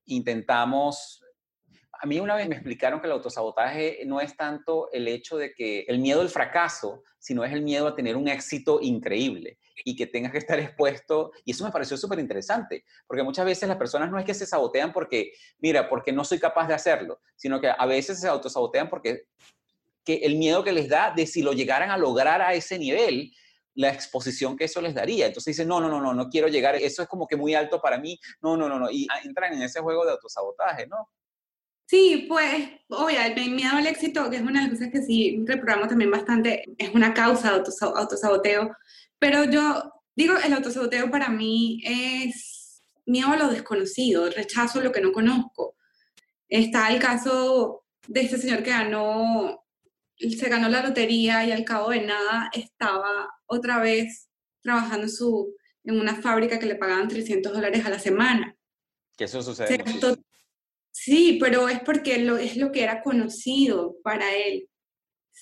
intentamos 0.06 1.22
a 2.02 2.06
mí 2.06 2.18
una 2.18 2.34
vez 2.34 2.48
me 2.48 2.54
explicaron 2.54 3.00
que 3.00 3.06
el 3.06 3.12
autosabotaje 3.12 4.00
no 4.06 4.20
es 4.20 4.34
tanto 4.34 4.90
el 4.90 5.06
hecho 5.06 5.36
de 5.36 5.52
que 5.52 5.80
el 5.80 5.98
miedo 5.98 6.22
al 6.22 6.30
fracaso, 6.30 7.02
sino 7.18 7.44
es 7.44 7.52
el 7.52 7.60
miedo 7.60 7.86
a 7.86 7.94
tener 7.94 8.16
un 8.16 8.26
éxito 8.26 8.78
increíble 8.80 9.58
y 9.84 9.94
que 9.94 10.06
tengas 10.06 10.32
que 10.32 10.38
estar 10.38 10.58
expuesto. 10.58 11.32
Y 11.44 11.50
eso 11.50 11.64
me 11.64 11.70
pareció 11.70 11.98
súper 11.98 12.18
interesante, 12.18 12.84
porque 13.06 13.22
muchas 13.22 13.44
veces 13.44 13.68
las 13.68 13.76
personas 13.76 14.10
no 14.10 14.18
es 14.18 14.24
que 14.24 14.32
se 14.32 14.46
sabotean 14.46 14.94
porque, 14.94 15.32
mira, 15.58 15.90
porque 15.90 16.10
no 16.10 16.24
soy 16.24 16.38
capaz 16.38 16.68
de 16.68 16.74
hacerlo, 16.74 17.20
sino 17.36 17.60
que 17.60 17.68
a 17.68 17.86
veces 17.86 18.18
se 18.18 18.28
autosabotean 18.28 18.88
porque 18.88 19.24
que 20.02 20.14
el 20.16 20.36
miedo 20.36 20.64
que 20.64 20.72
les 20.72 20.88
da 20.88 21.12
de 21.14 21.26
si 21.26 21.42
lo 21.42 21.52
llegaran 21.52 21.90
a 21.90 21.98
lograr 21.98 22.40
a 22.40 22.54
ese 22.54 22.78
nivel, 22.78 23.30
la 23.74 23.90
exposición 23.90 24.56
que 24.56 24.64
eso 24.64 24.80
les 24.80 24.94
daría. 24.94 25.26
Entonces 25.26 25.54
dicen, 25.54 25.68
no, 25.68 25.80
no, 25.80 25.88
no, 25.90 26.00
no, 26.00 26.14
no 26.14 26.28
quiero 26.30 26.48
llegar, 26.48 26.76
eso 26.76 27.02
es 27.02 27.08
como 27.08 27.26
que 27.26 27.36
muy 27.36 27.54
alto 27.54 27.78
para 27.80 27.98
mí, 27.98 28.18
no, 28.40 28.56
no, 28.56 28.70
no, 28.70 28.78
no, 28.78 28.90
y 28.90 29.06
entran 29.22 29.52
en 29.52 29.62
ese 29.62 29.80
juego 29.80 30.06
de 30.06 30.12
autosabotaje, 30.12 30.86
¿no? 30.86 31.10
Sí, 31.90 32.26
pues, 32.28 32.68
obvio, 32.88 33.18
el 33.20 33.50
miedo 33.50 33.72
al 33.72 33.86
éxito, 33.88 34.30
que 34.30 34.36
es 34.36 34.42
una 34.42 34.60
de 34.62 34.68
las 34.68 34.78
cosas 34.78 34.92
que 34.92 35.02
sí 35.02 35.42
reprogramo 35.44 35.88
también 35.88 36.12
bastante, 36.12 36.62
es 36.78 36.94
una 36.94 37.12
causa 37.12 37.50
de 37.50 37.64
autosaboteo, 37.96 38.76
pero 39.18 39.42
yo 39.42 39.92
digo, 40.14 40.34
el 40.36 40.52
autosaboteo 40.52 41.10
para 41.10 41.30
mí 41.30 41.82
es 41.84 42.84
miedo 43.06 43.32
a 43.32 43.36
lo 43.36 43.48
desconocido, 43.48 44.30
rechazo 44.30 44.80
lo 44.80 44.92
que 44.92 45.00
no 45.00 45.10
conozco. 45.10 45.74
Está 46.48 46.92
el 46.92 47.00
caso 47.00 47.84
de 48.06 48.20
este 48.20 48.38
señor 48.38 48.62
que 48.62 48.70
ganó, 48.70 49.64
se 50.16 50.48
ganó 50.48 50.68
la 50.68 50.84
lotería 50.86 51.44
y 51.44 51.50
al 51.50 51.64
cabo 51.64 51.90
de 51.90 52.02
nada 52.02 52.50
estaba 52.52 53.28
otra 53.46 53.80
vez 53.80 54.28
trabajando 54.62 55.06
en, 55.06 55.10
su, 55.10 55.56
en 55.82 55.98
una 55.98 56.14
fábrica 56.14 56.60
que 56.60 56.66
le 56.66 56.76
pagaban 56.76 57.08
300 57.08 57.52
dólares 57.52 57.84
a 57.84 57.90
la 57.90 57.98
semana. 57.98 58.56
Que 59.16 59.24
eso 59.24 59.42
sucede. 59.42 59.82
Sí, 61.02 61.38
pero 61.40 61.68
es 61.68 61.80
porque 61.80 62.18
lo, 62.18 62.36
es 62.36 62.56
lo 62.56 62.72
que 62.72 62.82
era 62.82 63.02
conocido 63.02 63.96
para 64.02 64.34
él 64.34 64.70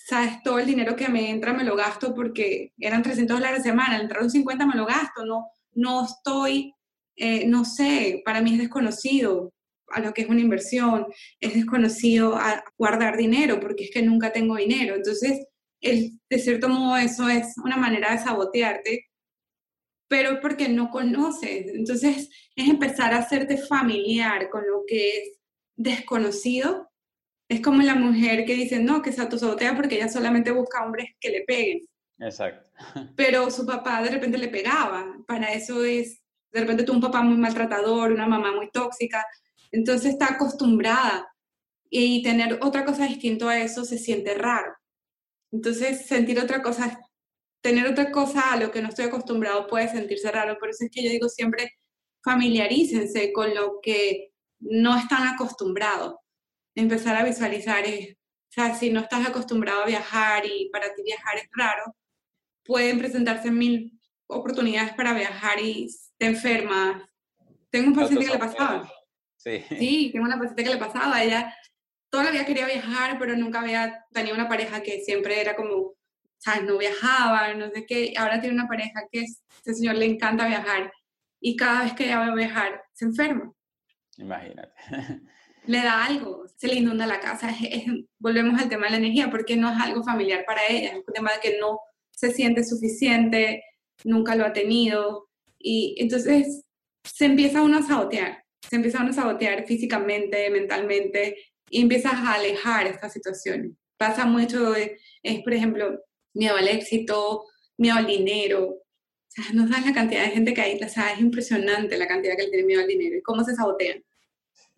sabes, 0.09 0.41
todo 0.43 0.59
el 0.59 0.65
dinero 0.65 0.95
que 0.95 1.07
me 1.07 1.29
entra 1.29 1.53
me 1.53 1.63
lo 1.63 1.75
gasto 1.75 2.15
porque 2.15 2.73
eran 2.79 3.03
300 3.03 3.37
dólares 3.37 3.55
a 3.55 3.59
la 3.59 3.63
semana, 3.63 4.01
entraron 4.01 4.29
50 4.29 4.65
me 4.65 4.75
lo 4.75 4.85
gasto, 4.85 5.25
no, 5.25 5.47
no 5.73 6.05
estoy, 6.05 6.73
eh, 7.15 7.45
no 7.47 7.63
sé, 7.65 8.21
para 8.25 8.41
mí 8.41 8.53
es 8.53 8.59
desconocido 8.59 9.53
a 9.89 9.99
lo 9.99 10.13
que 10.13 10.21
es 10.23 10.29
una 10.29 10.41
inversión, 10.41 11.07
es 11.39 11.53
desconocido 11.53 12.35
a 12.35 12.63
guardar 12.77 13.17
dinero 13.17 13.59
porque 13.59 13.85
es 13.85 13.91
que 13.91 14.03
nunca 14.03 14.31
tengo 14.31 14.55
dinero. 14.55 14.95
Entonces, 14.95 15.47
el, 15.81 16.19
de 16.29 16.39
cierto 16.39 16.69
modo 16.69 16.97
eso 16.97 17.27
es 17.29 17.55
una 17.63 17.77
manera 17.77 18.11
de 18.11 18.19
sabotearte, 18.19 19.07
pero 20.07 20.39
porque 20.41 20.69
no 20.69 20.89
conoces. 20.91 21.67
Entonces, 21.73 22.29
es 22.55 22.69
empezar 22.69 23.13
a 23.13 23.19
hacerte 23.19 23.57
familiar 23.57 24.49
con 24.49 24.61
lo 24.67 24.83
que 24.87 25.09
es 25.17 25.38
desconocido 25.79 26.91
es 27.47 27.61
como 27.61 27.81
la 27.81 27.95
mujer 27.95 28.45
que 28.45 28.53
dice, 28.53 28.79
no, 28.79 29.01
que 29.01 29.11
se 29.11 29.21
autosabotea 29.21 29.75
porque 29.75 29.95
ella 29.95 30.09
solamente 30.09 30.51
busca 30.51 30.85
hombres 30.85 31.15
que 31.19 31.29
le 31.29 31.43
peguen. 31.45 31.87
Exacto. 32.19 32.69
Pero 33.15 33.49
su 33.49 33.65
papá 33.65 34.03
de 34.03 34.11
repente 34.11 34.37
le 34.37 34.49
pegaba. 34.49 35.17
Para 35.25 35.53
eso 35.53 35.83
es, 35.83 36.21
de 36.51 36.59
repente 36.59 36.83
tuvo 36.83 36.97
un 36.97 37.01
papá 37.01 37.21
muy 37.23 37.37
maltratador, 37.37 38.11
una 38.11 38.27
mamá 38.27 38.51
muy 38.51 38.69
tóxica. 38.69 39.25
Entonces 39.71 40.11
está 40.11 40.33
acostumbrada. 40.33 41.27
Y 41.89 42.21
tener 42.21 42.59
otra 42.61 42.85
cosa 42.85 43.05
distinto 43.05 43.49
a 43.49 43.59
eso 43.59 43.83
se 43.83 43.97
siente 43.97 44.35
raro. 44.35 44.75
Entonces 45.51 46.05
sentir 46.05 46.39
otra 46.39 46.61
cosa, 46.61 46.99
tener 47.61 47.87
otra 47.87 48.11
cosa 48.11 48.53
a 48.53 48.57
lo 48.57 48.69
que 48.69 48.81
no 48.83 48.89
estoy 48.89 49.05
acostumbrado 49.05 49.65
puede 49.65 49.89
sentirse 49.89 50.29
raro. 50.29 50.59
Por 50.59 50.69
eso 50.69 50.83
es 50.83 50.91
que 50.91 51.03
yo 51.03 51.09
digo 51.09 51.29
siempre, 51.29 51.71
familiarícense 52.23 53.33
con 53.33 53.55
lo 53.55 53.79
que 53.81 54.28
no 54.59 54.97
están 54.97 55.27
acostumbrados 55.27 56.15
empezar 56.79 57.15
a 57.15 57.23
visualizar 57.23 57.85
es, 57.85 58.13
o 58.13 58.51
sea, 58.51 58.73
si 58.75 58.89
no 58.89 59.01
estás 59.01 59.27
acostumbrado 59.27 59.83
a 59.83 59.87
viajar 59.87 60.45
y 60.45 60.69
para 60.71 60.93
ti 60.93 61.03
viajar 61.03 61.37
es 61.37 61.49
raro, 61.51 61.95
pueden 62.63 62.99
presentarse 62.99 63.51
mil 63.51 63.99
oportunidades 64.27 64.93
para 64.93 65.13
viajar 65.13 65.59
y 65.59 65.87
te 66.17 66.27
enfermas. 66.27 67.03
Tengo 67.69 67.89
un 67.89 67.95
paciente 67.95 68.25
que 68.25 68.31
le 68.31 68.39
pasaba. 68.39 68.91
Sí. 69.37 69.63
sí, 69.69 70.09
tengo 70.11 70.25
una 70.25 70.37
paciente 70.37 70.63
que 70.63 70.69
le 70.69 70.77
pasaba. 70.77 71.23
Ella 71.23 71.55
toda 72.09 72.25
la 72.25 72.31
vida 72.31 72.45
quería 72.45 72.65
viajar, 72.65 73.17
pero 73.19 73.35
nunca 73.35 73.61
había 73.61 74.05
tenido 74.11 74.35
una 74.35 74.49
pareja 74.49 74.81
que 74.81 74.99
siempre 75.01 75.39
era 75.39 75.55
como, 75.55 75.93
¿sabes? 76.37 76.63
No 76.63 76.77
viajaba, 76.77 77.53
no 77.53 77.69
sé 77.69 77.85
qué. 77.85 78.13
Ahora 78.17 78.41
tiene 78.41 78.55
una 78.55 78.67
pareja 78.67 79.03
que 79.11 79.21
es, 79.21 79.43
ese 79.61 79.75
señor 79.75 79.95
le 79.95 80.05
encanta 80.05 80.47
viajar 80.47 80.91
y 81.39 81.55
cada 81.55 81.83
vez 81.83 81.93
que 81.93 82.05
ella 82.05 82.19
va 82.19 82.25
a 82.27 82.35
viajar 82.35 82.83
se 82.93 83.05
enferma. 83.05 83.53
Imagínate. 84.19 84.73
le 85.65 85.77
da 85.77 86.05
algo, 86.05 86.45
se 86.57 86.67
le 86.67 86.75
inunda 86.75 87.07
la 87.07 87.19
casa. 87.19 87.49
volvemos 88.19 88.59
al 88.59 88.69
tema 88.69 88.85
de 88.85 88.91
la 88.91 88.97
energía, 88.97 89.29
porque 89.29 89.55
no 89.55 89.71
es 89.71 89.79
algo 89.79 90.03
familiar 90.03 90.45
para 90.45 90.67
ella, 90.67 90.89
es 90.89 90.95
un 90.95 91.13
tema 91.13 91.31
de 91.33 91.39
que 91.41 91.57
no 91.59 91.79
se 92.11 92.31
siente 92.31 92.63
suficiente, 92.63 93.63
nunca 94.03 94.35
lo 94.35 94.45
ha 94.45 94.53
tenido. 94.53 95.29
Y 95.57 95.95
entonces 95.99 96.65
se 97.03 97.25
empieza 97.25 97.61
uno 97.61 97.79
a 97.79 97.81
sabotear, 97.83 98.43
se 98.67 98.75
empieza 98.75 99.01
uno 99.01 99.11
a 99.11 99.13
sabotear 99.13 99.65
físicamente, 99.65 100.49
mentalmente, 100.49 101.37
y 101.69 101.81
empiezas 101.81 102.13
a 102.13 102.33
alejar 102.33 102.87
estas 102.87 103.13
situaciones. 103.13 103.71
Pasa 103.97 104.25
mucho, 104.25 104.73
es 104.75 105.43
por 105.43 105.53
ejemplo, 105.53 105.99
miedo 106.33 106.55
al 106.55 106.67
éxito, 106.67 107.45
miedo 107.77 107.97
al 107.97 108.07
dinero. 108.07 108.69
O 108.69 109.31
sea, 109.31 109.45
no 109.53 109.67
sabes 109.67 109.85
la 109.85 109.93
cantidad 109.93 110.23
de 110.23 110.31
gente 110.31 110.53
que 110.53 110.61
hay, 110.61 110.81
o 110.81 110.89
sea, 110.89 111.13
es 111.13 111.19
impresionante 111.19 111.97
la 111.97 112.07
cantidad 112.07 112.35
que 112.35 112.43
le 112.43 112.49
tiene 112.49 112.65
miedo 112.65 112.81
al 112.81 112.87
dinero 112.87 113.17
y 113.17 113.21
cómo 113.21 113.43
se 113.43 113.55
sabotean 113.55 114.03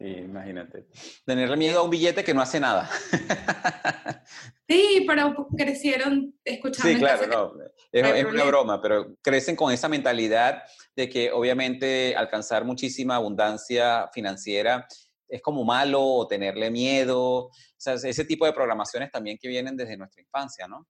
Sí, 0.02 0.08
imagínate. 0.08 0.88
Tenerle 1.26 1.56
miedo 1.58 1.80
a 1.80 1.84
un 1.84 1.92
billete 1.92 2.24
que 2.24 2.34
no 2.34 2.42
hace 2.42 2.60
nada. 2.60 2.90
Sí, 4.68 5.04
pero 5.06 5.36
crecieron 5.58 6.34
escuchando. 6.46 6.94
Sí, 6.94 6.98
claro, 6.98 7.28
no. 7.28 7.64
Es, 7.92 8.24
una 8.24 8.46
broma, 8.46 8.82
pero 8.82 9.18
crecen 9.22 9.54
con 9.54 9.74
esa 9.74 9.90
mentalidad 9.90 10.64
de 10.96 11.10
que 11.10 11.30
obviamente 11.30 12.16
alcanzar 12.16 12.64
muchísima 12.64 13.18
abundancia 13.18 14.10
financiera 14.14 14.88
es 15.28 15.42
como 15.42 15.66
malo 15.66 16.02
o 16.02 16.26
tenerle 16.26 16.72
miedo. 16.72 17.48
O 17.48 17.52
sea, 17.76 17.96
ese 17.96 18.24
tipo 18.24 18.46
de 18.46 18.54
programaciones 18.54 19.12
también 19.12 19.38
que 19.38 19.50
vienen 19.50 19.76
desde 19.76 19.98
nuestra 19.98 20.22
infancia, 20.22 20.70
¿no? 20.70 20.88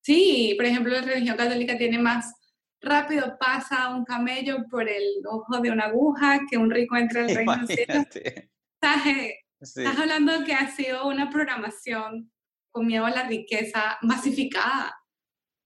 Sí, 0.00 0.54
por 0.56 0.66
ejemplo, 0.66 0.92
la 0.92 1.02
religión 1.02 1.36
católica 1.36 1.78
tiene 1.78 2.00
más 2.00 2.34
rápido 2.82 3.36
pasa 3.38 3.88
un 3.94 4.04
camello 4.04 4.64
por 4.68 4.88
el 4.88 5.22
ojo 5.24 5.58
de 5.60 5.70
una 5.70 5.84
aguja 5.84 6.40
que 6.50 6.58
un 6.58 6.70
rico 6.70 6.96
entre 6.96 7.22
el 7.22 7.36
reino 7.36 7.54
Estás, 7.64 9.02
estás 9.60 9.98
hablando 9.98 10.38
de 10.38 10.44
que 10.44 10.52
ha 10.52 10.68
sido 10.68 11.06
una 11.06 11.30
programación 11.30 12.30
con 12.72 12.86
miedo 12.86 13.06
a 13.06 13.10
la 13.10 13.28
riqueza 13.28 13.98
masificada. 14.02 14.98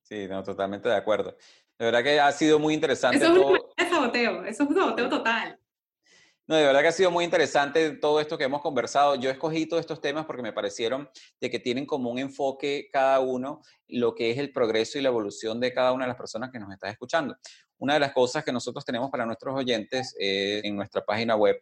Sí, 0.03 0.27
no, 0.29 0.43
totalmente 0.43 0.89
de 0.89 0.97
acuerdo. 0.97 1.37
De 1.79 1.87
verdad 1.87 2.03
que 2.03 2.21
ha 2.21 2.31
sido 2.33 2.59
muy 2.59 2.75
interesante. 2.75 3.17
Eso 3.17 3.35
es 3.35 3.87
un 3.87 3.91
saboteo, 3.91 4.45
eso 4.45 4.63
es 4.65 4.69
un 4.69 4.77
saboteo 4.77 5.09
total. 5.09 5.59
No, 6.49 6.55
de 6.55 6.65
verdad 6.65 6.81
que 6.81 6.89
ha 6.89 6.93
sido 6.93 7.11
muy 7.11 7.25
interesante 7.25 7.91
todo 7.91 8.21
esto 8.21 8.39
que 8.39 8.45
hemos 8.45 8.63
conversado. 8.63 9.17
Yo 9.17 9.31
escogí 9.31 9.67
todos 9.67 9.81
estos 9.81 10.01
temas 10.01 10.27
porque 10.27 10.43
me 10.43 10.53
parecieron 10.53 11.11
de 11.41 11.51
que 11.51 11.59
tienen 11.59 11.87
como 11.87 12.09
un 12.09 12.21
enfoque 12.21 12.89
cada 12.93 13.19
uno 13.19 13.63
lo 13.89 14.15
que 14.15 14.31
es 14.31 14.39
el 14.39 14.53
progreso 14.53 14.97
y 14.97 15.03
la 15.03 15.09
evolución 15.09 15.59
de 15.59 15.75
cada 15.75 15.93
una 15.93 16.05
de 16.05 16.09
las 16.09 16.17
personas 16.17 16.53
que 16.53 16.61
nos 16.61 16.73
está 16.73 16.89
escuchando. 16.89 17.37
Una 17.79 17.95
de 17.95 18.01
las 18.01 18.13
cosas 18.13 18.45
que 18.45 18.53
nosotros 18.53 18.85
tenemos 18.85 19.11
para 19.11 19.27
nuestros 19.27 19.57
oyentes 19.57 20.15
en 20.19 20.77
nuestra 20.77 21.05
página 21.05 21.35
web 21.35 21.61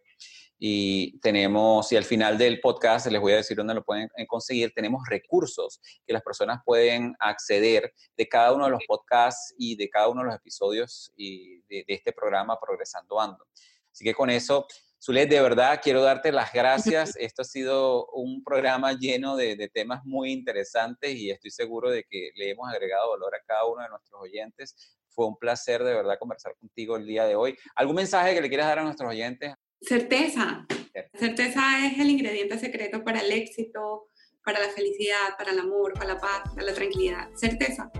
y 0.58 1.18
tenemos, 1.20 1.90
y 1.90 1.96
al 1.96 2.04
final 2.04 2.36
del 2.36 2.60
podcast 2.60 3.06
les 3.06 3.20
voy 3.20 3.32
a 3.32 3.36
decir 3.36 3.56
dónde 3.56 3.74
lo 3.74 3.84
pueden 3.84 4.08
conseguir, 4.28 4.72
tenemos 4.74 5.02
recursos 5.08 5.80
que 6.06 6.12
las 6.12 6.22
personas 6.22 6.60
pueden 6.64 7.14
acceder 7.18 7.92
de 8.16 8.28
cada 8.28 8.52
uno 8.52 8.66
de 8.66 8.70
los 8.70 8.82
podcasts 8.86 9.54
y 9.58 9.76
de 9.76 9.88
cada 9.88 10.08
uno 10.08 10.20
de 10.20 10.26
los 10.26 10.36
episodios 10.36 11.10
y 11.16 11.60
de, 11.62 11.84
de 11.88 11.94
este 11.94 12.12
programa 12.12 12.60
Progresando 12.60 13.18
Ando. 13.18 13.46
Así 13.94 14.04
que 14.04 14.12
con 14.12 14.28
eso, 14.28 14.66
Zulet, 15.00 15.30
de 15.30 15.40
verdad 15.40 15.80
quiero 15.82 16.02
darte 16.02 16.32
las 16.32 16.52
gracias. 16.52 17.14
Esto 17.16 17.42
ha 17.42 17.44
sido 17.44 18.06
un 18.08 18.42
programa 18.42 18.92
lleno 18.92 19.36
de, 19.36 19.70
temas 19.72 20.04
muy 20.04 20.32
interesantes 20.32 21.14
y 21.14 21.30
estoy 21.30 21.52
seguro 21.52 21.90
de 21.90 22.04
que 22.04 22.30
le 22.34 22.50
hemos 22.50 22.68
agregado 22.68 23.10
valor 23.10 23.34
a 23.34 23.44
cada 23.46 23.66
uno 23.66 23.82
de 23.82 23.88
nuestros 23.88 24.20
oyentes. 24.20 24.98
Fue 25.10 25.26
un 25.26 25.36
placer 25.38 25.84
de 25.84 25.94
verdad 25.94 26.18
conversar 26.18 26.56
contigo 26.56 26.96
el 26.96 27.06
día 27.06 27.24
de 27.24 27.36
hoy. 27.36 27.56
¿Algún 27.76 27.96
mensaje 27.96 28.34
que 28.34 28.40
le 28.40 28.48
quieras 28.48 28.66
dar 28.66 28.80
a 28.80 28.84
nuestros 28.84 29.08
oyentes? 29.08 29.54
Certeza. 29.80 30.66
Certeza 31.14 31.86
es 31.86 31.98
el 32.00 32.10
ingrediente 32.10 32.58
secreto 32.58 33.04
para 33.04 33.20
el 33.20 33.30
éxito, 33.30 34.08
para 34.44 34.58
la 34.58 34.68
felicidad, 34.70 35.36
para 35.38 35.52
el 35.52 35.60
amor, 35.60 35.92
para 35.94 36.14
la 36.14 36.18
paz, 36.18 36.42
para 36.52 36.66
la 36.66 36.74
tranquilidad. 36.74 37.30
Certeza. 37.34 37.90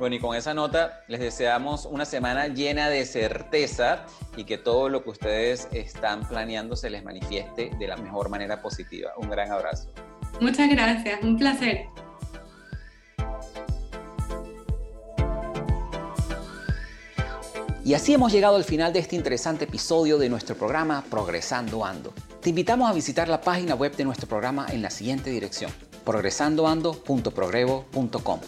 Bueno, 0.00 0.16
y 0.16 0.18
con 0.18 0.34
esa 0.34 0.54
nota 0.54 1.04
les 1.08 1.20
deseamos 1.20 1.84
una 1.84 2.06
semana 2.06 2.48
llena 2.48 2.88
de 2.88 3.04
certeza 3.04 4.06
y 4.34 4.44
que 4.44 4.56
todo 4.56 4.88
lo 4.88 5.04
que 5.04 5.10
ustedes 5.10 5.68
están 5.72 6.26
planeando 6.26 6.74
se 6.74 6.88
les 6.88 7.04
manifieste 7.04 7.70
de 7.78 7.86
la 7.86 7.98
mejor 7.98 8.30
manera 8.30 8.62
positiva. 8.62 9.10
Un 9.18 9.28
gran 9.28 9.52
abrazo. 9.52 9.90
Muchas 10.40 10.70
gracias, 10.70 11.22
un 11.22 11.36
placer. 11.36 11.84
Y 17.84 17.92
así 17.92 18.14
hemos 18.14 18.32
llegado 18.32 18.56
al 18.56 18.64
final 18.64 18.94
de 18.94 19.00
este 19.00 19.16
interesante 19.16 19.64
episodio 19.64 20.16
de 20.16 20.30
nuestro 20.30 20.56
programa 20.56 21.04
Progresando 21.10 21.84
Ando. 21.84 22.14
Te 22.40 22.48
invitamos 22.48 22.88
a 22.88 22.94
visitar 22.94 23.28
la 23.28 23.42
página 23.42 23.74
web 23.74 23.94
de 23.94 24.04
nuestro 24.04 24.26
programa 24.26 24.66
en 24.70 24.80
la 24.80 24.88
siguiente 24.88 25.28
dirección, 25.28 25.70
progresandoando.progrevo.com 26.06 28.40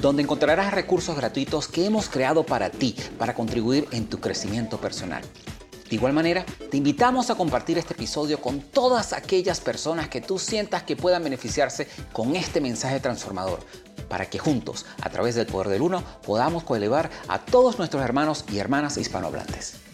donde 0.00 0.22
encontrarás 0.22 0.72
recursos 0.72 1.16
gratuitos 1.16 1.68
que 1.68 1.84
hemos 1.84 2.08
creado 2.08 2.44
para 2.44 2.70
ti, 2.70 2.96
para 3.18 3.34
contribuir 3.34 3.86
en 3.92 4.06
tu 4.06 4.18
crecimiento 4.18 4.80
personal. 4.80 5.22
De 5.88 5.96
igual 5.96 6.12
manera, 6.12 6.46
te 6.70 6.76
invitamos 6.76 7.30
a 7.30 7.34
compartir 7.34 7.76
este 7.76 7.94
episodio 7.94 8.40
con 8.40 8.60
todas 8.60 9.12
aquellas 9.12 9.58
personas 9.60 10.08
que 10.08 10.20
tú 10.20 10.38
sientas 10.38 10.84
que 10.84 10.94
puedan 10.94 11.24
beneficiarse 11.24 11.88
con 12.12 12.36
este 12.36 12.60
mensaje 12.60 13.00
transformador, 13.00 13.58
para 14.08 14.30
que 14.30 14.38
juntos, 14.38 14.86
a 15.02 15.10
través 15.10 15.34
del 15.34 15.46
poder 15.46 15.68
del 15.68 15.82
uno, 15.82 16.04
podamos 16.24 16.62
coelevar 16.62 17.10
a 17.26 17.40
todos 17.40 17.78
nuestros 17.78 18.04
hermanos 18.04 18.44
y 18.52 18.58
hermanas 18.58 18.98
hispanohablantes. 18.98 19.89